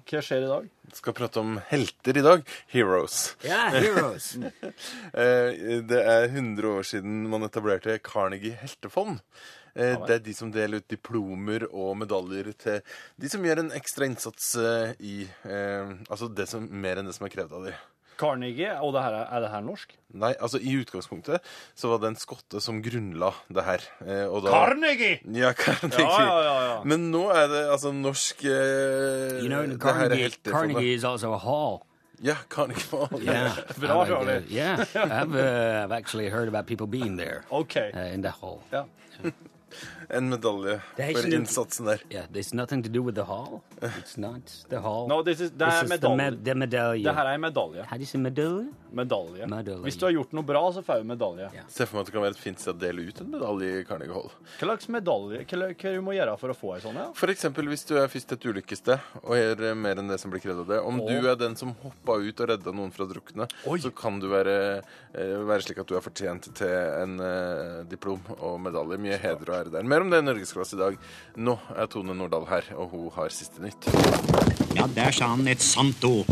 hva 0.09 0.21
skjer 0.25 0.41
i 0.45 0.49
dag? 0.49 0.69
Skal 0.97 1.13
prate 1.13 1.37
om 1.41 1.59
helter 1.69 2.17
i 2.17 2.23
dag. 2.25 2.41
Heroes. 2.73 3.35
Yeah, 3.45 3.69
heroes. 3.77 4.31
Eh, 5.13 5.81
Det 5.85 5.99
er 6.01 6.25
100 6.31 6.65
år 6.79 6.83
siden 6.87 7.27
man 7.29 7.45
etablerte 7.45 7.99
Carnegie 8.01 8.55
heltefond. 8.57 9.19
Eh, 9.75 9.95
Det 10.07 10.15
er 10.17 10.25
de 10.25 10.33
som 10.33 10.49
deler 10.51 10.81
ut 10.81 10.87
diplomer 10.89 11.67
og 11.69 11.93
medaljer 12.01 12.49
til 12.57 12.81
de 13.21 13.29
som 13.29 13.45
gjør 13.45 13.61
en 13.61 13.71
ekstra 13.77 14.09
innsats 14.09 14.55
eh, 14.57 14.95
i 14.99 15.15
eh, 15.45 15.93
Altså 16.09 16.29
det 16.33 16.49
som, 16.49 16.65
mer 16.65 16.97
enn 16.97 17.05
det 17.09 17.15
som 17.19 17.27
er 17.29 17.33
krevd 17.37 17.53
av 17.53 17.69
dem. 17.69 17.77
Carnegie, 18.19 18.73
og 18.83 18.91
det 18.95 19.01
her 19.05 19.15
er, 19.21 19.39
det 19.45 19.49
her 19.53 19.61
norsk? 19.63 19.93
Nei, 20.19 20.33
altså 20.41 20.59
I 20.59 20.73
utgangspunktet 20.81 21.39
så 21.77 21.91
var 21.93 22.01
det 22.03 22.09
en 22.11 22.17
skotte 22.19 22.59
som 22.61 22.81
grunnla 22.83 23.29
det 23.55 23.63
her. 23.67 23.85
eh, 24.05 24.25
Og 24.27 24.43
da, 24.43 24.51
Carnegie! 24.51 25.19
Ja, 25.33 25.53
Carnegie. 25.63 26.03
Ja, 26.03 26.23
ja, 26.25 26.39
ja, 26.43 26.55
ja. 26.69 26.79
Men 26.89 27.09
nå 27.13 27.25
er 27.31 27.47
det 27.51 27.61
altså 27.71 27.93
norsk 27.95 28.43
eh, 28.43 29.39
You 29.39 29.47
know, 29.47 29.63
det 29.65 29.77
her 29.79 30.09
er 30.09 30.17
Carnegie. 30.17 30.31
Carnegie 30.51 30.93
is 30.99 31.05
also 31.07 31.31
a 31.33 31.39
hall. 31.39 31.79
Ja, 32.21 32.35
Carnegie 32.51 32.83
Hall. 32.91 33.07
Yeah, 33.23 33.55
Bra, 33.79 34.03
I 34.03 34.09
like, 34.09 34.11
uh, 34.11 34.41
yeah, 34.51 34.83
I've 34.95 35.31
uh, 35.35 35.85
I've 35.85 35.93
actually 35.95 36.27
heard 36.29 36.49
about 36.49 36.65
people 36.67 36.85
being 36.87 37.15
there 37.17 37.45
Okay. 37.49 37.91
uh, 37.95 38.13
in 38.13 38.21
that 38.23 38.35
hall. 38.41 38.59
Ja. 38.73 38.83
En 40.09 40.29
medalje 40.31 40.79
er 40.97 41.13
for 41.13 41.29
innsatsen 41.29 41.89
der. 41.89 42.03
Yeah, 42.09 42.27
there's 42.33 42.53
nothing 42.53 42.83
to 42.83 42.89
do 42.89 43.03
with 43.05 43.15
the 43.15 43.25
hall. 43.29 43.61
It's 43.81 44.17
not 44.17 44.49
the 44.69 44.81
hall. 44.81 45.07
No, 45.07 45.21
this 45.23 45.39
is, 45.39 45.51
det 45.51 45.65
this 45.65 45.81
er 45.81 45.83
is 45.83 45.89
the, 45.89 45.95
medalje. 45.97 46.17
med 46.17 46.43
the 46.45 46.55
medallion. 46.55 47.05
Det 47.05 47.15
her 47.19 47.31
er 47.31 47.39
en 47.39 47.41
medalje. 47.41 47.85
How 47.89 47.97
do 47.97 48.01
you 48.01 48.09
say 48.09 48.21
medallion? 48.21 48.73
Medalje. 48.91 49.47
Medalje. 49.47 49.83
Hvis 49.85 49.99
du 49.99 50.05
har 50.07 50.13
gjort 50.15 50.33
noe 50.33 50.43
bra, 50.43 50.63
så 50.73 50.83
får 50.85 51.03
du 51.03 51.09
medalje. 51.11 51.49
Yeah. 51.53 51.67
Se 51.69 51.85
for 51.85 51.99
meg 51.99 52.05
at 52.05 52.09
det 52.09 52.15
kan 52.17 52.25
være 52.25 52.37
et 52.37 52.41
fint 52.41 52.63
sted 52.63 52.73
å 52.75 52.81
dele 52.81 53.05
ut 53.09 53.21
en 53.21 53.31
medalje 53.35 53.81
i 53.81 53.85
Carnegie 53.87 54.15
Hall. 54.15 54.31
Hva 54.57 54.69
slags 54.69 54.89
medalje 54.91 55.43
hva, 55.49 55.69
hva 55.69 55.93
du 55.95 56.01
må 56.05 56.15
gjøre 56.17 56.35
for 56.41 56.53
å 56.53 56.57
få 56.57 56.73
en 56.75 56.83
sånn? 56.87 56.99
Ja? 56.99 57.07
For 57.17 57.33
eksempel 57.33 57.69
hvis 57.69 57.85
du 57.89 57.95
er 58.01 58.09
først 58.11 58.33
et 58.35 58.49
ulykkessted 58.49 59.05
og 59.23 59.37
gjør 59.37 59.65
eh, 59.69 59.77
mer 59.77 60.01
enn 60.01 60.11
det 60.11 60.19
som 60.21 60.33
blir 60.33 60.43
krevd 60.43 60.63
av 60.63 60.73
det. 60.73 60.81
Om 60.89 61.01
du 61.05 61.15
er 61.19 61.37
den 61.39 61.57
som 61.59 61.73
hoppa 61.83 62.17
ut 62.19 62.43
og 62.43 62.51
redda 62.53 62.73
noen 62.75 62.93
fra 62.95 63.05
å 63.05 63.11
drukne, 63.11 63.49
Oi. 63.69 63.79
så 63.83 63.91
kan 63.95 64.19
du 64.21 64.29
være, 64.31 64.55
eh, 65.13 65.35
være 65.49 65.65
slik 65.65 65.81
at 65.83 65.89
du 65.89 65.95
er 65.97 66.05
fortjent 66.05 66.49
til 66.57 66.73
en 66.73 67.17
uh, 67.21 67.85
diplom 67.89 68.21
og 68.39 68.59
medalje. 68.63 68.99
Mye 69.01 69.19
heder 69.21 69.53
og 69.53 69.58
ære 69.59 69.73
der. 69.73 69.87
Mer 69.87 70.05
om 70.05 70.11
det 70.11 70.21
i 70.21 70.25
Norgesklasse 70.25 70.77
i 70.77 70.79
dag. 70.79 70.97
Nå 71.37 71.55
er 71.75 71.89
Tone 71.91 72.15
Nordahl 72.17 72.47
her, 72.49 72.69
og 72.79 72.93
hun 72.93 73.09
har 73.15 73.31
siste 73.33 73.61
nytt. 73.63 73.89
Ja, 74.77 74.87
der 74.95 75.15
sa 75.15 75.33
han 75.33 75.47
et 75.51 75.63
sant 75.63 76.03
ord. 76.07 76.29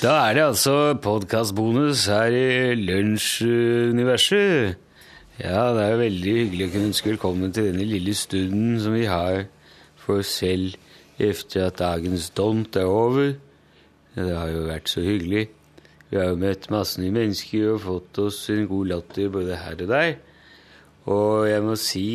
Da 0.00 0.14
er 0.26 0.38
det 0.38 0.44
altså 0.46 0.94
podkastbonus 1.02 2.06
her 2.08 2.32
i 2.32 2.74
Lunsjuniverset. 2.78 4.78
Ja, 5.40 5.70
det 5.72 5.84
er 5.84 5.94
jo 5.94 6.00
veldig 6.00 6.32
hyggelig 6.36 6.66
å 6.66 6.72
kunne 6.72 6.90
ønske 6.90 7.12
velkommen 7.14 7.52
til 7.56 7.70
denne 7.70 7.86
lille 7.88 8.14
stunden 8.16 8.74
som 8.80 8.96
vi 8.96 9.06
har 9.08 9.46
for 10.00 10.20
oss 10.20 10.32
selv 10.40 10.76
etter 11.20 11.68
at 11.68 11.80
dagens 11.80 12.28
dont 12.36 12.76
er 12.76 12.88
over. 12.88 13.32
Det 14.16 14.36
har 14.36 14.52
jo 14.52 14.66
vært 14.68 14.92
så 14.92 15.04
hyggelig. 15.04 15.46
Vi 16.10 16.18
har 16.18 16.32
jo 16.32 16.40
møtt 16.42 16.68
masse 16.72 17.00
nye 17.00 17.14
mennesker 17.14 17.74
og 17.74 17.84
fått 17.84 18.20
oss 18.24 18.42
en 18.50 18.66
god 18.68 18.90
latter 18.90 19.30
både 19.32 19.60
her 19.62 19.78
og 19.78 19.92
der. 19.92 20.10
Og 21.08 21.48
jeg 21.48 21.62
må 21.64 21.76
si 21.80 22.08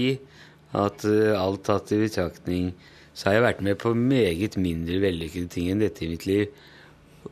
at 0.75 1.05
eh, 1.07 1.33
alt 1.37 1.65
tatt 1.65 1.93
i 1.95 2.01
betraktning, 2.03 2.69
så 3.15 3.29
har 3.29 3.37
jeg 3.37 3.45
vært 3.47 3.65
med 3.65 3.79
på 3.79 3.93
meget 3.95 4.57
mindre 4.59 4.99
vellykkede 5.03 5.51
ting 5.51 5.71
enn 5.71 5.81
dette 5.81 6.03
i 6.05 6.11
mitt 6.11 6.25
liv. 6.27 6.49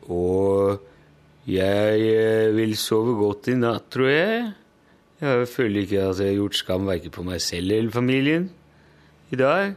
Og 0.08 0.80
jeg 1.48 2.04
eh, 2.08 2.50
vil 2.56 2.76
sove 2.80 3.16
godt 3.20 3.52
i 3.52 3.58
natt, 3.60 3.90
tror 3.92 4.10
jeg. 4.10 4.52
Jeg 5.24 5.48
føler 5.48 5.84
ikke 5.84 6.06
at 6.08 6.20
jeg 6.20 6.32
har 6.32 6.40
gjort 6.40 6.58
skam 6.58 6.88
verken 6.88 7.12
på 7.14 7.24
meg 7.24 7.42
selv 7.44 7.72
eller 7.72 7.92
familien 7.94 8.48
i 9.32 9.38
dag. 9.38 9.76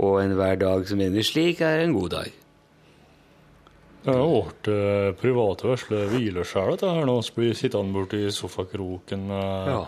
Og 0.00 0.22
enhver 0.22 0.56
dag 0.56 0.86
som 0.88 1.02
ender 1.04 1.26
slik, 1.26 1.60
er 1.60 1.82
en 1.82 1.92
god 1.98 2.14
dag. 2.14 2.38
Det 4.02 4.14
har 4.16 4.30
vært 4.30 4.70
eh, 4.72 5.10
private 5.18 5.68
vesle 5.68 6.06
hvileskjær, 6.14 6.72
dette 6.72 6.94
her 6.94 7.04
nå. 7.06 7.18
vi 7.26 7.36
blir 7.36 7.58
sittende 7.58 7.94
borti 7.94 8.22
sofakroken 8.34 9.28
Ja. 9.30 9.82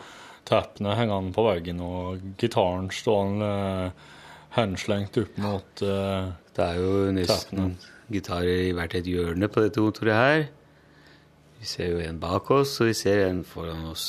Teppene 0.49 0.97
hengende 0.99 1.35
på 1.35 1.47
veggen 1.47 1.81
og 1.85 2.25
gitaren 2.41 2.91
stående 2.93 3.51
eh, 3.89 4.11
henslengt 4.59 5.19
opp 5.23 5.41
mot 5.43 5.71
teppene. 5.81 6.35
Det 6.55 6.63
er 6.63 6.77
jo 6.79 7.11
nesten 7.17 7.73
gitarer 8.13 8.69
i 8.69 8.75
hvert 8.77 8.95
et 8.95 9.09
hjørne 9.09 9.49
på 9.51 9.65
dette 9.65 9.83
kontoret 9.83 10.15
her. 10.15 10.45
Vi 11.59 11.67
ser 11.67 11.95
jo 11.95 12.03
en 12.05 12.21
bak 12.21 12.51
oss, 12.55 12.77
og 12.83 12.91
vi 12.91 12.97
ser 12.99 13.25
en 13.27 13.41
foran 13.49 13.89
oss. 13.91 14.05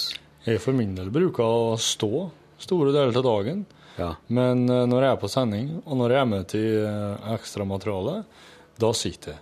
Jeg 0.46 0.62
for 0.62 0.78
min 0.78 0.94
del 0.98 1.10
bruker 1.14 1.42
å 1.42 1.78
stå 1.82 2.28
store 2.62 2.92
deler 2.94 3.16
av 3.16 3.26
dagen. 3.26 3.64
Ja. 3.96 4.12
Men 4.28 4.68
eh, 4.70 4.84
når 4.90 5.06
jeg 5.06 5.14
er 5.14 5.22
på 5.22 5.32
sending, 5.32 5.70
og 5.86 6.00
når 6.02 6.14
jeg 6.14 6.22
er 6.22 6.30
med 6.30 6.50
til 6.52 6.68
eh, 6.84 7.30
ekstramateriale, 7.36 8.18
da 8.82 8.92
sitter 8.98 9.36
jeg. 9.36 9.42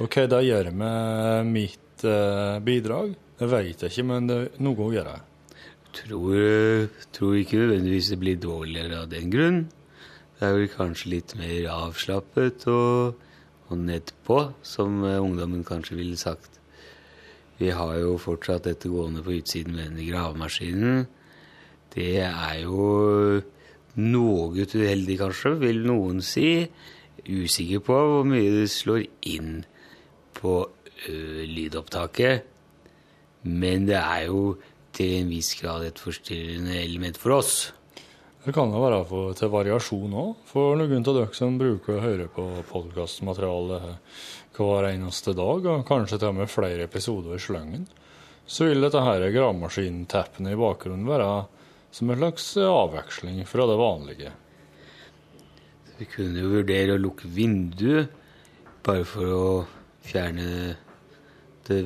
ok, 0.00 0.16
da 0.32 0.40
gjør 0.40 0.70
gjør 0.70 0.78
med 0.80 1.52
mitt 1.52 2.06
eh, 2.08 2.56
bidrag, 2.64 3.12
det 3.38 3.50
vet 3.52 3.84
jeg 3.84 3.92
ikke, 3.92 4.06
men 4.08 4.30
det, 4.30 4.38
noe 4.64 4.88
gjør 4.94 5.12
jeg. 5.12 5.22
Tror, 5.92 6.88
tror 7.12 7.34
ikke 7.36 7.58
nødvendigvis 7.60 8.08
det 8.14 8.18
blir 8.20 8.40
dårligere 8.40 9.02
av 9.02 9.10
den 9.12 9.28
grunn. 9.32 9.60
Det 10.38 10.48
er 10.48 10.56
vel 10.56 10.70
kanskje 10.72 11.12
litt 11.12 11.34
mer 11.38 11.68
avslappet 11.70 12.64
og, 12.72 13.18
og 13.68 13.78
nedpå, 13.78 14.38
som 14.64 15.04
eh, 15.04 15.20
ungdommen 15.20 15.66
kanskje 15.68 15.98
ville 16.00 16.16
sagt. 16.16 16.58
Vi 17.60 17.68
har 17.70 17.98
jo 18.00 18.16
fortsatt 18.18 18.64
dette 18.66 18.90
gående 18.90 19.22
på 19.22 19.36
utsiden 19.36 19.76
med 19.76 19.90
denne 19.90 20.06
gravemaskinen. 20.08 21.04
Det 21.92 22.24
er 22.24 22.56
jo 22.64 23.42
noe 24.00 24.64
uheldig, 24.64 25.18
kanskje, 25.20 25.52
vil 25.60 25.84
noen 25.86 26.22
si. 26.24 26.64
Usikker 27.28 27.84
på 27.84 27.98
hvor 28.08 28.26
mye 28.26 28.48
det 28.50 28.70
slår 28.72 29.04
inn 29.30 29.60
på 30.34 30.56
ø, 30.64 31.14
lydopptaket. 31.46 32.48
Men 33.46 33.86
det 33.86 34.00
er 34.00 34.26
jo 34.30 34.56
til 34.96 35.20
en 35.20 35.30
viss 35.32 35.54
grad 35.60 35.86
et 35.86 36.00
forstyrrende 36.00 36.76
element 36.82 37.18
for 37.20 37.38
oss. 37.38 37.54
Det 38.42 38.50
kan 38.54 38.72
jo 38.74 38.82
være 38.82 39.04
for, 39.06 39.34
til 39.38 39.52
variasjon 39.52 40.14
òg, 40.18 40.30
for 40.50 40.74
noen 40.78 41.04
av 41.06 41.14
dere 41.14 41.36
som 41.36 41.58
bruker 41.60 41.94
å 41.94 42.02
høre 42.02 42.28
på 42.32 42.46
podkastmateriale 42.72 43.78
hver 44.56 44.88
eneste 44.88 45.34
dag, 45.38 45.68
og 45.70 45.84
kanskje 45.86 46.18
til 46.18 46.32
og 46.32 46.40
med 46.40 46.50
flere 46.50 46.88
episoder 46.88 47.36
i 47.36 47.42
slengen, 47.42 47.86
så 48.42 48.66
vil 48.66 48.82
dette 48.82 49.00
her 49.00 49.28
gravemaskinteppene 49.30 50.52
i 50.52 50.58
bakgrunnen 50.58 51.06
være 51.06 51.28
som 51.94 52.10
en 52.10 52.18
slags 52.18 52.48
avveksling 52.66 53.44
fra 53.46 53.68
det 53.70 53.78
vanlige. 53.78 54.32
Vi 56.00 56.08
kunne 56.10 56.42
jo 56.42 56.50
vurdere 56.56 56.96
å 56.96 57.00
lukke 57.00 57.30
vinduet, 57.30 58.10
bare 58.82 59.06
for 59.06 59.36
å 59.36 59.46
fjerne 60.02 60.74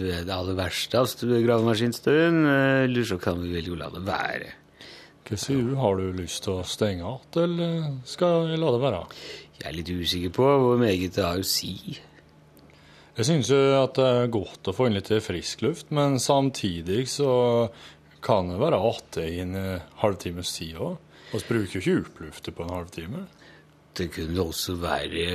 det, 0.01 0.20
det 0.27 0.35
aller 0.35 0.59
verste 0.59 1.01
av 1.01 1.11
gravemaskinstøyen. 1.46 2.42
Eller 2.87 3.07
så 3.09 3.18
kan 3.22 3.40
vi 3.42 3.55
vel 3.55 3.72
jo 3.72 3.79
la 3.79 3.90
det 3.94 4.03
være. 4.07 4.53
Hva 5.27 5.38
sier 5.42 5.62
du, 5.66 5.72
har 5.81 5.96
du 5.99 6.12
lyst 6.14 6.44
til 6.44 6.61
å 6.61 6.66
stenge 6.66 7.03
igjen, 7.03 7.40
eller 7.42 7.87
skal 8.07 8.53
jeg 8.53 8.61
la 8.62 8.68
det 8.77 8.83
være? 8.85 9.01
Jeg 9.57 9.66
er 9.66 9.75
litt 9.75 9.90
usikker 9.90 10.35
på 10.37 10.51
hvor 10.62 10.79
meget 10.79 11.16
det 11.16 11.25
har 11.25 11.40
å 11.42 11.49
si. 11.49 11.96
Jeg 13.16 13.27
syns 13.27 13.51
jo 13.51 13.59
at 13.81 13.96
det 13.96 14.07
er 14.07 14.31
godt 14.31 14.68
å 14.70 14.75
få 14.77 14.87
inn 14.87 14.99
litt 14.99 15.11
frisk 15.25 15.64
luft, 15.64 15.90
men 15.96 16.20
samtidig 16.22 17.07
så 17.11 17.33
kan 18.22 18.53
det 18.53 18.61
være 18.61 18.79
artig 18.79 19.27
i 19.33 19.43
en 19.43 19.57
eh, 19.59 19.87
halvtimes 20.03 20.53
tid 20.59 20.78
òg. 20.82 20.97
Vi 21.32 21.43
bruker 21.49 21.74
jo 21.74 21.82
ikke 21.82 22.03
opplufte 22.05 22.55
på 22.55 22.66
en 22.66 22.74
halvtime. 22.76 23.24
Det 23.97 24.11
kunne 24.14 24.45
også 24.45 24.76
være 24.78 25.26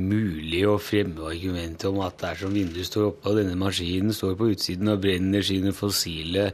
mulig 0.00 0.64
å 0.66 0.78
fremme 0.82 1.28
argumentet 1.30 1.86
om 1.90 2.00
at 2.02 2.18
dersom 2.22 2.54
vinduet 2.56 2.88
står 2.88 3.12
oppe 3.12 3.30
og 3.30 3.38
denne 3.38 3.58
maskinen 3.58 4.14
står 4.14 4.34
på 4.38 4.50
utsiden 4.54 4.90
og 4.90 5.02
brenner 5.04 5.44
sine 5.46 5.74
fossile 5.76 6.48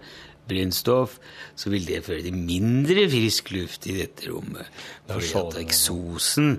brennstoff, 0.51 1.17
så 1.57 1.71
vil 1.73 1.87
det 1.87 2.03
føre 2.07 2.25
til 2.27 2.37
mindre 2.37 3.07
frisk 3.13 3.53
luft 3.55 3.87
i 3.91 3.97
dette 4.01 4.31
rommet. 4.31 4.69
Fordi 5.09 5.33
at 5.41 5.59
eksosen 5.63 6.59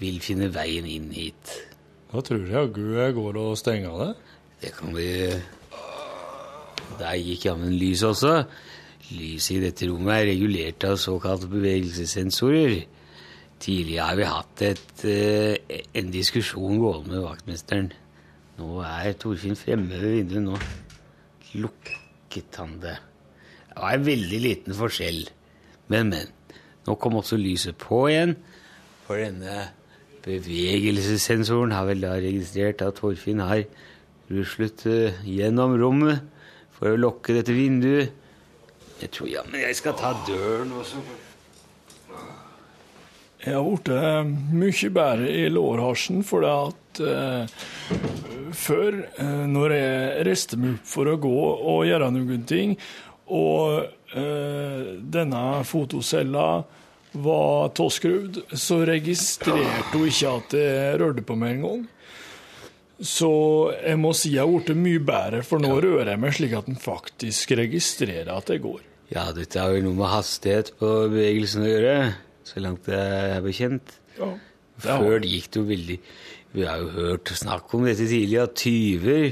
vil 0.00 0.20
finne 0.24 0.50
veien 0.52 0.88
inn 0.88 1.10
hit. 1.14 1.52
Da 2.10 2.22
tror 2.24 2.42
jeg 2.42 2.54
jaggu 2.54 2.82
jeg 2.96 3.16
går 3.16 3.38
og 3.42 3.58
stenger 3.60 4.00
det. 4.02 4.12
Det 4.62 4.72
kan 4.76 4.96
vi 4.96 5.10
Der 6.96 7.16
gikk 7.18 7.44
jammen 7.44 7.74
lys 7.76 8.02
også. 8.06 8.46
Lyset 9.12 9.56
i 9.56 9.64
dette 9.66 9.88
rommet 9.90 10.14
er 10.14 10.30
regulert 10.30 10.84
av 10.88 10.96
såkalte 10.98 11.48
bevegelsessensorer. 11.50 12.86
Tidligere 13.66 14.04
har 14.06 14.14
vi 14.14 14.26
hatt 14.30 14.62
et, 14.62 15.04
eh, 15.10 15.80
en 15.98 16.10
diskusjon 16.14 16.78
gående 16.78 17.16
med 17.16 17.24
vaktmesteren. 17.24 17.88
Nå 18.60 18.78
er 18.86 19.16
Torfinn 19.18 19.58
fremme 19.58 19.90
ved 19.90 20.12
vinduet 20.20 20.44
nå. 20.44 20.60
Lukket 21.58 22.60
han 22.60 22.78
det? 22.78 22.94
Det 23.66 23.82
var 23.82 23.96
en 23.96 24.06
veldig 24.06 24.40
liten 24.40 24.76
forskjell. 24.76 25.26
Men, 25.88 26.10
men. 26.14 26.30
Nå 26.86 26.94
kom 26.94 27.18
også 27.18 27.36
lyset 27.40 27.74
på 27.82 28.06
igjen. 28.06 28.36
For 29.08 29.18
denne 29.18 29.72
bevegelsessensoren 30.22 31.74
har 31.74 31.90
vel 31.90 32.06
da 32.06 32.14
registrert 32.22 32.86
at 32.86 33.00
Torfinn 33.02 33.42
har 33.42 33.64
ruslet 34.30 34.86
eh, 34.86 35.22
gjennom 35.26 35.74
rommet 35.82 36.22
for 36.78 36.92
å 36.92 37.00
lukke 37.02 37.34
dette 37.34 37.54
vinduet. 37.54 38.14
Jeg 39.02 39.10
tror 39.10 39.28
jammen 39.28 39.58
jeg 39.58 39.74
skal 39.82 39.98
ta 39.98 40.14
døren 40.28 40.70
også. 40.78 41.02
Jeg 43.46 43.54
har 43.54 43.66
blitt 43.66 43.90
eh, 43.94 44.30
mye 44.58 44.88
bedre 44.90 45.30
i 45.30 45.42
lårhalsen 45.54 46.24
fordi 46.26 46.48
at 46.50 47.00
eh, 47.06 47.58
før, 48.56 48.96
eh, 49.22 49.44
når 49.46 49.74
jeg 49.76 50.24
reiste 50.26 50.58
meg 50.58 50.80
opp 50.80 50.88
for 50.90 51.10
å 51.12 51.20
gå 51.22 51.36
og 51.54 51.84
gjøre 51.86 52.10
noen 52.14 52.42
ting, 52.48 52.74
og 53.30 53.86
eh, 54.18 54.96
denne 54.98 55.44
fotocella 55.66 56.48
var 57.16 57.70
tåskrudd, 57.78 58.42
så 58.52 58.80
registrerte 58.88 59.94
hun 59.94 60.08
ikke 60.10 60.32
at 60.32 60.58
jeg 60.58 60.98
rørte 61.00 61.24
på 61.26 61.38
meg 61.38 61.56
engang. 61.56 61.86
Så 62.96 63.30
jeg 63.76 64.00
må 64.00 64.10
si 64.16 64.34
jeg 64.34 64.42
har 64.42 64.50
blitt 64.50 64.74
mye 64.80 65.06
bedre, 65.06 65.46
for 65.46 65.62
nå 65.62 65.70
rører 65.70 66.14
jeg 66.14 66.22
meg 66.22 66.36
slik 66.36 66.58
at 66.58 66.68
den 66.68 66.78
faktisk 66.80 67.54
registrerer 67.60 68.34
at 68.34 68.50
jeg 68.50 68.64
går. 68.64 68.82
Ja, 69.12 69.28
dette 69.30 69.62
har 69.62 69.70
jo 69.70 69.84
noe 69.84 70.00
med 70.00 70.10
hastighet 70.10 70.72
på 70.80 70.88
bevegelsen 71.12 71.62
å 71.62 71.68
gjøre, 71.70 71.98
så 72.46 72.60
langt 72.62 72.86
jeg 72.90 73.34
er 73.34 73.42
bekjent. 73.44 73.86
Ja, 74.16 74.28
Før 74.84 75.14
det 75.22 75.30
gikk 75.32 75.48
det 75.52 75.60
jo 75.60 75.66
veldig 75.70 75.98
Vi 76.52 76.60
har 76.68 76.76
jo 76.80 76.88
hørt 76.94 77.26
snakk 77.36 77.66
om 77.76 77.82
dette 77.84 78.06
tidligere, 78.08 78.48
at 78.48 78.58
tyver 78.60 79.24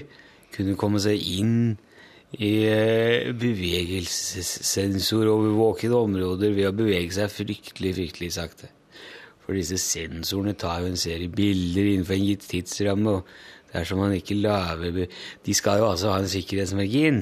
kunne 0.55 0.79
komme 0.79 0.99
seg 1.03 1.17
inn 1.21 1.57
i 2.35 2.67
eh, 2.67 3.33
bevegelsessensorovervåkede 3.39 5.97
områder 5.97 6.51
ved 6.57 6.67
å 6.69 6.73
bevege 6.77 7.12
seg 7.15 7.31
fryktelig, 7.33 7.95
fryktelig 7.97 8.33
sakte. 8.37 8.69
For 9.45 9.53
disse 9.57 9.79
sensorene 9.81 10.55
tar 10.59 10.81
jo 10.83 10.87
en 10.91 11.01
serie 11.01 11.29
bilder 11.31 11.85
innenfor 11.93 12.15
en 12.17 12.29
gitt 12.31 12.45
tidsramme, 12.51 13.11
og 13.19 13.23
dersom 13.75 13.99
man 14.03 14.17
ikke 14.17 14.41
lager 14.41 15.07
De 15.45 15.53
skal 15.55 15.79
jo 15.83 15.91
altså 15.91 16.07
ha 16.15 16.19
en 16.23 16.35
sikkerhetsmargin. 16.35 17.19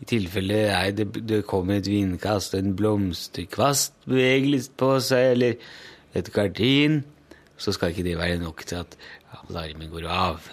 I 0.00 0.08
tilfelle 0.08 0.60
nei, 0.70 0.90
det, 0.96 1.10
det 1.28 1.42
kommer 1.48 1.80
et 1.80 1.88
vindkast, 1.90 2.56
en 2.56 2.72
blomsterkvast 2.76 3.96
beveger 4.08 4.48
litt 4.54 4.70
på 4.80 4.94
seg, 5.04 5.34
eller 5.34 5.58
et 6.16 6.30
gardin, 6.34 7.02
så 7.60 7.74
skal 7.76 7.92
ikke 7.92 8.06
det 8.06 8.16
være 8.18 8.40
nok 8.40 8.64
til 8.64 8.80
at 8.80 8.96
alarmen 9.44 9.92
går 9.92 10.08
av. 10.08 10.48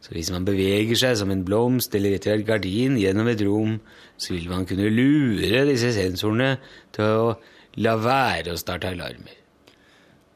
Så 0.00 0.14
hvis 0.14 0.30
man 0.32 0.46
beveger 0.46 0.96
seg 0.96 1.18
som 1.20 1.32
en 1.34 1.44
blomst 1.44 1.94
eller 1.98 2.16
etter 2.16 2.38
et 2.38 2.46
gardin 2.48 2.96
gjennom 3.00 3.28
et 3.28 3.42
rom, 3.44 3.76
så 4.16 4.32
vil 4.34 4.48
man 4.50 4.64
kunne 4.66 4.88
lure 4.94 5.66
disse 5.68 5.92
sensorene 5.96 6.54
til 6.96 7.18
å 7.18 7.34
la 7.82 7.98
være 8.00 8.54
å 8.54 8.60
starte 8.60 8.88
alarmer. 8.94 9.34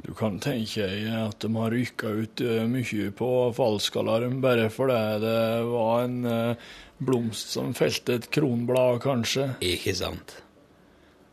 Du 0.02 0.10
kan 0.18 0.40
tenke 0.42 0.82
deg 0.82 1.12
at 1.14 1.38
de 1.44 1.48
har 1.54 1.70
rykka 1.70 2.10
ut 2.10 2.42
eh, 2.42 2.64
mye 2.66 3.12
på 3.14 3.28
falsk 3.54 4.00
alarm 4.00 4.40
bare 4.42 4.66
fordi 4.74 5.02
det 5.22 5.42
var 5.68 6.08
en 6.08 6.16
eh, 6.26 6.72
blomst 7.06 7.54
som 7.54 7.74
felte 7.76 8.18
et 8.18 8.28
kronblad, 8.32 9.00
kanskje. 9.04 9.52
Ikke 9.64 9.94
sant? 9.96 10.36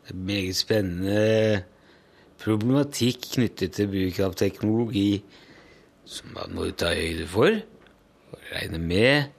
Det 0.06 0.16
er 0.16 0.24
meget 0.30 0.58
spennende 0.58 1.64
problematikk 2.40 3.28
knyttet 3.36 3.76
til 3.78 3.90
bruk 3.92 4.20
av 4.26 4.38
teknologi 4.40 5.22
som 6.10 6.32
man 6.34 6.56
må 6.58 6.70
ta 6.74 6.94
høyde 6.96 7.28
for, 7.30 7.60
og 8.34 8.48
regne 8.54 8.80
med, 8.82 9.36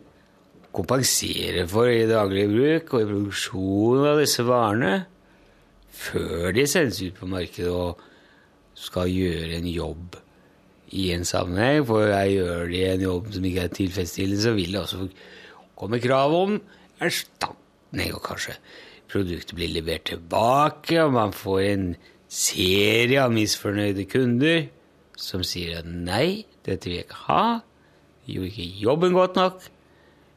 kompensere 0.71 1.65
for 1.71 1.91
i 1.91 2.07
daglig 2.07 2.47
bruk 2.53 2.93
og 2.95 3.03
i 3.03 3.09
produksjonen 3.09 4.07
av 4.13 4.21
disse 4.23 4.45
varene, 4.47 4.93
før 5.91 6.53
de 6.55 6.67
sendes 6.71 7.01
ut 7.03 7.19
på 7.19 7.27
markedet 7.31 7.73
og 7.75 8.05
skal 8.79 9.11
gjøre 9.11 9.59
en 9.59 9.67
jobb 9.67 10.15
i 10.97 11.11
en 11.17 11.27
sammenheng. 11.27 11.83
For 11.89 12.07
jeg 12.07 12.39
gjør 12.39 12.71
de 12.71 12.85
en 12.87 13.05
jobb 13.09 13.33
som 13.35 13.51
ikke 13.51 13.67
er 13.67 13.77
tilfredsstillende, 13.81 14.45
så 14.45 14.55
vil 14.57 14.77
det 14.77 14.81
også 14.85 15.09
komme 15.81 16.01
krav 16.03 16.35
om 16.37 16.59
erstatning, 17.01 18.13
og 18.15 18.23
kanskje 18.27 18.59
produktet 19.11 19.57
blir 19.59 19.73
levert 19.73 20.07
tilbake, 20.11 21.01
og 21.03 21.17
man 21.17 21.35
får 21.35 21.61
en 21.73 21.87
serie 22.31 23.19
av 23.23 23.33
misfornøyde 23.35 24.07
kunder 24.11 24.69
som 25.21 25.43
sier 25.45 25.81
at 25.81 25.89
nei, 25.89 26.47
dette 26.65 26.89
vil 26.89 27.01
jeg 27.01 27.09
ikke 27.09 27.25
ha, 27.27 27.45
gjorde 28.31 28.51
ikke 28.53 28.83
jobben 28.85 29.17
godt 29.17 29.39
nok, 29.41 29.65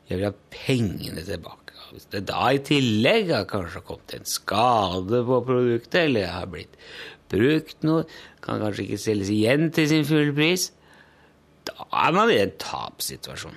jeg 0.10 0.20
vil 0.20 0.28
ha 0.28 0.34
pengene 0.54 1.24
tilbake. 1.26 1.60
Hvis 1.94 2.08
det 2.10 2.24
da 2.26 2.48
i 2.50 2.62
tillegg 2.66 3.30
har 3.30 3.46
kanskje 3.50 3.84
kommet 3.86 4.16
en 4.18 4.26
skade 4.28 5.20
på 5.28 5.42
produktet, 5.46 6.08
eller 6.08 6.32
har 6.34 6.50
blitt 6.50 6.80
brukt 7.32 7.86
noe, 7.86 8.08
kan 8.44 8.62
kanskje 8.62 8.88
ikke 8.88 9.04
selges 9.04 9.30
igjen 9.34 9.70
til 9.76 9.90
sin 9.92 10.08
fulle 10.08 10.34
pris, 10.36 10.72
da 11.70 11.86
er 12.04 12.16
man 12.16 12.34
i 12.34 12.42
en 12.42 12.56
tapssituasjon. 12.60 13.56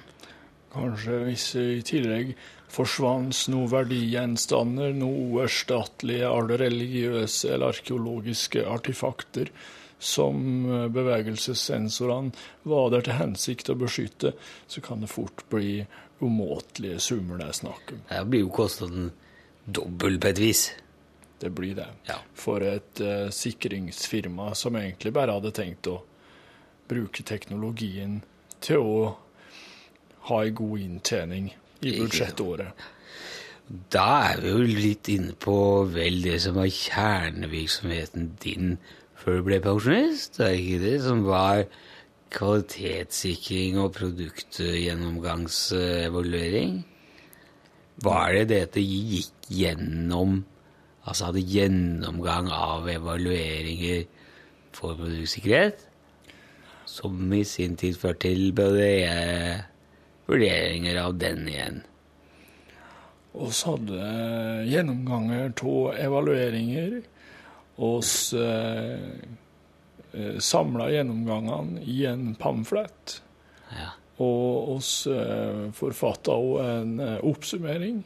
Kanskje 0.76 1.18
hvis 1.24 1.48
i 1.56 1.82
tillegg 1.86 2.34
forsvant 2.72 3.46
noen 3.52 3.70
verdigjenstander, 3.72 4.92
noen 4.96 5.32
uerstattelige 5.36 6.28
alle 6.28 6.58
religiøse 6.60 7.54
eller 7.54 7.72
arkeologiske 7.72 8.64
artefakter 8.68 9.52
som 9.98 10.66
eh, 10.68 10.88
bevegelsessensorene 10.92 12.32
var 12.68 12.90
der 12.92 13.06
til 13.06 13.16
hensikt 13.16 13.70
å 13.72 13.78
beskytte, 13.80 14.34
så 14.68 14.82
kan 14.84 15.00
det 15.00 15.12
fort 15.12 15.46
bli 15.52 15.78
umåtelige 16.20 17.00
summer 17.00 17.40
det 17.40 17.48
er 17.50 17.60
snakk 17.62 17.94
om. 17.94 18.02
Det 18.10 18.24
blir 18.28 18.44
jo 18.44 18.52
kostnaden 18.58 19.08
dobbel 19.64 20.20
på 20.20 20.32
et 20.32 20.42
vis. 20.42 20.66
Det 21.40 21.50
blir 21.52 21.74
det. 21.76 21.88
Ja. 22.08 22.20
For 22.36 22.64
et 22.64 23.00
uh, 23.04 23.28
sikringsfirma 23.34 24.54
som 24.56 24.76
egentlig 24.78 25.12
bare 25.16 25.34
hadde 25.36 25.52
tenkt 25.56 25.88
å 25.92 25.98
bruke 26.88 27.24
teknologien 27.26 28.22
til 28.64 28.80
å 28.80 29.00
ha 30.28 30.36
ei 30.44 30.52
god 30.56 30.76
inntjening 30.82 31.46
i 31.82 32.00
budsjettåret. 32.00 32.70
Da 33.90 34.32
er 34.32 34.40
vi 34.42 34.48
jo 34.52 34.58
litt 34.62 35.08
inne 35.10 35.34
på 35.42 35.84
vel 35.90 36.22
det 36.22 36.42
som 36.44 36.54
var 36.58 36.68
kjernevirksomheten 36.70 38.22
din 38.42 38.66
før 39.18 39.34
du 39.40 39.44
ble 39.48 39.58
pensjonist. 39.64 40.30
Det 40.38 40.46
er 40.46 40.56
ikke 40.60 40.84
det 40.84 40.98
som 41.06 41.18
var 41.26 41.58
kvalitetssikring 42.36 43.72
og 43.82 43.88
produktgjennomgangsevaluering? 43.96 46.72
Var 48.04 48.26
det 48.36 48.44
det 48.52 48.60
at 48.66 48.74
det 48.76 48.86
gikk 48.86 49.36
gjennom 49.50 50.30
Altså 51.06 51.28
hadde 51.28 51.44
gjennomgang 51.46 52.48
av 52.50 52.88
evalueringer 52.90 54.08
for 54.74 54.98
produktsikkerhet? 54.98 55.84
Som 56.90 57.30
i 57.30 57.44
sin 57.46 57.76
tid 57.78 57.94
førte 58.00 58.26
til 58.26 58.50
brede 58.56 58.88
vurderinger 60.26 61.02
av 61.02 61.18
den 61.18 61.48
igjen. 61.48 61.82
Vi 63.36 63.50
hadde 63.68 64.00
gjennomganger 64.70 65.52
av 65.62 65.94
evalueringer. 66.00 67.02
oss 67.76 68.32
eh, 68.32 69.00
eh, 70.12 70.38
samla 70.38 70.90
gjennomgangene 70.90 71.82
i 71.84 72.06
en 72.06 72.34
pamflett. 72.40 73.20
Ja. 73.76 73.90
Og 74.24 74.76
oss 74.78 74.92
eh, 75.06 75.66
forfatta 75.76 76.32
òg 76.32 76.62
en 76.64 76.94
eh, 77.04 77.18
oppsummering. 77.20 78.00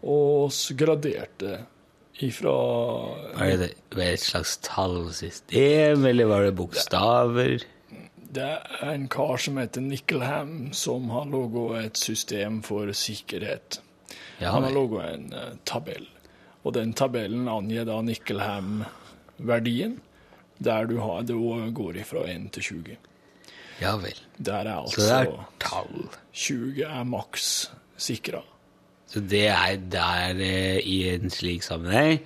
Og 0.00 0.46
oss 0.46 0.62
graderte 0.78 1.58
ifra 2.24 2.54
Var 3.36 3.58
det, 3.60 3.74
var 3.92 4.00
det 4.00 4.12
et 4.16 4.24
slags 4.24 4.56
tallsystem, 4.64 6.06
eller 6.08 6.30
var 6.32 6.48
det 6.48 6.56
bokstaver? 6.56 7.68
Det 8.28 8.44
er 8.44 8.90
en 8.92 9.06
kar 9.08 9.40
som 9.40 9.56
heter 9.56 9.80
Nickelham, 9.84 10.72
som 10.76 11.08
har 11.14 11.28
laga 11.32 11.84
et 11.86 11.96
system 11.96 12.60
for 12.66 12.92
sikkerhet. 12.92 13.80
Ja, 14.38 14.52
Han 14.52 14.66
har 14.66 14.74
laga 14.74 15.06
en 15.14 15.32
eh, 15.32 15.54
tabell, 15.64 16.06
og 16.62 16.74
den 16.76 16.92
tabellen 16.92 17.48
angir 17.48 17.86
da 17.88 18.00
Nickelham-verdien, 18.04 19.98
der 20.58 20.86
du 20.90 20.98
har, 21.00 21.22
det 21.22 21.38
går 21.74 22.02
ifra 22.02 22.26
1 22.28 22.50
til 22.52 22.62
20. 22.62 22.96
ja 23.80 23.96
vel. 23.96 24.20
Der 24.36 24.66
er 24.66 24.86
Så 24.90 25.00
det 25.00 25.10
er 25.10 25.18
altså 25.18 25.44
tall. 25.60 26.08
20 26.32 26.82
er 26.84 27.04
maks 27.04 27.70
sikra. 27.96 28.42
Så 29.06 29.20
det 29.20 29.46
er 29.48 29.76
der 29.90 30.36
eh, 30.36 30.80
i 30.84 31.08
en 31.14 31.30
slik 31.30 31.62
sammenheng 31.62 32.20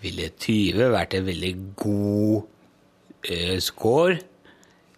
ville 0.00 0.28
20 0.28 0.90
vært 0.94 1.14
en 1.14 1.26
veldig 1.26 1.56
god 1.76 2.42
eh, 3.28 3.58
score. 3.60 4.18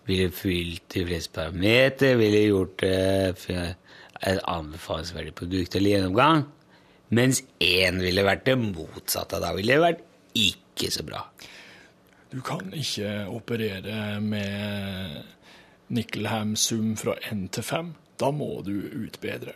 Ville 0.07 0.31
fylt 0.37 0.85
de 0.93 1.05
fleste 1.09 1.33
parametere, 1.33 2.19
ville 2.21 2.43
gjort 2.49 2.77
det 2.83 3.39
for 3.41 3.71
et 4.25 4.41
anbefalingsverdig 4.49 5.35
produkt 5.37 5.77
eller 5.77 5.95
gjennomgang. 5.97 6.45
Mens 7.15 7.43
én 7.63 8.01
ville 8.03 8.25
vært 8.27 8.47
det 8.49 8.57
motsatte. 8.61 9.41
Da 9.41 9.53
ville 9.57 9.77
det 9.77 9.83
vært 9.85 10.05
ikke 10.35 10.91
så 10.93 11.05
bra. 11.07 11.23
Du 12.33 12.41
kan 12.43 12.73
ikke 12.75 13.27
operere 13.31 14.19
med 14.25 15.21
Nickelham-sum 15.95 16.97
fra 16.99 17.15
1 17.31 17.49
til 17.55 17.63
5. 17.63 17.93
Da 18.21 18.31
må 18.35 18.63
du 18.67 18.73
utbedre. 19.05 19.55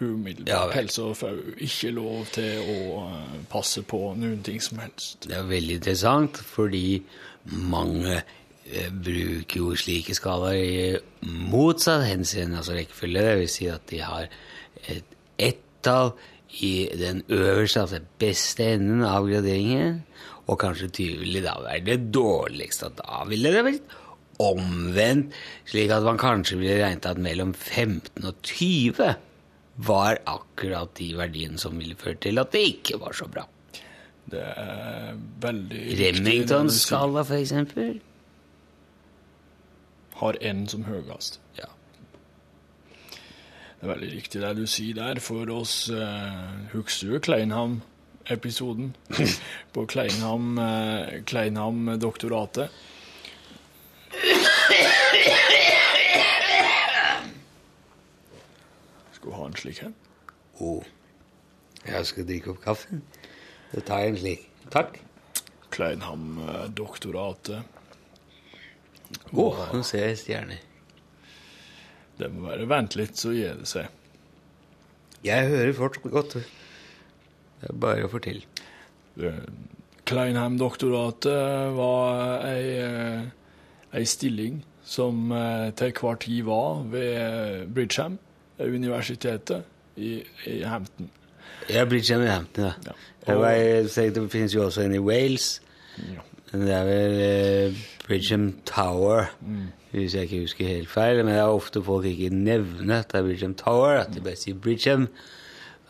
umiddelbart 0.00 0.48
Ja, 0.48 0.70
helse 0.76 1.02
og 1.02 1.16
fau. 1.16 1.36
ikke 1.56 1.90
lov 1.96 2.26
til 2.32 2.58
å 2.60 3.06
eh, 3.08 3.36
passe 3.48 3.80
på 3.82 4.12
noen 4.20 4.42
ting 4.44 4.60
som 4.60 4.78
helst. 4.78 5.24
Det 5.24 5.32
er 5.38 5.46
veldig 5.48 5.78
interessant, 5.78 6.36
fordi 6.36 7.02
mange 7.46 8.18
eh, 8.70 8.88
bruker 8.90 9.60
jo 9.60 9.74
slike 9.78 10.14
skalaer 10.16 10.60
i 10.60 11.28
motsatt 11.50 12.06
henseende, 12.08 12.60
altså 12.60 12.76
rekkefølge. 12.76 13.26
Det 13.26 13.36
vil 13.42 13.52
si 13.52 13.68
at 13.72 13.86
de 13.90 14.02
har 14.04 14.28
et 14.86 15.12
ett-tall 15.38 16.14
i 16.62 16.88
den 16.96 17.22
øverste, 17.28 17.80
altså 17.80 18.00
beste 18.18 18.72
enden 18.76 19.04
av 19.04 19.28
graderingen, 19.28 20.02
og 20.46 20.60
kanskje 20.62 20.88
20 20.88 21.22
ville 21.24 21.42
da 21.44 21.56
være 21.64 21.84
det 21.84 21.98
dårligste. 22.14 22.92
Da 22.96 23.24
ville 23.28 23.52
det 23.52 23.64
vært 23.66 23.96
omvendt, 24.42 25.34
slik 25.68 25.92
at 25.92 26.06
man 26.06 26.20
kanskje 26.20 26.60
ville 26.60 26.78
regnet 26.82 27.08
at 27.08 27.20
mellom 27.20 27.54
15 27.54 28.24
og 28.24 28.34
20 28.46 29.14
var 29.86 30.20
akkurat 30.24 30.92
de 30.96 31.10
verdiene 31.18 31.60
som 31.60 31.76
ville 31.76 31.98
ført 31.98 32.22
til 32.24 32.40
at 32.40 32.52
det 32.54 32.64
ikke 32.70 33.00
var 33.00 33.16
så 33.16 33.28
bra. 33.28 33.44
Det 34.26 34.42
er 34.42 35.18
veldig. 35.42 35.82
Remington-skala, 36.00 37.22
for 37.26 37.38
eksempel. 37.38 37.98
Har 40.16 40.36
N 40.40 40.68
som 40.68 40.84
høyest. 40.86 41.40
Ja. 41.58 41.66
Det 43.76 43.84
er 43.84 43.90
veldig 43.92 44.12
riktig 44.14 44.40
det 44.40 44.54
du 44.56 44.64
sier 44.70 44.94
der. 44.96 45.20
For 45.20 45.50
oss 45.52 45.90
eh, 45.92 46.54
husker 46.72 47.18
Kleinham-episoden 47.20 48.94
på 49.76 49.84
Kleinham, 49.92 50.56
eh, 50.58 51.20
Kleinham-doktoratet? 51.28 52.68
Skal 59.12 59.28
du 59.28 59.34
ha 59.36 59.46
en 59.46 59.56
slik 59.60 59.82
en? 59.84 59.94
Oh. 60.60 60.84
Jeg 61.86 62.06
skal 62.08 62.26
drikke 62.26 62.50
opp 62.54 62.64
kaffen. 62.64 63.02
Da 63.74 63.80
tar 63.84 63.98
jeg 64.06 64.10
en 64.14 64.20
slik. 64.24 64.48
Takk. 64.72 64.96
Kleinham-doktoratet. 65.76 67.75
Å, 69.32 69.46
nå 69.72 69.82
ser 69.86 70.10
jeg 70.10 70.20
stjerner. 70.22 70.62
Det 72.16 72.28
må 72.32 72.48
være 72.48 72.68
Vent 72.70 72.96
litt, 72.98 73.18
så 73.20 73.32
gir 73.34 73.58
det 73.60 73.68
seg. 73.68 73.90
Jeg 75.26 75.48
hører 75.50 75.74
fortsatt 75.76 76.12
godt. 76.12 76.36
Det 77.60 77.70
er 77.70 77.80
bare 77.82 78.06
å 78.06 78.12
fortelle. 78.12 78.44
Kleinheim-doktoratet 80.06 81.74
var 81.76 82.44
ei, 82.46 82.78
eh, 82.84 83.26
ei 83.96 84.04
stilling 84.06 84.60
som 84.86 85.32
eh, 85.34 85.72
til 85.76 85.92
hver 85.98 86.20
tid 86.22 86.46
var 86.46 86.84
ved 86.92 87.72
Bridgeham, 87.74 88.18
universitetet 88.62 89.66
i, 89.98 90.20
i 90.46 90.60
Hampton. 90.62 91.10
Er 91.68 91.88
Bridgeham 91.90 92.22
i 92.22 92.30
Hampton, 92.30 92.70
ja. 92.70 92.74
Ja. 92.86 92.96
Jeg 93.26 93.42
var, 93.42 93.56
jeg 93.58 94.14
det 94.14 94.28
finnes 94.30 94.54
jo 94.54 94.64
også 94.68 94.84
en 94.86 94.94
i 94.94 95.02
Wales. 95.02 95.56
Men 95.96 96.20
det 96.52 96.70
er 96.70 96.84
vel 96.86 97.20
eh, 97.20 97.78
Bridgeham 98.06 98.52
Tower, 98.68 99.32
hvis 99.90 100.14
jeg 100.14 100.28
ikke 100.28 100.44
husker 100.44 100.68
helt 100.68 100.90
feil. 100.90 101.22
Men 101.24 101.34
det 101.34 101.40
er 101.40 101.54
ofte 101.54 101.82
folk 101.82 102.06
ikke 102.06 102.30
nevner 102.34 103.02
at 103.02 103.10
det 103.12 103.20
er 103.20 103.26
Bridgham 103.26 103.56
Tower, 103.58 104.02
at 104.02 104.14
de 104.14 104.22
bare 104.22 104.38
sier 104.38 104.58
Bridgham. 104.58 105.08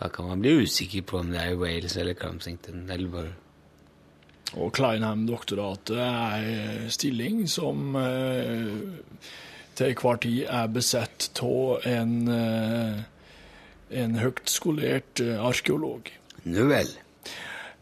Da 0.01 0.09
kan 0.13 0.29
man 0.29 0.41
bli 0.41 0.55
usikker 0.63 1.05
på 1.09 1.21
om 1.23 1.33
det 1.33 1.43
er 1.43 1.59
Wales 1.61 1.97
eller 1.97 2.15
Cramsington. 2.15 2.91
Eller 2.91 3.09
bare 3.09 3.33
Og 4.57 4.73
Kleinheim-doktoratet 4.73 5.99
er 5.99 6.89
stilling 6.89 7.49
som 7.51 7.97
eh, 7.99 8.77
til 9.77 9.97
hver 10.01 10.21
tid 10.23 10.45
er 10.49 10.69
besett 10.73 11.31
av 11.43 11.83
en, 11.89 12.15
eh, 12.33 13.01
en 14.03 14.15
høyt 14.23 14.49
skolert 14.49 15.21
eh, 15.21 15.37
arkeolog. 15.43 16.13
Nå 16.45 16.69
vel. 16.71 16.93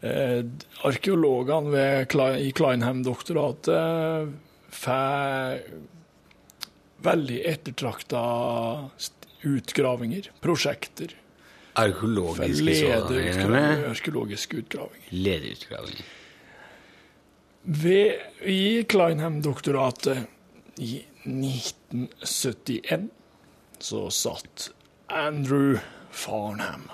Eh, 0.01 0.41
arkeologene 0.83 1.85
i 2.39 2.51
Kleinheim-doktoratet 2.51 4.33
får 4.75 5.61
veldig 7.05 7.39
ettertrakta 7.47 8.23
utgravinger, 9.45 10.31
prosjekter. 10.41 11.15
Arkeologiske 11.75 12.93
arkeologiske 13.89 14.57
utgravinger. 14.63 15.09
Lederutgravinger. 15.09 16.05
Ved, 17.65 18.13
I 18.41 18.83
Kleinheim-doktoratet 18.83 20.17
i 20.77 21.05
1971 21.25 23.09
så 23.79 24.09
satt 24.13 24.69
Andrew 25.07 25.77
Farnham. 26.11 26.89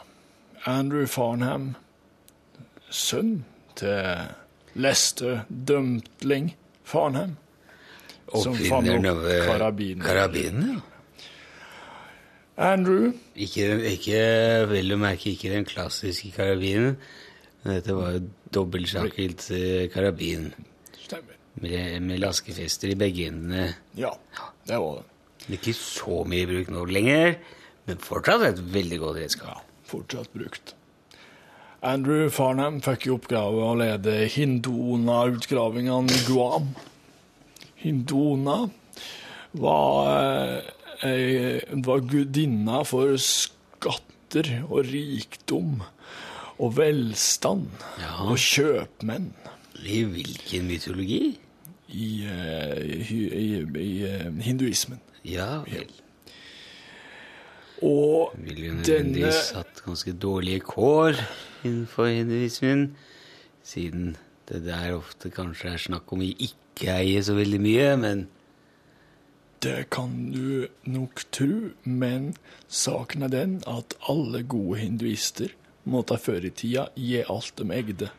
Andrew 0.64 1.08
Farnham, 1.08 1.76
sønn 2.92 3.42
til 3.80 4.28
Lester 4.82 5.44
Dømtling 5.50 6.54
Farnheim. 6.88 7.38
Oppfinneren 8.32 9.06
av 9.10 9.26
karabinen. 9.48 10.06
karabiner. 10.06 10.74
ja. 10.78 10.88
Andrew 12.62 13.14
Ikke, 13.36 13.66
ikke 13.90 14.20
vel 14.70 14.94
å 14.94 14.98
merke 15.02 15.32
ikke 15.32 15.50
den 15.54 15.66
klassiske 15.66 16.30
karabinen. 16.36 16.98
Dette 17.64 17.96
var 17.96 18.16
jo 18.18 18.22
dobbeltsjakket 18.54 19.46
eh, 19.56 19.86
karabin 19.94 20.50
Stemmer. 21.00 21.38
med, 21.62 22.02
med 22.06 22.22
laskefester 22.22 22.92
i 22.92 22.98
begge 23.00 23.28
endene. 23.32 23.70
Ja, 23.98 24.12
det 24.68 24.78
var 24.82 25.00
det. 25.02 25.58
Ikke 25.58 25.74
så 25.78 26.22
mye 26.28 26.44
i 26.46 26.50
bruk 26.50 26.70
nå 26.74 26.86
lenger, 26.90 27.36
men 27.88 28.02
fortsatt 28.04 28.46
et 28.52 28.62
veldig 28.76 29.00
godt 29.02 29.22
redskap. 29.24 29.62
Ja, 29.64 29.82
fortsatt 29.90 30.30
brukt. 30.36 30.76
Andrew 31.82 32.30
Farnham 32.30 32.78
fikk 32.86 33.08
i 33.08 33.14
oppgave 33.16 33.64
å 33.66 33.74
lede 33.80 34.14
Hindona-utgravingene 34.30 36.14
i 36.14 36.20
Guam. 36.28 36.68
Hindona 37.82 38.58
var, 39.58 40.62
eh, 41.02 41.62
var 41.82 42.04
gudinna 42.06 42.84
for 42.86 43.18
skatter 43.18 44.52
og 44.70 44.86
rikdom 44.92 45.82
og 46.62 46.76
velstand 46.78 47.72
Ja. 48.00 48.30
og 48.30 48.38
kjøpmenn 48.38 49.32
I 49.84 50.04
hvilken 50.06 50.68
mytologi? 50.70 51.38
i, 51.92 52.24
eh, 52.24 52.78
i, 53.12 53.18
i, 53.36 53.66
i 53.82 54.04
eh, 54.08 54.30
hinduismen. 54.46 55.02
Ja 55.26 55.64
vel. 55.66 55.90
Og 57.84 58.32
Ville 58.38 58.68
jo 58.70 58.76
denne 58.78 58.84
nødvendigvis 58.86 59.52
hatt 59.58 59.82
ganske 59.84 60.14
dårlige 60.14 60.62
kår 60.62 61.18
innenfor 61.64 62.12
hinduismen, 62.12 62.92
siden 63.64 64.16
det 64.50 64.64
der 64.66 64.96
ofte 64.98 65.32
kanskje 65.34 65.74
er 65.74 65.82
snakk 65.82 66.12
om 66.14 66.24
vi 66.24 66.34
ikke 66.48 66.92
eier 66.98 67.24
så 67.26 67.38
veldig 67.38 67.62
mye, 67.62 67.90
men 68.02 68.28
Det 69.62 69.92
kan 69.94 70.32
du 70.34 70.66
nok 70.90 71.22
tro, 71.30 71.70
men 71.84 72.32
saken 72.68 73.22
er 73.28 73.30
den 73.30 73.52
at 73.70 73.94
alle 74.10 74.42
gode 74.42 74.80
hinduister 74.80 75.54
måtte 75.86 76.18
før 76.18 76.48
i 76.48 76.50
tida 76.50 76.88
gi 76.98 77.22
alt 77.22 77.54
de 77.60 77.68
eide 77.76 78.10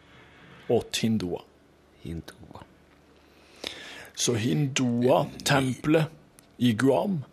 åt 0.71 1.01
hindua. 1.03 1.41
Hindua. 2.05 2.63
Så 4.15 4.37
hindua-tempelet 4.39 6.07
i 6.59 6.77
Guam 6.79 7.25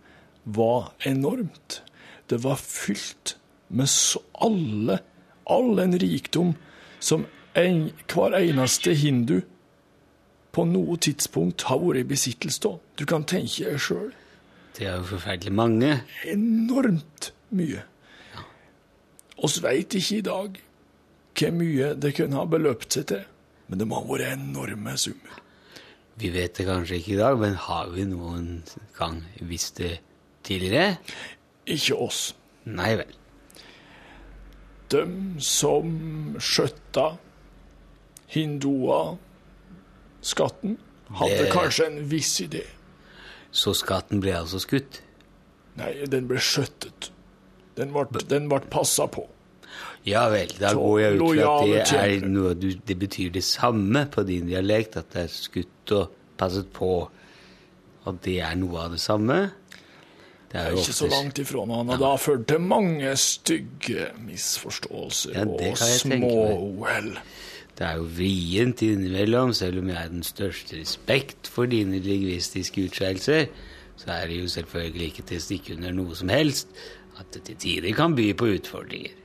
var 0.43 0.93
enormt. 1.05 1.83
Det 2.29 2.41
var 2.43 2.57
fylt 2.57 3.37
med 3.69 3.89
så 3.93 4.23
alle, 4.41 4.99
all 5.51 5.75
den 5.79 5.97
rikdom 5.99 6.53
som 6.99 7.25
en, 7.57 7.89
hver 8.11 8.37
eneste 8.37 8.93
hindu 8.97 9.41
på 10.55 10.65
noe 10.65 10.97
tidspunkt 11.01 11.67
har 11.69 11.81
vært 11.81 12.03
i 12.03 12.07
besittelse 12.09 12.69
av. 12.69 12.79
Du 12.97 13.05
kan 13.09 13.25
tenke 13.27 13.67
deg 13.67 13.81
sjøl. 13.81 14.09
Det 14.77 14.87
er 14.87 14.97
jo 15.01 15.09
forferdelig 15.15 15.53
mange. 15.53 15.91
enormt 16.25 17.31
mye. 17.51 17.83
Oss 19.39 19.59
veit 19.63 19.95
ikke 19.95 20.17
i 20.17 20.25
dag 20.25 20.57
hvor 21.39 21.53
mye 21.55 21.93
det 21.95 22.15
kunne 22.17 22.35
ha 22.35 22.47
beløpt 22.49 22.97
seg 22.97 23.05
til, 23.13 23.21
men 23.69 23.79
det 23.79 23.87
må 23.87 24.01
ha 24.01 24.07
vært 24.07 24.33
enorme 24.35 24.95
summer. 24.99 25.39
Vi 26.19 26.31
vet 26.33 26.57
det 26.57 26.65
kanskje 26.67 26.97
ikke 26.99 27.13
i 27.13 27.21
dag, 27.21 27.37
men 27.39 27.55
har 27.55 27.93
vi 27.93 28.03
noen 28.09 28.49
gang 28.97 29.21
visst 29.47 29.79
det 29.79 30.01
tidligere? 30.43 30.97
Ikke 31.69 31.95
oss. 31.95 32.33
Nei 32.67 32.91
vel. 32.99 33.18
De 34.89 35.03
som 35.43 35.91
skjøtta 36.41 37.17
hindua 38.33 39.17
skatten 40.21 40.77
hadde 41.19 41.43
Det- 41.43 41.51
kanskje 41.53 41.85
en 41.87 42.09
viss 42.09 42.39
idé. 42.41 42.63
Så 43.51 43.73
skatten 43.73 44.19
ble 44.21 44.31
altså 44.33 44.59
skutt? 44.59 45.01
Nei, 45.77 46.05
den 46.05 46.27
ble 46.27 46.37
skjøttet. 46.37 47.09
Den 47.75 47.91
ble, 47.93 48.05
den 48.27 48.49
ble 48.49 48.59
passa 48.69 49.07
på. 49.07 49.27
Ja 50.05 50.29
vel, 50.29 50.47
da 50.59 50.69
Så 50.73 50.79
går 50.79 50.99
jeg 50.99 51.13
ut 51.13 51.19
fra 51.19 51.59
at 51.59 51.89
det, 51.89 52.23
er 52.23 52.27
noe 52.27 52.53
du, 52.55 52.73
det 52.73 52.99
betyr 52.99 53.31
det 53.31 53.43
samme 53.43 54.05
på 54.09 54.25
din 54.25 54.47
dialekt, 54.47 54.97
at 54.97 55.09
det 55.13 55.23
er 55.23 55.27
skutt 55.27 55.91
og 55.91 56.11
passet 56.37 56.71
på. 56.73 57.09
At 58.07 58.21
det 58.21 58.39
er 58.41 58.55
noe 58.55 58.85
av 58.85 58.91
det 58.91 58.99
samme? 58.99 59.51
Det 60.51 60.61
er 60.61 60.71
jo 60.73 60.77
Ikke 60.81 60.93
så 60.97 61.07
langt 61.07 61.39
ifra 61.39 61.61
annet. 61.63 61.99
Det 61.99 62.07
har 62.07 62.17
ført 62.17 62.47
til 62.49 62.61
mange 62.61 63.15
stygge 63.21 64.07
misforståelser 64.25 65.35
Ja, 65.35 65.43
og 65.45 65.59
kan 65.59 65.75
små 65.99 66.31
meg. 66.79 67.19
Det 67.77 67.87
er 67.87 67.99
jo 68.01 68.07
vrient 68.17 68.81
innimellom, 68.81 69.53
selv 69.53 69.79
om 69.79 69.89
jeg 69.89 69.97
har 69.97 70.09
den 70.11 70.23
største 70.23 70.81
respekt 70.81 71.47
for 71.47 71.69
dine 71.69 71.99
lingvistiske 72.03 72.89
utskeielser, 72.89 73.45
så 73.95 74.11
er 74.11 74.27
det 74.27 74.41
jo 74.41 74.47
selvfølgelig 74.47 75.05
ikke 75.05 75.23
til 75.29 75.39
å 75.39 75.43
stikke 75.45 75.77
under 75.77 75.95
noe 75.95 76.15
som 76.15 76.29
helst 76.33 76.67
at 77.19 77.29
det 77.33 77.43
til 77.47 77.55
tider 77.55 77.95
kan 77.95 78.15
by 78.15 78.33
på 78.33 78.49
utfordringer. 78.57 79.15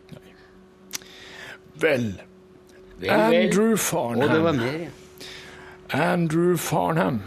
Vel, 1.83 2.13
Vel, 2.99 3.11
vel. 3.51 3.77
Farnham. 3.79 4.23
Og 4.23 4.35
det 4.35 4.43
var 4.43 4.53
mer, 4.53 4.79
ja. 4.85 4.93
Andrew 6.13 6.57
Farnham. 6.57 7.21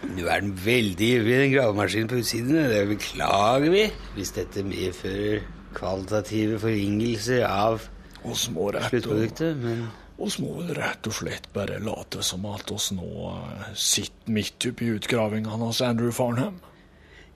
Du 0.00 0.24
er 0.26 0.40
den 0.40 0.54
veldig 0.56 1.08
ivrig, 1.18 1.38
den 1.42 1.52
gravemaskinen 1.52 2.08
på 2.08 2.20
utsiden. 2.22 2.56
Det 2.72 2.84
beklager 2.88 3.72
vi 3.72 3.82
hvis 4.16 4.32
dette 4.36 4.64
medfører 4.64 5.42
kvalitative 5.76 6.58
forringelser 6.62 7.44
av 7.46 7.84
sluttproduktet, 8.24 9.58
men 9.60 9.84
oss 10.20 10.38
må 10.40 10.54
vel 10.58 10.72
rett 10.76 11.06
og 11.08 11.16
slett 11.16 11.48
bare 11.54 11.78
late 11.84 12.24
som 12.26 12.44
at 12.50 12.72
oss 12.74 12.90
nå 12.96 13.06
eh, 13.30 13.68
sitter 13.76 14.34
midt 14.36 14.66
oppi 14.68 14.90
utgravingene 14.96 15.68
hos 15.68 15.80
Andrew 15.84 16.12
Farnham. 16.12 16.58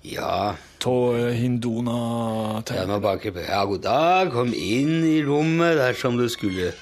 ja 0.05 0.55
Av 0.85 1.15
Hindona 1.33 2.61
nå 2.61 2.99
banker 3.01 3.33
på. 3.33 3.45
Ja, 3.45 3.62
god 3.65 3.85
dag. 3.87 4.33
Kom 4.35 4.53
inn 4.53 5.05
i 5.09 5.23
rommet 5.25 5.79
dersom 5.81 6.19
du 6.21 6.29
skulle. 6.29 6.75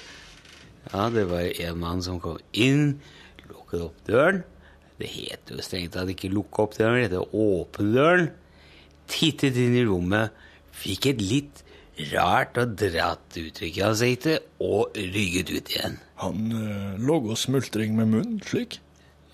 Ja, 0.91 1.09
det 1.09 1.29
var 1.29 1.47
en 1.47 1.79
mann 1.79 2.03
som 2.03 2.19
kom 2.19 2.39
inn, 2.51 2.99
lukket 3.47 3.85
opp 3.87 4.03
døren. 4.07 4.43
Det 4.99 5.09
heter 5.09 5.57
jo 5.57 5.63
strengt 5.65 5.93
tatt 5.95 6.09
ikke 6.13 6.29
lukke 6.31 6.63
opp 6.65 6.77
døren, 6.77 6.99
det 7.01 7.07
heter 7.09 7.33
åpne 7.33 7.93
døren. 7.95 8.27
Tittet 9.09 9.57
inn 9.59 9.75
i 9.75 9.83
rommet, 9.87 10.31
fikk 10.73 11.09
et 11.11 11.21
litt 11.21 11.63
rart 12.13 12.57
og 12.61 12.73
dratt 12.79 13.35
uttrykk 13.37 13.75
i 13.77 13.83
ansiktet 13.85 14.47
og 14.63 14.95
rygget 14.97 15.51
ut 15.53 15.69
igjen. 15.73 15.97
Han 16.23 16.47
øh, 16.55 17.01
lå 17.03 17.19
og 17.27 17.37
smultring 17.37 17.93
med 17.97 18.09
munnen, 18.13 18.39
slik. 18.47 18.79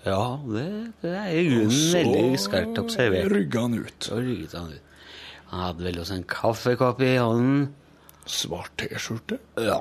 Ja, 0.04 0.38
det, 0.48 0.66
det 1.02 1.12
er 1.12 1.30
i 1.36 1.44
grunnen 1.48 1.94
veldig 1.94 2.40
skarpt 2.40 2.80
observert. 2.80 3.26
Og 3.28 3.30
så 3.30 3.36
rygga 3.36 3.64
han 3.66 3.76
ut. 3.78 4.06
Så 4.08 4.18
rygget 4.20 4.56
han 4.56 4.72
ut. 4.72 4.94
Han 5.50 5.64
hadde 5.66 5.86
vel 5.86 6.00
også 6.00 6.16
en 6.16 6.26
kaffekopp 6.30 7.00
i 7.04 7.14
hånden. 7.20 7.66
Svart 8.30 8.72
T-skjorte 8.78 9.38
Ja, 9.58 9.80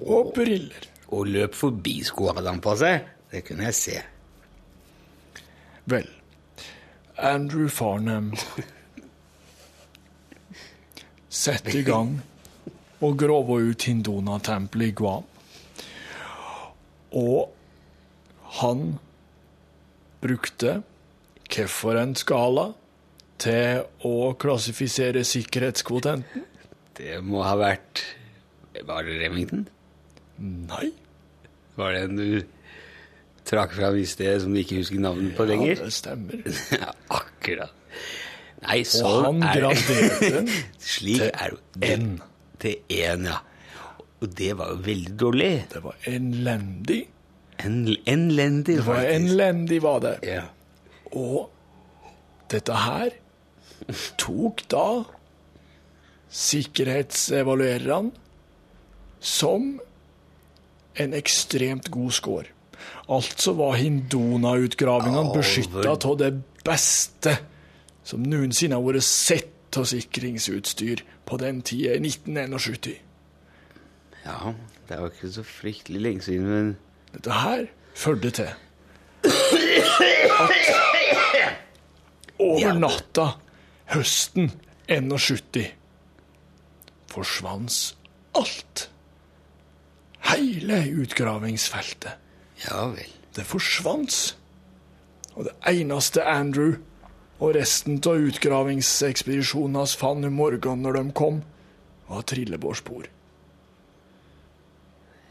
og 0.00 0.32
briller. 0.36 0.84
og 1.12 1.26
løp 1.28 1.56
forbi 1.58 1.98
skoene 2.06 2.44
han 2.46 2.60
på 2.64 2.74
seg. 2.80 3.08
Det 3.32 3.42
kunne 3.48 3.68
jeg 3.70 3.76
se. 3.78 3.96
Vel, 5.84 6.06
Andrew 7.18 7.68
Farnham 7.68 8.32
Sett 11.32 11.74
i 11.74 11.82
gang 11.82 12.20
og 13.02 13.16
graver 13.18 13.72
ut 13.72 13.86
Hindona-tempelet 13.88 14.92
i 14.92 14.94
Guam. 14.94 15.24
Og 17.18 17.50
han 18.60 18.84
brukte 20.22 20.82
hvilken 21.50 22.14
skala 22.20 22.68
til 23.42 23.82
å 24.06 24.32
klassifisere 24.38 25.24
sikkerhetskvotenten? 25.26 26.46
Det 26.96 27.18
må 27.24 27.42
ha 27.42 27.56
vært 27.58 28.04
Var 28.72 29.08
det 29.08 29.18
Remington? 29.20 29.66
Nei. 30.38 30.92
Var 31.76 31.96
det 31.96 32.02
en 32.06 32.20
trakk 33.48 33.76
fram 33.76 33.96
i 33.98 34.06
sted 34.08 34.42
som 34.44 34.54
de 34.54 34.62
ikke 34.62 34.80
husker 34.80 35.00
navnet 35.02 35.36
på 35.36 35.46
lenger. 35.48 35.76
Ja, 35.76 35.86
det 35.86 35.94
stemmer. 35.96 36.42
Akkurat. 37.20 37.78
Nei, 38.62 38.82
sånn 38.86 39.42
er 39.42 39.64
det. 39.66 40.42
Slik 40.94 41.24
er 41.30 41.56
det. 41.56 41.96
N. 41.96 42.12
Til 42.62 42.76
én, 42.94 43.26
ja. 43.26 43.40
Og 44.22 44.30
det 44.38 44.52
var 44.58 44.70
jo 44.70 44.78
veldig 44.86 45.16
dårlig. 45.18 45.50
Det 45.72 45.82
var 45.82 45.96
elendig. 46.06 47.00
En, 47.62 47.96
enlendig, 48.06 48.76
Det 48.76 48.86
var 48.86 49.00
faktisk. 49.00 49.16
Enlendig 49.16 49.82
var 49.82 49.98
det. 50.04 50.14
Ja. 50.26 50.44
Og 51.12 51.50
dette 52.52 52.78
her 52.84 53.10
tok 54.20 54.62
da 54.70 54.86
sikkerhetsevaluererne 56.32 58.12
som 59.22 59.80
en 60.94 61.14
ekstremt 61.14 61.90
god 61.90 62.12
score. 62.14 62.46
Altså 63.12 63.54
var 63.58 63.76
Hindona-utgravingene 63.80 65.32
beskytta 65.34 65.96
av 65.96 66.18
det 66.20 66.32
beste 66.66 67.36
som 68.06 68.22
noensinne 68.26 68.78
har 68.78 68.84
vært 68.86 69.06
sett 69.06 69.78
av 69.78 69.86
sikringsutstyr 69.88 71.02
på 71.28 71.38
den 71.40 71.62
tida, 71.64 71.94
i 71.96 72.02
1971. 72.02 72.98
ja, 74.24 74.54
det 74.88 74.98
var 75.00 75.12
ikke 75.12 75.30
så 75.32 75.44
fryktelig 75.46 76.00
lenge 76.02 76.26
siden, 76.26 76.46
men 76.50 76.76
Dette 77.12 77.38
her 77.42 77.66
førte 77.94 78.30
til 78.30 78.48
at 80.42 80.52
over 82.42 82.72
natta 82.74 83.26
høsten 83.92 84.50
71 84.88 85.72
forsvant 87.12 87.78
alt. 88.38 88.88
Hele 90.32 90.80
utgravingsfeltet. 91.02 92.21
Ja 92.68 92.86
vel. 92.92 93.10
Det 93.36 93.44
forsvant. 93.48 94.36
Og 95.34 95.48
det 95.48 95.54
eneste 95.68 96.24
Andrew 96.28 96.76
og 97.42 97.56
resten 97.56 97.98
av 98.06 98.20
utgravingsekspedisjonen 98.28 99.80
hans 99.80 99.96
fant 99.98 100.26
om 100.28 100.36
morgenen 100.36 100.84
når 100.84 100.98
de 100.98 101.04
kom, 101.16 101.40
var 102.06 102.26
trillebårspor. 102.28 103.08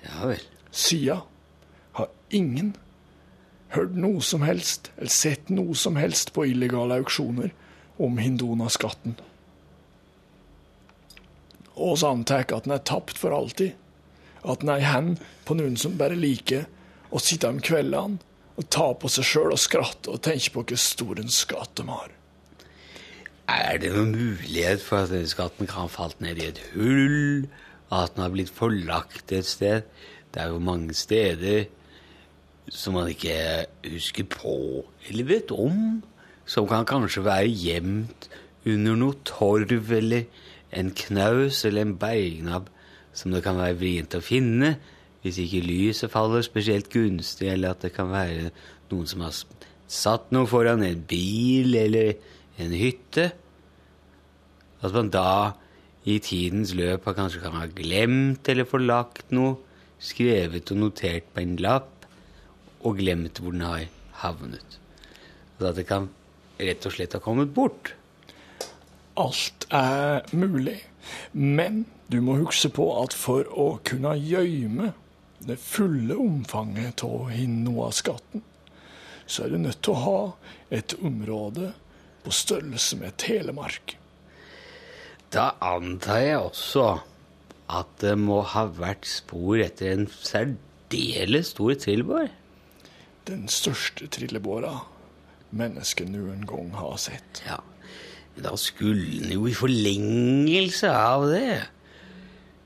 Ja 0.04 0.32
vel. 0.32 0.42
Sida 0.72 1.22
har 2.00 2.10
ingen 2.30 2.74
hørt 3.76 3.96
noe 3.96 4.24
som 4.26 4.44
helst, 4.44 4.90
eller 4.98 5.14
sett 5.14 5.52
noe 5.54 5.76
som 5.78 6.00
helst 6.00 6.34
på 6.36 6.48
illegale 6.50 7.00
auksjoner 7.00 7.54
om 8.02 8.18
Hindona-skatten. 8.20 9.16
Og 11.78 11.96
vi 11.96 12.08
antar 12.08 12.44
at 12.50 12.68
den 12.68 12.76
er 12.76 12.84
tapt 12.84 13.20
for 13.20 13.36
alltid. 13.36 13.78
At 14.44 14.64
den 14.64 14.74
er 14.74 14.82
i 14.82 14.90
hendene 14.90 15.32
på 15.46 15.56
noen 15.56 15.78
som 15.80 15.96
bare 16.00 16.18
liker 16.18 16.66
å 17.12 17.20
sitte 17.22 17.49
om 17.51 17.59
kveldene 17.64 18.20
og 18.59 18.68
ta 18.74 18.91
på 18.97 19.09
seg 19.12 19.28
sjøl 19.28 19.53
og 19.55 19.62
skratte 19.62 20.12
og 20.14 20.24
tenke 20.26 20.53
på 20.55 20.64
hvor 20.64 20.80
stor 20.80 21.22
en 21.22 21.32
skatt 21.34 21.76
de 21.80 21.86
har. 21.89 22.12
Er 23.51 23.80
det 23.82 23.91
noen 23.91 24.14
mulighet 24.16 24.84
for 24.84 25.03
at 25.03 25.12
denne 25.12 25.30
skatten 25.30 25.68
kan 25.68 25.88
ha 25.88 25.91
falt 25.91 26.22
ned 26.24 26.39
i 26.39 26.47
et 26.51 26.62
hull? 26.76 27.47
At 27.91 28.16
den 28.16 28.24
har 28.24 28.32
blitt 28.32 28.51
forlagt 28.55 29.34
et 29.36 29.47
sted? 29.47 29.88
Det 30.32 30.43
er 30.43 30.53
jo 30.53 30.64
mange 30.64 30.95
steder 30.95 31.66
som 32.72 32.95
man 32.95 33.09
ikke 33.12 33.66
husker 33.89 34.28
på 34.32 34.55
eller 35.09 35.28
vet 35.28 35.51
om. 35.51 35.99
Som 36.47 36.70
kan 36.70 36.88
kanskje 36.88 37.26
være 37.26 37.51
gjemt 37.51 38.30
under 38.68 38.95
noe 38.99 39.18
torv 39.28 39.91
eller 39.97 40.30
en 40.72 40.93
knaus 40.95 41.66
eller 41.68 41.88
en 41.88 41.97
bergnabb 41.99 42.70
som 43.14 43.34
det 43.34 43.43
kan 43.43 43.59
være 43.59 43.80
vrient 43.82 44.16
å 44.16 44.24
finne 44.24 44.76
hvis 45.22 45.38
ikke 45.44 45.62
lyset 45.66 46.12
faller 46.12 46.44
spesielt 46.46 46.90
gunstig, 46.94 47.52
eller 47.52 47.76
at 47.76 47.84
det 47.86 47.94
kan 47.94 48.10
være 48.12 48.50
noen 48.92 49.10
som 49.10 49.24
har 49.26 49.36
satt 49.92 50.32
noe 50.34 50.50
foran 50.50 50.84
en 50.86 51.04
bil 51.08 51.76
eller 51.78 52.16
en 52.62 52.74
hytte. 52.76 53.30
At 54.82 54.96
man 54.96 55.12
da 55.14 55.54
i 56.10 56.18
tidens 56.24 56.74
løp 56.74 57.06
kanskje 57.14 57.44
kan 57.44 57.60
ha 57.60 57.68
glemt 57.70 58.50
eller 58.50 58.66
forlagt 58.66 59.30
noe, 59.36 59.60
skrevet 60.02 60.72
og 60.74 60.80
notert 60.82 61.28
på 61.30 61.44
en 61.44 61.58
lapp, 61.62 62.08
og 62.82 62.98
glemt 62.98 63.38
hvor 63.38 63.54
den 63.54 63.62
har 63.68 63.86
havnet. 64.24 64.80
Så 65.60 65.70
at 65.70 65.78
det 65.78 65.86
kan 65.86 66.10
rett 66.58 66.86
og 66.90 66.96
slett 66.96 67.14
ha 67.14 67.22
kommet 67.22 67.54
bort. 67.54 67.94
Alt 69.22 69.68
er 69.70 70.26
mulig, 70.34 70.80
men 71.38 71.84
du 72.10 72.18
må 72.26 72.40
huske 72.42 72.72
på 72.74 72.88
at 73.04 73.14
for 73.14 73.46
å 73.54 73.76
kunne 73.86 74.16
gjemme 74.18 74.90
det 75.48 75.58
fulle 75.62 76.16
omfanget 76.22 77.04
av 77.06 77.30
Hinnoa-skatten, 77.34 78.44
så 79.26 79.46
er 79.46 79.54
du 79.54 79.62
nødt 79.62 79.82
til 79.86 79.96
å 79.96 80.04
ha 80.06 80.22
et 80.74 80.96
område 81.02 81.72
på 82.22 82.34
størrelse 82.36 83.00
med 83.00 83.18
Telemark. 83.22 83.96
Da 85.32 85.54
antar 85.64 86.22
jeg 86.26 86.42
også 86.42 86.86
at 87.72 87.92
det 88.04 88.18
må 88.20 88.42
ha 88.52 88.66
vært 88.76 89.08
spor 89.08 89.62
etter 89.64 89.94
en 89.94 90.08
særdeles 90.12 91.54
stor 91.56 91.78
trillebår. 91.80 92.28
Den 93.30 93.46
største 93.52 94.10
trillebåra 94.12 94.74
mennesket 95.56 96.12
noen 96.12 96.44
gang 96.48 96.74
har 96.76 96.98
sett. 97.00 97.44
Ja, 97.48 97.62
da 98.36 98.58
skulle 98.60 99.22
den 99.22 99.32
jo 99.38 99.48
i 99.48 99.56
forlengelse 99.56 100.92
av 100.92 101.30
det 101.32 101.62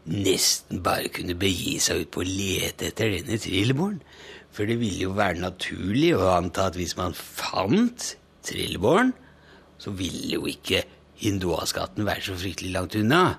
nesten 0.05 0.83
bare 0.85 1.09
kunne 1.13 1.35
begi 1.39 1.77
seg 1.81 2.03
ut 2.03 2.11
på 2.13 2.21
å 2.21 2.27
lete 2.29 2.91
etter 2.91 3.13
denne 3.17 3.39
trillebåren. 3.41 4.01
For 4.55 4.69
det 4.69 4.77
ville 4.79 5.07
jo 5.07 5.15
være 5.17 5.41
naturlig 5.41 6.13
å 6.15 6.29
anta 6.35 6.69
at 6.69 6.77
hvis 6.79 6.95
man 6.99 7.15
fant 7.17 8.13
trillebåren, 8.45 9.11
så 9.81 9.91
ville 9.95 10.37
jo 10.37 10.45
ikke 10.49 10.85
Hinduaskatten 11.15 12.03
være 12.03 12.25
så 12.27 12.33
fryktelig 12.35 12.73
langt 12.75 12.95
unna. 12.99 13.37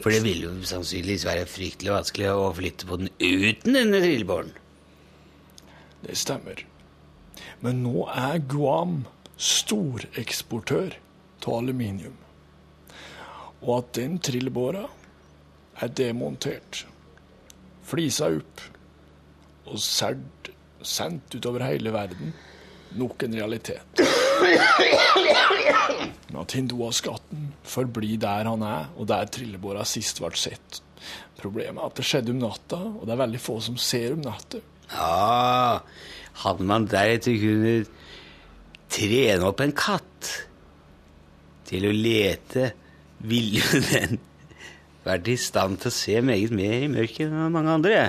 For 0.00 0.12
det 0.12 0.22
ville 0.24 0.46
jo 0.48 0.68
sannsynligvis 0.68 1.26
være 1.28 1.48
fryktelig 1.48 1.92
vanskelig 1.92 2.30
å 2.32 2.46
flytte 2.56 2.88
på 2.88 2.98
den 3.00 3.10
uten 3.20 3.76
denne 3.76 4.00
trillebåren. 4.00 4.54
Det 6.04 6.16
stemmer. 6.16 6.62
Men 7.64 7.82
nå 7.84 8.06
er 8.12 8.40
Guam 8.48 9.02
storeksportør 9.38 10.96
av 11.48 11.54
aluminium. 11.58 12.16
Og 13.64 13.72
at 13.78 13.92
den 13.98 14.18
trillebåra 14.22 14.86
er 15.82 15.92
demontert, 15.94 16.84
flisa 17.88 18.28
opp 18.34 18.64
og 19.68 19.78
serd, 19.82 20.50
sendt 20.82 21.34
utover 21.36 21.64
hele 21.66 21.92
verden, 21.92 22.32
nok 22.98 23.24
en 23.26 23.36
realitet. 23.36 24.00
Men 26.28 26.40
at 26.42 26.54
hinduaskatten 26.56 27.50
forblir 27.68 28.20
der 28.22 28.48
han 28.48 28.64
er, 28.64 28.88
og 28.96 29.08
der 29.10 29.28
trillebåra 29.32 29.84
sist 29.88 30.22
ble 30.22 30.32
sett. 30.38 30.80
Problemet 31.38 31.82
er 31.82 31.86
at 31.90 31.98
det 31.98 32.06
skjedde 32.08 32.34
om 32.34 32.40
natta, 32.42 32.80
og 32.80 33.04
det 33.06 33.14
er 33.14 33.22
veldig 33.22 33.42
få 33.42 33.58
som 33.64 33.76
ser 33.80 34.16
om 34.16 34.22
natta. 34.24 34.62
Ja, 34.88 35.80
hadde 36.42 36.66
man 36.66 36.88
deretter 36.88 37.36
kunnet 37.38 37.90
trene 38.88 39.50
opp 39.50 39.60
en 39.60 39.74
katt 39.76 40.30
til 41.68 41.84
å 41.84 41.92
lete, 41.92 42.72
ville 43.28 43.82
den 43.90 44.18
vært 45.08 45.30
i 45.32 45.38
stand 45.40 45.80
til 45.82 45.90
å 45.90 45.96
se 45.98 46.20
meget 46.24 46.54
mer 46.54 46.84
i 46.84 46.92
mørket 46.92 47.26
enn 47.28 47.54
mange 47.54 47.74
andre. 47.78 48.02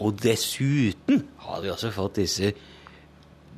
Og 0.00 0.16
dessuten 0.22 1.24
har 1.44 1.62
vi 1.64 1.72
også 1.72 1.90
fått 1.94 2.20
disse, 2.22 2.52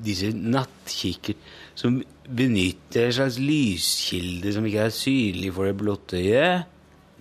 disse 0.02 0.32
nattkikker 0.34 1.38
som 1.78 2.00
benytter 2.26 3.08
en 3.08 3.16
slags 3.16 3.38
lyskilde 3.42 4.52
som 4.54 4.66
ikke 4.68 4.86
er 4.86 4.94
synlig 4.94 5.52
for 5.54 5.68
det 5.68 5.76
blotte 5.78 6.20
øyet, 6.20 6.68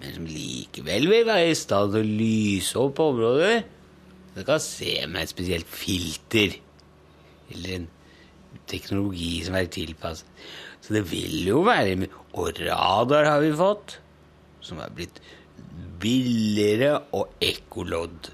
men 0.01 0.15
som 0.15 0.25
likevel 0.25 1.07
vil 1.11 1.27
være 1.27 1.51
i 1.51 1.57
stand 1.57 1.93
til 1.93 2.01
å 2.01 2.17
lyse 2.21 2.81
opp 2.81 3.01
områder. 3.03 3.61
Det 4.35 4.45
kan 4.47 4.61
se 4.63 4.95
med 5.11 5.25
et 5.25 5.33
spesielt 5.33 5.69
filter, 5.69 6.55
eller 7.51 7.75
en 7.75 7.89
teknologi 8.71 9.41
som 9.45 9.57
er 9.59 9.69
tilpasset. 9.71 10.27
Så 10.81 10.95
det 10.95 11.03
vil 11.11 11.43
jo 11.45 11.61
være 11.61 12.07
Og 12.33 12.57
radar 12.57 13.25
har 13.27 13.41
vi 13.41 13.51
fått, 13.53 13.99
som 14.61 14.79
er 14.79 14.89
blitt 14.89 15.19
billigere 16.01 16.95
og 17.17 17.33
ekkolodd. 17.43 18.31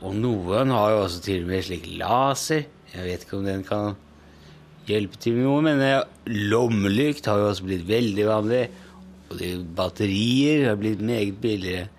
Og 0.00 0.14
noen 0.16 0.72
har 0.72 0.94
jo 0.94 1.02
også 1.04 1.24
til 1.24 1.44
og 1.44 1.50
med 1.50 1.66
slik 1.66 1.88
laser. 2.00 2.64
Jeg 2.94 3.06
vet 3.06 3.26
ikke 3.26 3.38
om 3.38 3.48
den 3.48 3.64
kan 3.66 3.98
hjelpe 4.88 5.20
til 5.20 5.36
med 5.36 5.46
noe, 5.46 5.64
men 5.64 5.82
lommelykt 6.50 7.28
har 7.28 7.40
jo 7.40 7.50
også 7.50 7.66
blitt 7.68 7.86
veldig 7.88 8.26
vanlig. 8.28 8.64
Og 9.30 9.38
de 9.38 9.50
batterier 9.76 10.66
har 10.70 10.80
blitt 10.80 11.02
meget 11.04 11.38
billigere. 11.42 11.90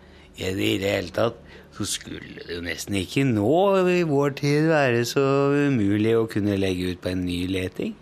I 0.41 0.53
det 0.57 0.79
hele 0.81 1.13
tatt 1.13 1.37
så 1.75 1.85
skulle 1.87 2.41
det 2.47 2.57
jo 2.57 2.63
nesten 2.65 2.97
ikke 2.99 3.23
nå 3.27 3.51
i 3.91 4.01
vår 4.07 4.33
tid 4.39 4.67
være 4.71 5.03
så 5.07 5.23
umulig 5.69 6.15
å 6.17 6.27
kunne 6.31 6.57
legge 6.59 6.91
ut 6.91 7.01
på 7.03 7.11
en 7.13 7.23
ny 7.27 7.45
leting. 7.51 7.93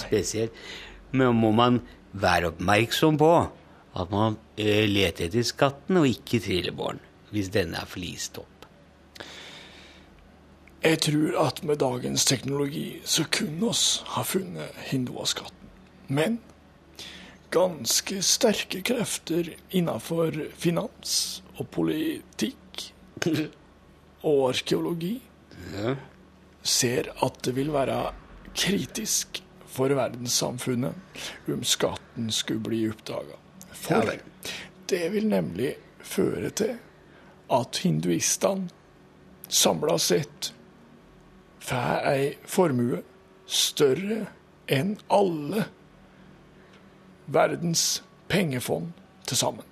Spesielt. 0.00 0.54
Men 1.12 1.36
må 1.36 1.50
man 1.54 1.82
være 2.14 2.52
oppmerksom 2.52 3.18
på 3.20 3.32
at 3.94 4.10
man 4.10 4.38
eh, 4.56 4.86
leter 4.90 5.28
etter 5.28 5.46
skatten 5.46 6.00
og 6.00 6.08
ikke 6.10 6.42
trillebåren 6.42 7.02
hvis 7.34 7.50
denne 7.54 7.80
er 7.82 7.90
flist 7.90 8.38
opp. 8.38 8.50
Jeg 10.84 11.00
tror 11.06 11.38
at 11.46 11.62
med 11.64 11.80
dagens 11.80 12.26
teknologi 12.28 13.00
så 13.08 13.24
kunne 13.32 13.70
oss 13.70 14.02
ha 14.14 14.22
funnet 14.26 14.74
hinduaskatten. 14.90 15.70
Men 16.12 16.36
ganske 17.54 18.18
sterke 18.26 18.82
krefter 18.84 19.48
innenfor 19.70 20.36
finans 20.60 21.42
og 21.56 21.70
politikk 21.72 22.90
og 24.28 24.42
arkeologi 24.50 25.14
ser 26.64 27.08
at 27.24 27.40
det 27.46 27.54
vil 27.56 27.72
være 27.72 27.98
kritisk 28.54 29.40
for 29.74 29.94
verdenssamfunnet 29.96 31.48
om 31.54 31.64
skatten 31.66 32.28
skulle 32.34 32.62
bli 32.68 32.84
oppdaga. 32.90 33.43
For 33.84 34.16
det 34.88 35.04
vil 35.12 35.28
nemlig 35.28 35.74
føre 36.04 36.50
til 36.56 36.76
at 37.52 37.80
hinduistene 37.84 38.70
samla 39.48 39.98
sett 40.00 40.52
får 41.64 42.08
ei 42.08 42.30
formue 42.48 43.02
større 43.46 44.24
enn 44.72 44.94
alle 45.12 45.66
verdens 47.26 48.02
pengefond 48.28 48.92
til 49.28 49.40
sammen. 49.40 49.64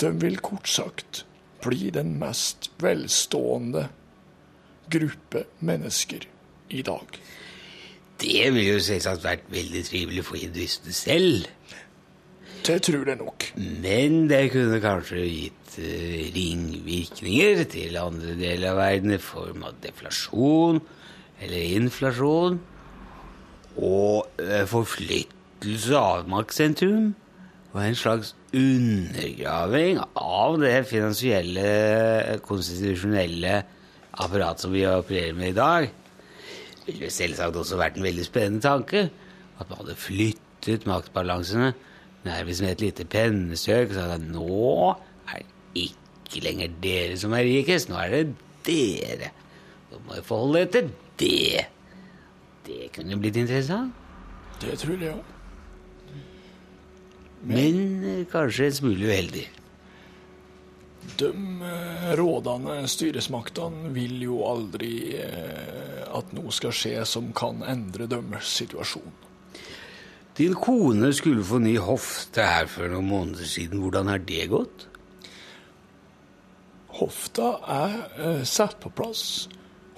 De 0.00 0.10
vil 0.20 0.40
kort 0.44 0.68
sagt 0.68 1.24
bli 1.64 1.90
den 1.94 2.16
mest 2.20 2.70
velstående 2.82 3.88
gruppe 4.92 5.44
mennesker 5.64 6.26
i 6.68 6.82
dag. 6.84 7.20
Det 8.20 8.44
ville 8.54 8.76
jo 8.76 8.82
selvsagt 8.84 9.24
vært 9.24 9.46
veldig 9.52 9.84
trivelig 9.88 10.24
for 10.26 10.40
hinduistene 10.40 10.94
selv. 10.96 11.48
Det 12.64 12.78
tror 12.80 13.08
jeg 13.10 13.20
nok. 13.20 13.44
Men 13.60 14.22
det 14.30 14.46
kunne 14.54 14.78
kanskje 14.80 15.20
gitt 15.28 15.74
eh, 15.84 16.30
ringvirkninger 16.32 17.60
til 17.68 17.98
andre 18.00 18.36
deler 18.38 18.70
av 18.70 18.78
verden 18.80 19.12
i 19.12 19.20
form 19.20 19.66
av 19.68 19.76
deflasjon 19.84 20.80
eller 21.44 21.74
inflasjon. 21.76 22.56
Og 23.76 24.40
eh, 24.40 24.64
forflyttelse 24.70 26.00
av 26.00 26.24
maktsentrum. 26.32 27.12
Og 27.74 27.80
en 27.82 28.00
slags 28.00 28.32
undergraving 28.54 30.00
av 30.16 30.56
det 30.62 30.76
finansielle, 30.88 31.68
konstitusjonelle 32.48 33.58
apparatet 34.24 34.64
som 34.64 34.72
vi 34.72 34.86
opererer 34.88 35.36
med 35.36 35.52
i 35.52 35.58
dag. 35.58 35.90
Det 36.84 36.94
ville 36.94 37.12
selvsagt 37.12 37.60
også 37.60 37.76
vært 37.76 37.98
en 37.98 38.08
veldig 38.08 38.24
spennende 38.24 38.64
tanke. 38.64 39.10
At 39.58 39.68
man 39.68 39.82
hadde 39.82 40.00
flyttet 40.00 40.88
maktbalansene 40.88 41.74
nærmest 42.24 42.64
med 42.64 42.74
et 42.74 42.84
lite 42.88 43.06
pennestrøk 43.10 43.94
sa 43.94 44.08
at 44.16 44.24
nå 44.24 44.94
er 45.30 45.42
det 45.42 45.86
ikke 45.86 46.44
lenger 46.44 46.74
dere 46.82 47.18
som 47.20 47.34
er 47.36 47.46
rikest, 47.46 47.90
nå 47.90 47.98
er 48.00 48.14
det 48.14 48.24
dere. 48.66 49.30
Da 49.90 50.00
må 50.06 50.16
jeg 50.18 50.26
forholde 50.26 50.64
dere 50.64 50.70
til 50.72 50.90
det. 51.20 51.66
Det 52.64 52.88
kunne 52.94 53.20
blitt 53.20 53.36
interessant. 53.36 53.92
Det 54.62 54.78
tror 54.80 55.00
jeg 55.02 55.12
òg. 55.12 55.30
Men 57.44 57.76
Men 58.00 58.24
kanskje 58.32 58.70
en 58.70 58.78
smule 58.78 59.10
uheldig. 59.10 59.44
De 61.20 61.28
eh, 61.28 62.14
rådende 62.16 62.88
styresmaktene 62.88 63.92
vil 63.92 64.22
jo 64.24 64.38
aldri 64.48 64.94
eh, 65.20 66.00
at 66.08 66.32
noe 66.32 66.52
skal 66.54 66.72
skje 66.72 67.04
som 67.08 67.28
kan 67.36 67.60
endre 67.68 68.08
deres 68.08 68.48
situasjon. 68.62 69.12
Din 70.34 70.54
kone 70.58 71.12
skulle 71.14 71.44
få 71.46 71.60
ny 71.62 71.76
hofte 71.78 72.42
her 72.42 72.66
for 72.70 72.90
noen 72.90 73.06
måneder 73.06 73.46
siden. 73.46 73.78
Hvordan 73.84 74.10
har 74.10 74.22
det 74.26 74.48
gått? 74.50 74.88
Hofta 76.98 77.52
er 77.70 77.94
eh, 78.18 78.42
satt 78.46 78.80
på 78.82 78.90
plass. 78.90 79.46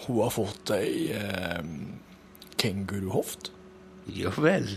Hun 0.04 0.20
har 0.20 0.34
fått 0.34 0.74
ei 0.76 1.08
eh, 1.16 1.62
kenguruhoft. 2.60 3.50
Ja 4.12 4.32
vel. 4.36 4.68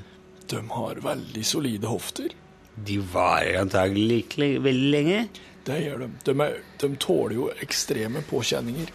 De 0.50 0.64
har 0.72 1.04
veldig 1.04 1.44
solide 1.46 1.92
hofter. 1.92 2.32
De 2.76 2.96
varer 3.12 3.60
antagelig 3.60 4.24
ikke 4.24 4.52
veldig 4.64 4.92
lenge. 4.96 5.22
Det 5.68 5.84
gjør 5.84 6.06
de. 6.06 6.12
De, 6.24 6.36
er, 6.40 6.60
de 6.80 6.94
tåler 7.04 7.36
jo 7.36 7.52
ekstreme 7.60 8.24
påkjenninger. 8.32 8.92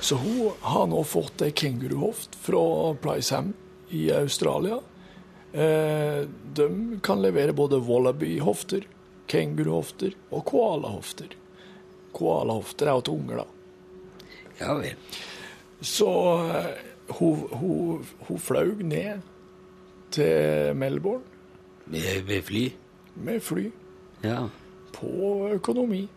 Så 0.00 0.20
hun 0.22 0.54
har 0.62 0.86
nå 0.86 1.02
fått 1.08 1.42
ei 1.42 1.50
kenguruhoft 1.50 2.38
fra 2.46 2.94
Plysham 3.02 3.56
i 3.90 4.06
Australia. 4.14 4.78
Eh, 5.56 6.26
de 6.56 6.66
kan 7.02 7.22
levere 7.24 7.52
både 7.56 7.78
wallaby-hofter, 7.80 8.84
kenguruhofter 9.30 10.12
og 10.30 10.44
koalahofter. 10.50 11.32
Koalahofter 12.16 12.90
er 12.90 12.98
jo 12.98 13.04
til 13.06 13.14
unger, 13.20 13.36
da. 13.36 13.46
Ja 14.60 14.74
vel. 14.78 14.94
Så 15.80 16.08
hun, 17.18 17.42
hun, 17.52 18.04
hun 18.28 18.38
fløy 18.40 18.74
ned 18.82 19.24
til 20.16 20.76
Melbourne 20.76 21.24
Med, 21.86 22.22
med 22.26 22.42
fly? 22.42 22.68
med 23.16 23.40
fly 23.40 23.70
Ja. 24.24 24.46
på 24.92 25.48
økonomi. 25.52 26.08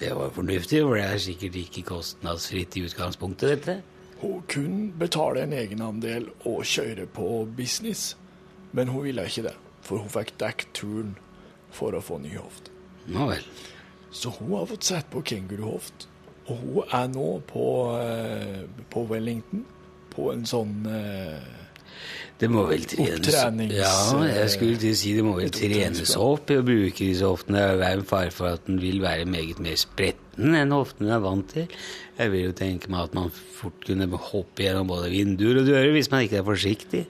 Det 0.00 0.12
var 0.16 0.30
fornuftig, 0.34 0.80
for 0.82 0.94
det 0.96 1.04
er 1.04 1.18
sikkert 1.18 1.56
ikke 1.56 1.82
kostnadsfritt 1.88 2.76
i 2.76 2.84
utgangspunktet, 2.86 3.48
dette. 3.50 3.82
Hun 4.22 4.42
kunne 4.48 4.92
betale 4.98 5.42
en 5.42 5.52
egenandel 5.52 6.28
og 6.44 6.62
kjøre 6.64 7.06
på 7.06 7.44
business, 7.56 8.16
men 8.72 8.88
hun 8.88 9.04
ville 9.04 9.24
ikke 9.28 9.46
det, 9.48 9.54
for 9.84 10.02
hun 10.02 10.12
fikk 10.12 10.34
dekket 10.40 10.72
turen 10.78 11.14
for 11.72 11.96
å 11.96 12.02
få 12.04 12.18
ny 12.22 12.34
hoft. 12.36 12.70
Nå 13.12 13.26
vel. 13.30 13.44
Så 14.12 14.30
hun 14.38 14.52
har 14.58 14.68
fått 14.68 14.84
sett 14.84 15.08
på 15.12 15.22
kenguruhoft, 15.24 16.06
og 16.50 16.56
hun 16.60 16.92
er 16.92 17.08
nå 17.14 17.28
på, 17.48 17.66
eh, 18.02 18.62
på 18.92 19.06
Wellington, 19.08 19.64
på 20.12 20.32
en 20.34 20.42
sånn 20.44 20.82
eh, 20.90 21.38
Det 22.42 22.48
må 22.50 22.64
vel 22.66 22.82
trenes 22.84 23.28
Opptrenings- 23.28 23.76
Ja, 23.78 24.24
jeg 24.26 24.50
skulle 24.50 24.76
til 24.80 24.90
å 24.92 24.98
si 24.98 25.12
det 25.14 25.22
må 25.24 25.36
vel 25.38 25.52
trenes 25.54 26.16
opp 26.18 26.50
i 26.50 26.56
å 26.58 26.64
bruke 26.66 26.98
disse 27.06 27.22
hoftene. 27.28 27.62
Det 27.78 27.86
er 27.86 28.00
en 28.00 28.04
fare 28.08 28.32
for 28.34 28.48
at 28.56 28.66
den 28.66 28.80
vil 28.82 28.98
være 29.00 29.28
meget 29.30 29.60
mer 29.62 29.76
spretten 29.78 30.56
enn 30.58 30.74
hoftene 30.74 31.14
er 31.14 31.22
vant 31.22 31.46
til. 31.54 31.68
Jeg 32.18 32.32
vil 32.32 32.48
jo 32.48 32.52
tenke 32.58 32.90
meg 32.90 33.04
at 33.04 33.14
man 33.14 33.30
fort 33.30 33.86
kunne 33.86 34.08
hoppe 34.10 34.64
gjennom 34.66 34.90
både 34.90 35.12
vinduer 35.12 35.60
og 35.62 35.68
dører 35.70 35.92
hvis 35.94 36.10
man 36.10 36.26
ikke 36.26 36.40
er 36.42 36.48
forsiktig. 36.50 37.06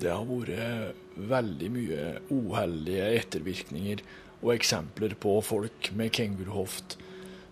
Det 0.00 0.10
har 0.12 0.24
vært 0.24 1.26
veldig 1.30 1.70
mye 1.74 2.04
uheldige 2.32 3.08
ettervirkninger 3.20 4.02
og 4.40 4.54
eksempler 4.54 5.16
på 5.20 5.34
folk 5.44 5.90
med 5.96 6.14
kenguruhoft 6.16 6.96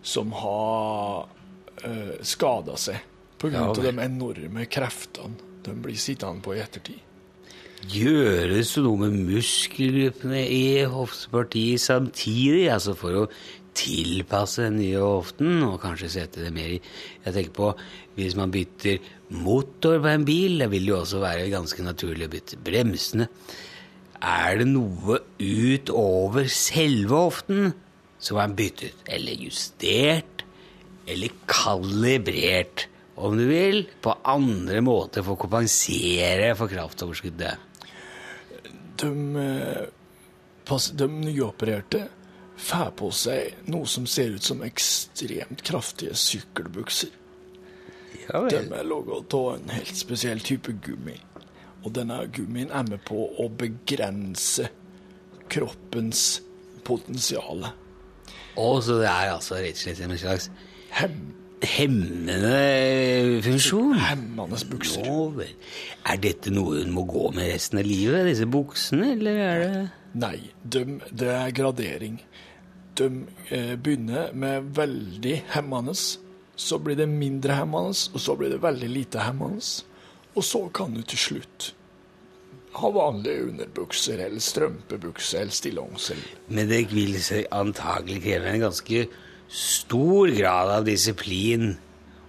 som 0.03 0.33
har 0.33 1.29
uh, 1.85 2.15
skada 2.25 2.79
seg 2.81 3.03
pga. 3.39 3.53
Ja, 3.53 3.67
av 3.69 3.83
de 3.83 3.93
enorme 3.93 4.65
kreftene 4.71 5.37
de 5.67 5.75
blir 5.85 6.01
sittende 6.01 6.41
på 6.45 6.57
i 6.57 6.63
ettertid. 6.63 7.05
Gjøres 7.89 8.73
det 8.75 8.83
noe 8.83 8.99
med 9.05 9.19
muskelgruppene 9.29 10.41
i 10.51 10.65
hoftepartiet 10.91 11.83
samtidig, 11.85 12.65
altså 12.75 12.97
for 12.99 13.21
å 13.21 13.29
tilpasse 13.79 14.67
den 14.67 14.81
nye 14.81 15.01
hoften, 15.03 15.63
og 15.67 15.79
kanskje 15.83 16.11
sette 16.19 16.43
det 16.43 16.53
mer 16.55 16.75
i 16.75 16.83
Jeg 17.25 17.35
tenker 17.35 17.55
på 17.55 17.73
hvis 18.19 18.35
man 18.39 18.51
bytter 18.51 18.99
motor 19.39 20.01
på 20.03 20.11
en 20.11 20.27
bil, 20.27 20.59
det 20.59 20.71
vil 20.73 20.91
jo 20.91 21.01
også 21.03 21.23
være 21.23 21.51
ganske 21.53 21.85
naturlig 21.87 22.27
å 22.27 22.33
bytte 22.33 22.59
bremsene. 22.65 23.29
Er 24.19 24.59
det 24.59 24.67
noe 24.73 25.21
utover 25.39 26.49
selve 26.51 27.21
hoften 27.29 27.71
som 28.19 28.41
er 28.43 28.57
byttet, 28.59 29.05
eller 29.07 29.45
justert, 29.47 30.43
eller 31.07 31.37
kalibrert, 31.47 32.89
om 33.19 33.39
du 33.39 33.47
vil, 33.47 33.85
på 34.03 34.17
andre 34.27 34.83
måter 34.83 35.23
for 35.23 35.37
å 35.37 35.43
kompensere 35.45 36.51
for 36.59 36.71
kraftoverskuddet? 36.71 37.67
De, 38.99 39.11
eh, 39.39 40.83
de 40.99 41.07
nyopererte 41.07 42.09
får 42.59 42.91
på 42.99 43.11
seg 43.15 43.71
noe 43.71 43.87
som 43.89 44.07
ser 44.11 44.35
ut 44.37 44.45
som 44.45 44.63
ekstremt 44.67 45.63
kraftige 45.67 46.17
sykkelbukser. 46.19 47.15
Ja 48.29 48.43
De 48.51 48.61
er 48.61 48.85
laget 48.85 49.35
av 49.35 49.55
en 49.55 49.71
helt 49.73 49.97
spesiell 49.97 50.43
type 50.45 50.75
gummi. 50.85 51.17
Og 51.87 51.95
denne 51.95 52.19
gummien 52.35 52.73
er 52.75 52.85
med 52.89 53.01
på 53.07 53.29
å 53.39 53.49
begrense 53.49 54.69
kroppens 55.49 56.43
potensial. 56.85 57.71
Og 58.59 58.83
så 58.85 58.99
det 59.01 59.09
er 59.09 59.33
altså 59.33 59.61
rett 59.63 59.79
og 59.79 59.85
slett 59.85 60.03
en 60.05 60.19
slags 60.19 60.51
Hem, 60.99 61.19
hemmende 61.63 63.41
funksjon? 63.45 63.95
hemmende 64.03 64.59
bukser. 64.71 65.07
Nå. 65.07 65.47
Er 66.09 66.21
dette 66.23 66.51
noe 66.53 66.83
hun 66.83 66.93
må 66.97 67.05
gå 67.09 67.29
med 67.37 67.53
resten 67.53 67.81
av 67.81 67.87
livet, 67.87 68.27
disse 68.29 68.49
buksene, 68.51 69.13
eller 69.15 69.41
er 69.45 69.65
det 69.65 69.87
Nei, 70.19 70.39
de, 70.65 70.85
det 71.13 71.29
er 71.31 71.51
gradering. 71.55 72.17
De 72.99 73.09
eh, 73.55 73.75
begynner 73.79 74.33
med 74.35 74.73
veldig 74.77 75.37
hemmende, 75.55 75.95
så 76.59 76.79
blir 76.83 76.99
det 76.99 77.09
mindre 77.11 77.61
hemmende, 77.61 77.95
og 78.13 78.23
så 78.23 78.35
blir 78.39 78.51
det 78.51 78.63
veldig 78.63 78.89
lite 78.91 79.23
hemmende. 79.23 79.63
Og 80.35 80.45
så 80.45 80.65
kan 80.75 80.95
du 80.95 81.03
til 81.07 81.19
slutt 81.19 81.73
ha 82.79 82.91
vanlige 82.95 83.49
underbukser 83.49 84.21
eller 84.27 84.43
strømpebukser 84.43 85.43
eller 85.43 85.55
stillongs. 85.55 86.13
Men 86.49 86.69
det 86.71 86.85
vil 86.93 87.17
antagelig 87.55 88.23
kreve 88.27 88.53
en 88.53 88.67
ganske 88.69 89.07
stor 89.49 90.31
grad 90.37 90.73
av 90.77 90.87
disiplin 90.87 91.73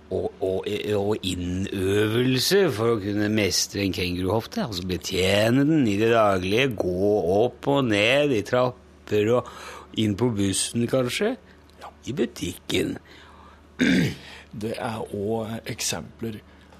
og, 0.09 0.31
og, 0.41 0.69
og 0.95 1.25
innøvelse 1.27 2.63
for 2.73 2.95
å 2.95 3.01
kunne 3.03 3.29
mestre 3.33 3.83
en 3.83 3.93
kenguruhofte. 3.93 4.63
Altså 4.65 4.87
betjene 4.89 5.65
den 5.69 5.85
i 5.89 5.99
det 6.01 6.13
daglige, 6.15 6.71
gå 6.79 7.11
opp 7.43 7.69
og 7.69 7.91
ned 7.91 8.33
i 8.33 8.41
trapper 8.47 9.35
og 9.35 9.51
inn 9.99 10.15
på 10.19 10.29
bussen, 10.35 10.87
kanskje. 10.89 11.35
I 12.07 12.15
butikken. 12.15 12.97
Det 14.61 14.73
er 14.81 15.03
òg 15.13 15.69
eksempler 15.69 16.39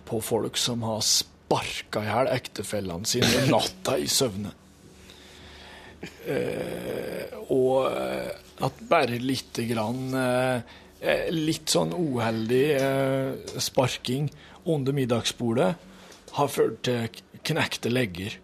på 0.09 0.21
folk 0.25 0.57
som 0.57 0.81
har 0.87 1.03
sparka 1.05 2.01
i 2.01 2.09
hjel 2.09 2.31
ektefellene 2.33 3.09
sine 3.09 3.45
natta 3.51 3.97
i 4.01 4.07
søvne. 4.09 4.55
Eh, 5.99 7.35
og 7.51 7.89
eh, 7.91 8.31
at 8.63 8.83
bare 8.87 9.19
lite 9.19 9.65
grann 9.67 10.13
eh, 10.15 10.61
eh, 11.03 11.25
Litt 11.35 11.73
sånn 11.73 11.91
uheldig 11.91 12.65
eh, 12.77 13.57
sparking 13.59 14.29
under 14.63 14.95
middagsbordet 14.95 15.73
har 16.37 16.51
ført 16.53 16.79
til 16.87 17.19
knekte 17.43 17.91
legger 17.91 18.37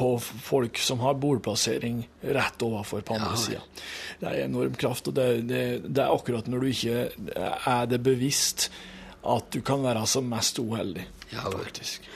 på 0.00 0.14
folk 0.20 0.78
som 0.80 1.02
har 1.04 1.18
bordplassering 1.20 2.02
rett 2.32 2.62
overfor 2.64 3.04
på 3.04 3.18
andre 3.18 3.36
sida. 3.36 3.60
Det 4.20 4.30
er 4.30 4.46
enorm 4.46 4.76
kraft, 4.80 5.10
og 5.10 5.16
det, 5.18 5.26
det, 5.50 5.64
det 5.84 6.04
er 6.04 6.14
akkurat 6.14 6.48
når 6.48 6.64
du 6.64 6.70
ikke 6.70 7.02
er 7.36 7.90
det 7.90 8.00
bevisst 8.04 8.70
at 9.20 9.50
du 9.52 9.60
kan 9.64 9.84
være 9.84 10.06
som 10.08 10.28
mest 10.30 10.58
uheldig. 10.62 11.04
Ja, 11.34 11.44
faktisk. 11.52 12.08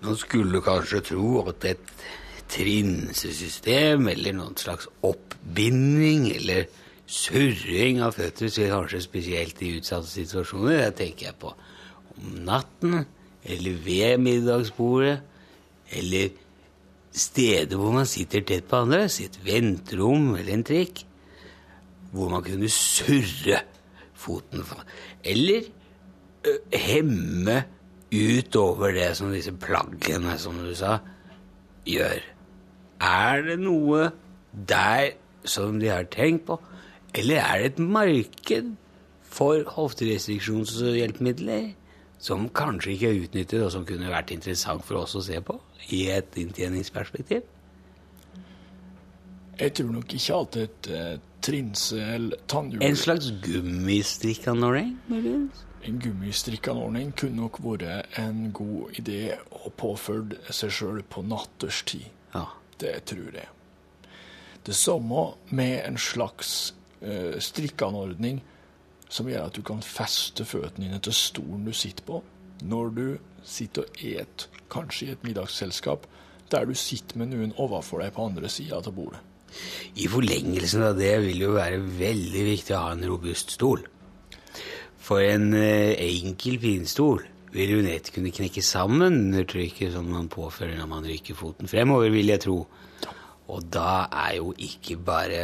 Man 0.00 0.16
skulle 0.16 0.62
kanskje 0.64 1.02
tro 1.12 1.42
at 1.50 1.68
et 1.68 1.94
trinsesystem 2.48 4.08
eller 4.08 4.36
noen 4.38 4.56
slags 4.56 4.88
oppbinding 5.04 6.30
eller 6.32 6.68
surring 7.08 8.00
av 8.04 8.16
føtter 8.16 8.52
kanskje 8.70 9.02
spesielt 9.04 9.62
i 9.64 9.74
utsatte 9.78 10.08
situasjoner. 10.08 10.86
Det 10.86 10.94
tenker 11.02 11.30
jeg 11.30 11.40
på 11.40 11.52
om 12.18 12.36
natten, 12.48 13.04
eller 13.48 13.82
ved 13.84 14.18
middagsbordet, 14.24 15.18
eller 15.94 16.32
steder 17.18 17.78
hvor 17.78 17.94
man 17.94 18.08
sitter 18.08 18.44
tett 18.46 18.68
på 18.70 18.82
andre, 18.84 19.06
i 19.06 19.26
et 19.28 19.38
venterom 19.44 20.34
eller 20.36 20.54
en 20.54 20.66
trikk, 20.66 21.04
hvor 22.12 22.30
man 22.32 22.44
kunne 22.46 22.70
surre 22.72 23.62
foten. 24.18 24.64
Eller 25.24 25.68
ø, 26.46 26.54
hemme 26.72 27.62
utover 28.12 28.94
det 28.96 29.10
som 29.18 29.32
disse 29.32 29.52
plaggene, 29.52 30.38
som 30.40 30.56
du 30.62 30.72
sa, 30.76 30.98
gjør. 31.88 32.22
Er 33.04 33.44
det 33.46 33.58
noe 33.60 34.10
der 34.52 35.12
som 35.48 35.78
de 35.80 35.90
har 35.92 36.08
tenkt 36.10 36.46
på, 36.48 36.58
eller 37.14 37.42
er 37.42 37.58
det 37.58 37.72
et 37.72 37.78
marked 37.82 38.72
for 39.28 39.62
hofterestriksjonshjelpemidler 39.76 41.72
som 42.18 42.48
kanskje 42.50 42.92
ikke 42.94 43.08
er 43.10 43.20
utnyttet, 43.22 43.62
og 43.62 43.72
som 43.72 43.86
kunne 43.86 44.10
vært 44.10 44.32
interessant 44.34 44.82
for 44.84 45.04
oss 45.04 45.14
å 45.18 45.22
se 45.22 45.38
på 45.44 45.54
i 45.90 46.08
et 46.12 46.36
inntjeningsperspektiv? 46.36 47.46
Jeg 49.58 49.74
tror 49.74 49.90
nok 49.92 50.12
ikke 50.14 50.34
at 50.38 50.56
et 50.56 50.90
eh, 50.94 51.14
trinse 51.42 51.98
eller 51.98 52.38
tannhjul 52.50 52.82
En 52.84 52.96
slags 52.96 53.32
gummistrikkanordning, 53.42 54.98
muligens? 55.08 55.64
En 55.84 55.98
gummistrikkanordning 56.02 57.12
kunne 57.16 57.42
nok 57.42 57.58
vært 57.64 58.18
en 58.18 58.50
god 58.54 58.98
idé 58.98 59.34
å 59.50 59.70
påføre 59.70 60.38
seg 60.54 60.74
sjøl 60.74 61.02
på 61.10 61.22
natterstid. 61.26 62.06
Ja. 62.34 62.46
Det 62.78 62.94
tror 63.10 63.34
jeg. 63.34 63.48
Det 64.66 64.76
samme 64.76 65.32
med 65.50 65.80
en 65.86 65.98
slags 65.98 66.74
uh, 67.02 67.38
strikkeanordning 67.42 68.42
som 69.08 69.30
gjør 69.30 69.48
at 69.48 69.56
du 69.56 69.64
kan 69.66 69.80
feste 69.82 70.44
føttene 70.44 70.86
dine 70.86 71.00
til 71.02 71.16
stolen 71.16 71.64
du 71.66 71.72
sitter 71.72 72.04
på, 72.04 72.20
når 72.62 72.90
du 72.94 73.06
sitter 73.44 73.86
og 73.86 74.04
et, 74.04 74.48
kanskje 74.72 75.06
i 75.06 75.12
et 75.14 75.24
middagsselskap, 75.26 76.06
der 76.52 76.64
du 76.68 76.74
sitter 76.78 77.20
med 77.20 77.32
noen 77.32 77.54
overfor 77.60 78.02
deg 78.02 78.14
på 78.16 78.28
andre 78.28 78.50
sida 78.52 78.80
av 78.80 78.92
bordet. 78.94 79.20
I 79.96 80.08
forlengelsen 80.10 80.84
av 80.84 80.98
det 80.98 81.14
vil 81.24 81.46
jo 81.46 81.54
være 81.56 81.80
veldig 81.80 82.44
viktig 82.50 82.74
å 82.76 82.82
ha 82.84 82.92
en 82.94 83.06
robust 83.08 83.54
stol. 83.56 83.84
For 85.08 85.24
en 85.24 85.54
eh, 85.56 85.96
enkel 86.04 86.58
pinstol 86.60 87.22
vil 87.54 87.78
jo 87.78 87.84
nett 87.84 88.10
kunne 88.12 88.32
knekke 88.34 88.62
sammen 88.64 89.22
under 89.22 89.46
trykket 89.48 89.94
som 89.94 90.10
man 90.12 90.28
påfører 90.28 90.76
når 90.76 90.90
man 90.90 91.08
rykker 91.08 91.38
foten 91.38 91.70
fremover, 91.70 92.12
vil 92.12 92.28
jeg 92.34 92.44
tro. 92.44 92.58
Og 93.48 93.64
da 93.72 94.04
er 94.12 94.34
jo 94.36 94.52
ikke 94.60 94.98
bare 95.00 95.40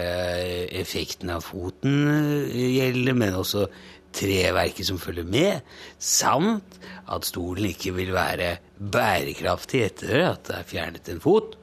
effekten 0.76 1.32
av 1.32 1.44
foten 1.46 2.04
eh, 2.12 2.58
gjeldende, 2.76 3.16
men 3.24 3.40
også 3.40 3.66
treverket 4.14 4.86
som 4.86 5.00
følger 5.00 5.26
med, 5.26 5.64
samt 5.98 6.76
at 7.12 7.26
stolen 7.28 7.68
ikke 7.68 7.92
vil 7.96 8.14
være 8.14 8.56
bærekraftig 8.78 9.82
etter 9.88 10.24
at 10.30 10.46
det 10.48 10.56
er 10.58 10.68
fjernet 10.68 11.10
en 11.12 11.22
fot, 11.22 11.56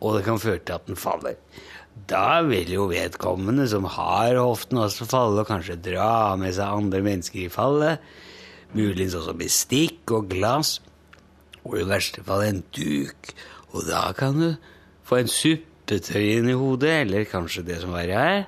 og 0.00 0.16
det 0.16 0.24
kan 0.26 0.40
føre 0.40 0.62
til 0.62 0.76
at 0.78 0.88
den 0.88 0.98
faller. 0.98 1.36
Da 2.08 2.40
vil 2.46 2.70
jo 2.72 2.86
vedkommende 2.88 3.66
som 3.68 3.84
har 3.84 4.38
hoften 4.38 4.80
også 4.80 5.08
falle, 5.10 5.42
og 5.42 5.50
kanskje 5.50 5.80
dra 5.84 6.36
med 6.40 6.54
seg 6.56 6.80
andre 6.80 7.02
mennesker 7.04 7.44
i 7.44 7.52
fallet, 7.52 8.00
muligens 8.72 9.16
også 9.18 9.34
bestikk 9.36 10.14
og 10.16 10.30
glass, 10.30 10.78
og 11.64 11.76
i 11.76 11.88
verste 11.88 12.24
fall 12.24 12.46
en 12.46 12.62
duk. 12.76 13.34
Og 13.74 13.84
da 13.88 14.06
kan 14.16 14.38
du 14.38 14.48
få 15.06 15.20
en 15.20 15.30
suppetøyen 15.30 16.48
i 16.48 16.56
hodet, 16.56 17.02
eller 17.02 17.28
kanskje 17.28 17.66
det 17.66 17.80
som 17.82 17.92
verre 17.94 18.24
er, 18.38 18.46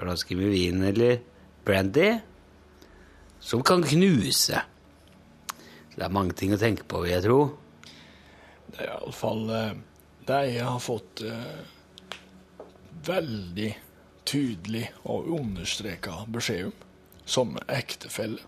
flaske 0.00 0.36
med 0.38 0.52
vin 0.52 0.82
eller 0.86 1.20
brandy, 1.66 2.14
som 3.40 3.62
kan 3.66 3.84
knuse. 3.84 4.62
Det 5.96 6.04
er 6.04 6.12
mange 6.12 6.36
ting 6.36 6.52
å 6.52 6.60
tenke 6.60 6.84
på, 6.88 7.02
vil 7.04 7.14
jeg 7.14 7.24
tro. 7.24 7.38
Det 8.70 8.82
er 8.84 8.90
iallfall 8.92 9.46
det 10.26 10.40
jeg 10.50 10.66
har 10.66 10.82
fått 10.82 11.22
eh, 11.22 11.60
veldig 13.06 13.70
tydelig 14.26 14.84
og 15.06 15.30
understreka 15.38 16.24
beskjed 16.34 16.68
om 16.72 16.84
som 17.26 17.56
ektefelle. 17.66 18.38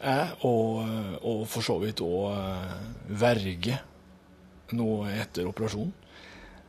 Jeg 0.00 0.30
og, 0.48 0.80
og 1.22 1.42
for 1.50 1.62
så 1.62 1.76
vidt 1.82 2.00
òg 2.02 3.12
verge 3.20 3.76
nå 4.74 4.88
etter 5.12 5.48
operasjonen, 5.50 5.92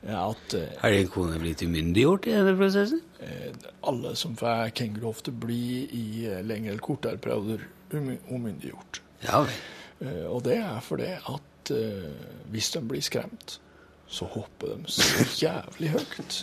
er 0.01 0.17
at 0.17 0.55
eh, 0.57 0.69
Har 0.81 0.93
din 0.95 1.09
kone 1.13 1.37
blitt 1.41 1.61
umyndiggjort 1.61 2.25
i 2.25 2.33
denne 2.33 2.55
prosessen? 2.57 3.03
eh, 3.21 3.53
alle 3.85 4.15
som 4.17 4.33
får 4.37 4.73
kenguruhofte, 4.77 5.31
blir 5.31 5.93
i 5.93 6.25
eh, 6.25 6.41
lengre 6.45 6.73
eller 6.73 6.81
kortere 6.81 7.21
perioder 7.21 7.67
umyndiggjort. 7.93 9.00
Ja 9.23 9.43
vel. 9.45 9.57
Eh, 10.01 10.25
Og 10.31 10.43
det 10.45 10.57
er 10.57 10.79
fordi 10.81 11.11
at 11.13 11.71
eh, 11.71 12.13
hvis 12.51 12.71
de 12.73 12.81
blir 12.87 13.01
skremt, 13.05 13.59
så 14.07 14.25
hopper 14.25 14.75
de 14.75 14.91
så 14.91 15.25
jævlig 15.39 15.89
høyt 15.93 16.39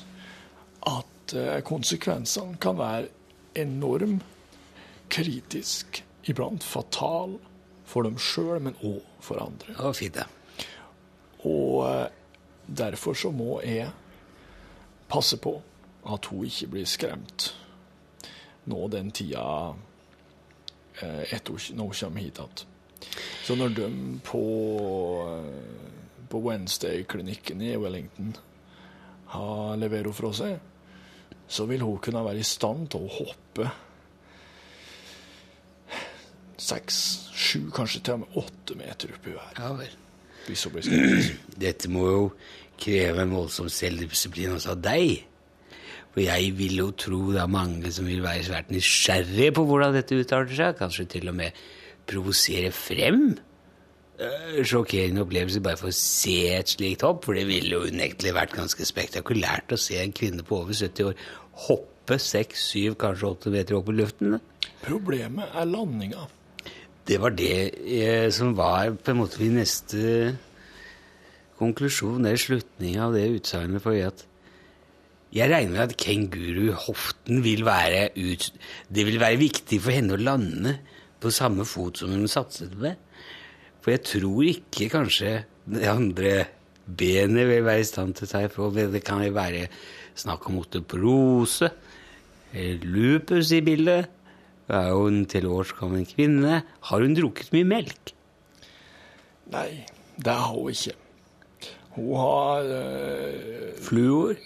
at 0.89 1.35
eh, 1.37 1.61
konsekvensene 1.67 2.57
kan 2.63 2.79
være 2.79 3.09
enorm, 3.59 4.21
kritisk, 5.11 6.05
iblant 6.29 6.63
fatal 6.65 7.39
for 7.89 8.05
dem 8.05 8.19
sjøl, 8.21 8.61
men 8.61 8.77
òg 8.85 9.03
for 9.25 9.41
andre. 9.43 9.73
Ja, 9.79 9.93
fint, 9.97 10.15
det. 10.15 10.27
Og 11.49 12.09
derfor 12.69 13.15
så 13.17 13.31
må 13.33 13.61
jeg 13.65 13.89
passe 15.09 15.37
på 15.41 15.55
at 16.13 16.29
hun 16.29 16.45
ikke 16.45 16.67
blir 16.75 16.85
skremt 16.89 17.55
nå 18.69 18.89
den 18.93 19.09
tida 19.11 19.73
etter 21.07 21.55
hun 21.55 21.85
hun 21.87 21.95
kommer 21.95 22.21
hit 22.21 22.39
igjen. 22.39 22.67
Så 23.45 23.55
når 23.57 23.69
de 23.77 23.89
på, 24.25 24.43
eh, 25.33 26.27
på 26.29 26.41
Wednesday-klinikken 26.45 27.63
i 27.63 27.77
Wellington 27.77 28.37
har 29.35 29.77
leverer 29.77 30.09
henne 30.09 30.17
fra 30.17 30.33
seg, 30.33 30.59
så 31.49 31.65
vil 31.69 31.85
hun 31.85 32.01
kunne 32.05 32.25
være 32.25 32.43
i 32.43 32.47
stand 32.47 32.91
til 32.93 33.07
å 33.07 33.15
hoppe 33.21 33.71
seks, 36.59 36.99
sju, 37.33 37.71
kanskje 37.73 38.03
til 38.05 38.19
og 38.19 38.25
med 38.25 38.39
åtte 38.43 38.77
meter 38.77 39.15
opp 39.15 39.27
i 39.27 39.35
været. 39.37 39.63
Ja 39.63 39.73
vel. 39.79 39.97
Hvis 40.49 40.65
hun 40.65 40.75
blir 40.75 40.85
skremt. 40.85 41.41
Dette 41.65 41.91
må 41.93 42.05
jo 42.09 42.25
kreve 42.79 43.23
en 43.23 43.35
voldsom 43.35 43.71
selvdisiplin 43.73 44.57
også 44.57 44.75
av 44.75 44.83
deg. 44.85 45.28
For 46.19 46.25
jeg 46.27 46.55
vil 46.59 46.81
jo 46.81 46.89
tro 46.99 47.19
det 47.31 47.39
er 47.39 47.51
mange 47.55 47.93
som 47.95 48.09
vil 48.11 48.25
være 48.25 48.41
svært 48.43 48.73
nysgjerrige 48.75 49.53
på 49.55 49.63
hvordan 49.69 49.93
dette 49.95 50.17
utarter 50.19 50.57
seg. 50.57 50.73
Kanskje 50.81 51.05
til 51.13 51.29
og 51.31 51.37
med 51.39 51.61
provosere 52.11 52.73
frem. 52.75 53.21
Eh, 54.19 54.57
Sjokkerende 54.67 55.23
opplevelse 55.23 55.63
bare 55.63 55.79
for 55.79 55.93
å 55.93 55.95
se 55.95 56.35
et 56.57 56.73
slikt 56.73 57.05
hopp, 57.07 57.23
for 57.23 57.39
det 57.39 57.45
ville 57.47 57.71
jo 57.71 57.87
unektelig 57.87 58.33
vært 58.35 58.57
ganske 58.59 58.89
spektakulært 58.91 59.71
å 59.71 59.79
se 59.79 60.01
en 60.03 60.17
kvinne 60.19 60.43
på 60.43 60.59
over 60.59 60.75
70 60.75 61.13
år 61.13 61.23
hoppe 61.69 62.19
6-7, 62.19 62.99
kanskje 62.99 63.31
8 63.31 63.55
meter 63.55 63.79
opp 63.79 63.95
i 63.95 63.99
luften. 64.01 64.41
Problemet 64.83 65.55
er 65.55 65.71
landinga. 65.71 66.27
Det 67.07 67.21
var 67.23 67.39
det 67.39 67.53
eh, 67.79 68.27
som 68.35 68.57
var 68.59 68.91
på 68.99 69.15
en 69.15 69.23
måte 69.23 69.39
min 69.45 69.61
neste 69.63 70.35
konklusjon, 71.63 72.27
det 72.27 72.35
er 72.35 72.49
slutningen 72.49 73.07
av 73.07 73.15
det 73.15 73.29
utsagnet, 73.39 73.87
fordi 73.87 74.03
at 74.11 74.27
jeg 75.35 75.51
regner 75.51 75.75
med 75.75 75.83
at 75.85 75.97
kenguruhoften 76.01 77.43
vil 77.45 77.65
være 77.67 78.09
ut... 78.17 78.49
Det 78.89 79.05
vil 79.07 79.21
være 79.21 79.41
viktig 79.41 79.81
for 79.85 79.93
henne 79.93 80.17
å 80.17 80.21
lande 80.21 80.79
på 81.21 81.33
samme 81.35 81.67
fot 81.69 82.01
som 82.01 82.15
hun 82.15 82.31
satset 82.31 82.73
med. 82.81 82.97
For 83.85 83.93
jeg 83.93 84.05
tror 84.09 84.47
ikke 84.49 84.91
kanskje 84.93 85.35
det 85.69 85.91
andre 85.91 86.33
benet 86.89 87.49
vil 87.51 87.67
være 87.67 87.85
i 87.85 87.89
stand 87.89 88.17
til 88.17 88.29
å 88.29 88.31
ta 88.33 88.45
ifra. 88.47 88.71
Det 88.89 89.05
kan 89.05 89.23
jo 89.25 89.35
være 89.37 89.67
snakk 90.19 90.49
om 90.49 90.63
osteoporose, 90.63 91.71
eller 92.55 92.89
lupus 92.89 93.53
i 93.53 93.61
bildet. 93.65 94.09
Hun 94.69 94.77
er 94.77 94.89
jo 94.93 95.05
en 95.09 95.23
til 95.29 95.47
års 95.49 95.73
gammel 95.77 96.05
kvinne. 96.09 96.63
Har 96.89 97.05
hun 97.05 97.17
drukket 97.17 97.53
mye 97.55 97.69
melk? 97.69 98.15
Nei, 99.53 99.85
det 100.17 100.35
har 100.35 100.53
hun 100.57 100.73
ikke. 100.73 100.97
Hun 101.97 102.15
har 102.17 102.69
øh... 102.69 103.77
Fluor? 103.85 104.37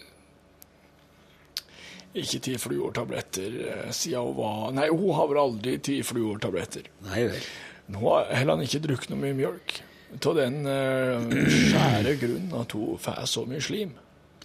Ikke 2.12 2.40
tatt 2.44 2.60
fluortabletter 2.60 3.54
eh, 3.68 3.88
siden 3.94 4.26
hun 4.26 4.36
var 4.36 4.74
Nei, 4.76 4.88
hun 4.92 5.14
har 5.16 5.30
vel 5.30 5.40
aldri 5.42 5.78
tatt 5.80 6.08
fluortabletter. 6.10 6.90
Nei 7.08 7.24
vel. 7.30 7.48
Nå 7.92 8.04
har 8.04 8.30
heller 8.36 8.62
ikke 8.64 8.82
drukket 8.84 9.12
noe 9.12 9.22
mye 9.22 9.38
mjølk. 9.38 9.80
Av 10.12 10.36
den 10.36 10.58
uh, 10.68 11.24
skjære 11.32 12.14
grunn 12.20 12.52
at 12.58 12.74
hun 12.76 13.00
får 13.00 13.24
så 13.30 13.46
mye 13.48 13.64
slim. 13.64 13.94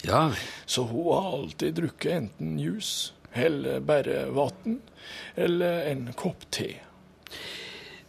Ja. 0.08 0.30
Så 0.66 0.86
hun 0.88 1.10
har 1.12 1.32
alltid 1.36 1.76
drukket 1.82 2.14
enten 2.14 2.58
juice, 2.62 3.12
eller 3.36 3.82
bare 3.84 4.30
vann, 4.32 4.80
eller 5.36 5.90
en 5.92 6.08
kopp 6.18 6.48
te. 6.56 6.70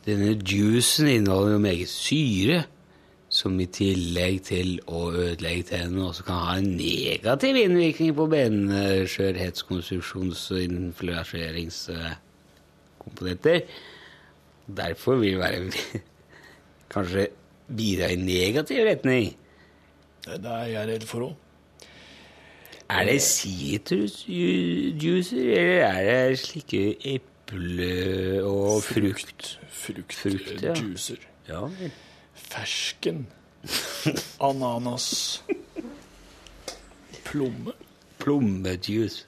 Denne 0.06 0.36
juicen 0.38 1.10
inneholder 1.10 1.56
jo 1.56 1.62
meget 1.66 1.90
syre, 1.92 2.62
som 3.38 3.54
i 3.62 3.68
tillegg 3.70 4.40
til 4.48 4.80
å 4.90 5.12
ødelegge 5.12 5.68
tennene 5.70 6.08
også 6.08 6.22
kan 6.26 6.38
ha 6.42 6.52
en 6.58 6.70
negativ 6.78 7.54
innvirkning 7.60 8.10
på 8.18 8.24
benskjørhetskonstruksjons- 8.32 10.50
og 10.54 10.60
inflasjeringskomponenter. 10.64 13.58
Derfor 14.80 15.14
vil 15.22 15.34
det 15.36 15.44
være 15.44 15.60
kanskje 16.94 17.22
bidra 17.68 18.06
i 18.12 18.16
negativ 18.20 18.80
retning. 18.88 19.26
Det 20.28 20.44
er 20.44 20.66
jeg 20.72 20.88
redd 20.92 21.04
for 21.08 21.20
òg. 21.28 21.34
Er 22.88 23.04
det 23.04 23.20
sitrusjuicer, 23.20 25.60
eller 25.60 25.84
er 25.84 26.28
det 26.32 26.40
slike 26.40 26.96
eple- 27.14 28.42
og 28.48 28.80
frukt? 28.82 29.60
Frukt, 29.68 30.24
ja. 30.64 30.72
Fruktjuicer. 30.72 31.20
Ja 31.48 31.60
vel. 31.68 31.92
Fersken. 32.48 33.26
Ananas. 34.40 35.42
Plomme. 37.24 37.72
Plommejuice. 38.18 39.24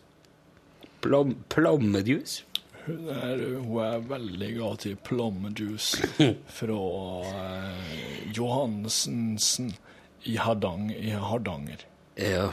Plom, 1.00 1.34
plommejuice? 1.48 2.44
Hun 2.86 3.08
er, 3.12 3.42
hun 3.60 3.78
er 3.84 4.02
veldig 4.08 4.48
glad 4.56 4.80
til 4.82 4.96
plommejuice 5.04 6.08
fra 6.58 6.80
eh, 7.28 8.32
Johannesensen 8.36 9.70
i, 10.24 10.36
Hardang, 10.36 10.90
i 10.92 11.12
Hardanger. 11.12 11.84
Ja. 12.16 12.50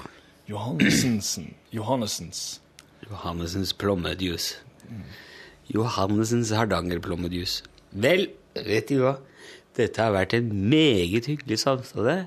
Johannesensen. 0.50 1.54
Johannessens. 1.74 2.62
Johannessens 3.08 3.74
plommejuice. 3.74 4.60
Johannessens 5.74 6.52
Hardanger-plommejuice. 6.56 7.64
Vel, 7.92 8.30
vet 8.56 8.88
du 8.92 9.02
hva? 9.04 9.18
Dette 9.78 10.02
har 10.02 10.16
vært 10.16 10.34
en 10.34 10.50
meget 10.70 11.30
hyggelig 11.30 11.60
samtale. 11.62 12.26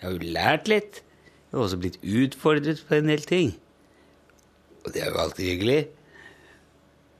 Jeg 0.00 0.08
har 0.08 0.16
jo 0.16 0.32
lært 0.36 0.70
litt. 0.72 1.02
Jeg 1.02 1.58
har 1.58 1.66
også 1.66 1.80
blitt 1.80 2.00
utfordret 2.02 2.82
på 2.88 2.98
en 2.98 3.12
del 3.12 3.22
ting. 3.28 3.54
Og 4.84 4.94
det 4.94 5.02
er 5.02 5.12
jo 5.12 5.20
alltid 5.20 5.50
hyggelig. 5.50 5.80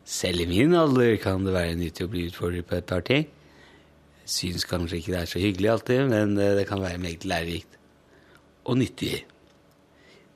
Selv 0.07 0.41
i 0.45 0.47
min 0.47 0.74
alder 0.79 1.16
kan 1.18 1.45
det 1.45 1.55
være 1.55 1.79
nyttig 1.79 2.07
å 2.07 2.11
bli 2.12 2.29
utfordret 2.31 2.68
på 2.68 2.79
et 2.79 2.89
par 2.89 3.03
ting. 3.07 3.27
Jeg 4.22 4.33
syns 4.37 4.66
kanskje 4.66 5.01
ikke 5.01 5.14
det 5.14 5.20
er 5.20 5.31
så 5.31 5.43
hyggelig 5.43 5.72
alltid, 5.72 6.05
men 6.11 6.37
eh, 6.39 6.55
det 6.59 6.66
kan 6.68 6.83
være 6.83 7.03
meget 7.03 7.27
lærerikt. 7.27 7.79
Og 8.66 8.79
nyttig. 8.79 9.24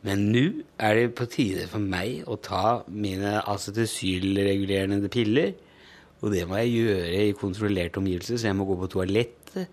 Men 0.07 0.31
nå 0.33 0.45
er 0.81 0.97
det 0.97 1.15
på 1.19 1.27
tide 1.31 1.67
for 1.71 1.83
meg 1.83 2.27
å 2.31 2.39
ta 2.41 2.81
mine 2.89 3.41
acetylregulerende 3.51 5.11
piller. 5.13 5.53
Og 6.21 6.33
det 6.35 6.45
må 6.49 6.59
jeg 6.61 6.73
gjøre 6.75 7.27
i 7.31 7.37
kontrollerte 7.37 8.01
omgivelser, 8.01 8.37
så 8.37 8.51
jeg 8.51 8.57
må 8.59 8.67
gå 8.69 8.77
på 8.83 8.89
toalettet. 8.93 9.69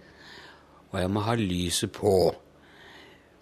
Og 0.93 1.00
jeg 1.02 1.12
må 1.12 1.24
ha 1.26 1.36
lyset 1.36 1.91
på. 1.91 2.14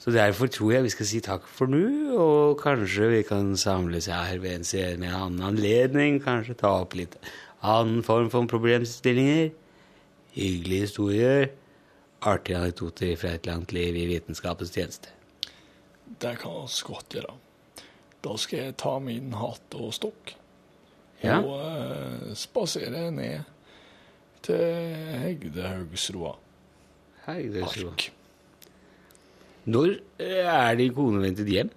Så 0.01 0.11
derfor 0.13 0.49
tror 0.51 0.71
jeg 0.73 0.85
vi 0.85 0.93
skal 0.93 1.07
si 1.09 1.19
takk 1.23 1.45
for 1.49 1.69
nå, 1.69 1.85
og 2.17 2.59
kanskje 2.61 3.09
vi 3.13 3.21
kan 3.25 3.53
samles 3.57 4.09
her 4.11 4.41
ved 4.41 4.59
en 4.59 4.67
senere 4.67 5.21
annen 5.21 5.45
anledning. 5.45 6.17
Kanskje 6.21 6.57
ta 6.59 6.73
opp 6.81 6.97
litt 6.97 7.17
annen 7.65 8.01
form 8.05 8.31
for 8.33 8.49
problemstillinger. 8.49 9.53
Hyggelige 10.35 10.87
historier. 10.89 11.47
Artige 12.25 12.57
anekdoter 12.57 13.13
fra 13.21 13.35
et 13.37 13.45
langt 13.45 13.73
liv 13.75 13.97
i 13.97 14.07
vitenskapens 14.09 14.73
tjeneste. 14.73 15.13
Det 16.21 16.37
kan 16.41 16.65
vi 16.65 16.81
godt 16.89 17.17
gjøre. 17.17 17.37
Da 18.25 18.37
skal 18.41 18.59
jeg 18.63 18.77
ta 18.81 18.97
min 18.99 19.33
hatt 19.37 19.77
og 19.77 19.93
stokk 19.93 20.33
Ja. 21.25 21.41
og 21.41 22.29
uh, 22.29 22.31
spasere 22.37 23.09
ned 23.11 23.51
til 24.45 24.57
Hegdehaugsroa 25.25 26.35
park. 27.25 28.11
Når 29.65 29.95
eh, 30.21 30.45
er 30.45 30.75
din 30.77 30.93
kone 30.93 31.21
ventet 31.23 31.49
hjem? 31.49 31.71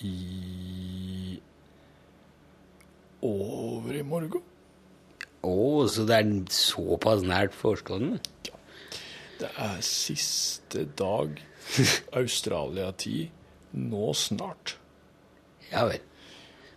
I 0.00 1.40
over 3.20 3.98
i 3.98 4.02
morgen. 4.02 4.46
Å, 5.44 5.56
så 5.92 6.06
det 6.08 6.16
er 6.16 6.30
såpass 6.52 7.24
nært 7.24 7.56
forestående? 7.56 8.20
Det 9.40 9.50
er 9.60 9.80
siste 9.84 10.86
dag 10.96 11.36
Australia-tid 12.20 13.76
nå 13.76 14.12
snart. 14.16 14.76
Ja 15.70 15.84
vel. 15.88 16.00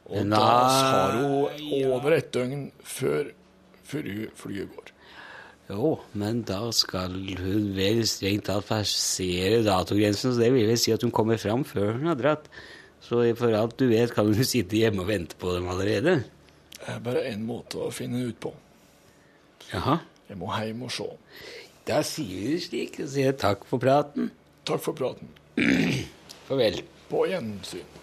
Og 0.10 0.26
Nei. 0.28 0.38
da 0.38 0.48
har 0.68 1.18
hun 1.20 1.94
over 1.94 2.18
et 2.18 2.32
døgn 2.36 2.68
før, 2.84 3.32
før 3.88 4.10
flyet 4.36 4.74
går. 4.74 4.92
Jo, 5.72 5.94
men 6.20 6.42
da 6.44 6.60
skal 6.76 7.16
hun 7.40 7.70
vel 7.78 8.04
strengt 8.10 8.50
tatt 8.50 8.68
passere 8.68 9.62
datogrensen, 9.64 10.34
så 10.34 10.42
det 10.42 10.52
vil 10.54 10.68
vel 10.68 10.80
si 10.80 10.92
at 10.92 11.06
hun 11.06 11.14
kommer 11.16 11.40
fram 11.40 11.64
før 11.68 11.96
hun 11.96 12.10
har 12.12 12.20
dratt. 12.20 12.50
Så 13.04 13.24
for 13.40 13.56
alt 13.56 13.78
du 13.80 13.88
vet, 13.90 14.12
kan 14.16 14.28
hun 14.28 14.48
sitte 14.48 14.80
hjemme 14.80 15.04
og 15.04 15.10
vente 15.10 15.40
på 15.40 15.56
dem 15.56 15.68
allerede. 15.72 16.20
Det 16.76 16.92
er 16.92 17.00
bare 17.04 17.24
én 17.32 17.44
måte 17.48 17.80
å 17.80 17.92
finne 17.96 18.26
ut 18.28 18.40
på. 18.44 18.52
Jaha. 19.72 20.02
Jeg 20.28 20.40
må 20.40 20.52
hjem 20.52 20.86
og 20.88 20.92
se. 20.92 21.08
Da 21.88 22.00
sier 22.08 22.44
vi 22.44 22.54
det 22.56 22.64
slik, 22.68 23.00
og 23.04 23.12
sier 23.12 23.36
takk 23.40 23.64
for 23.68 23.80
praten. 23.84 24.32
Takk 24.68 24.84
for 24.84 24.96
praten. 25.00 25.32
Farvel. 26.48 26.80
På 27.10 27.26
gjensyn. 27.28 28.03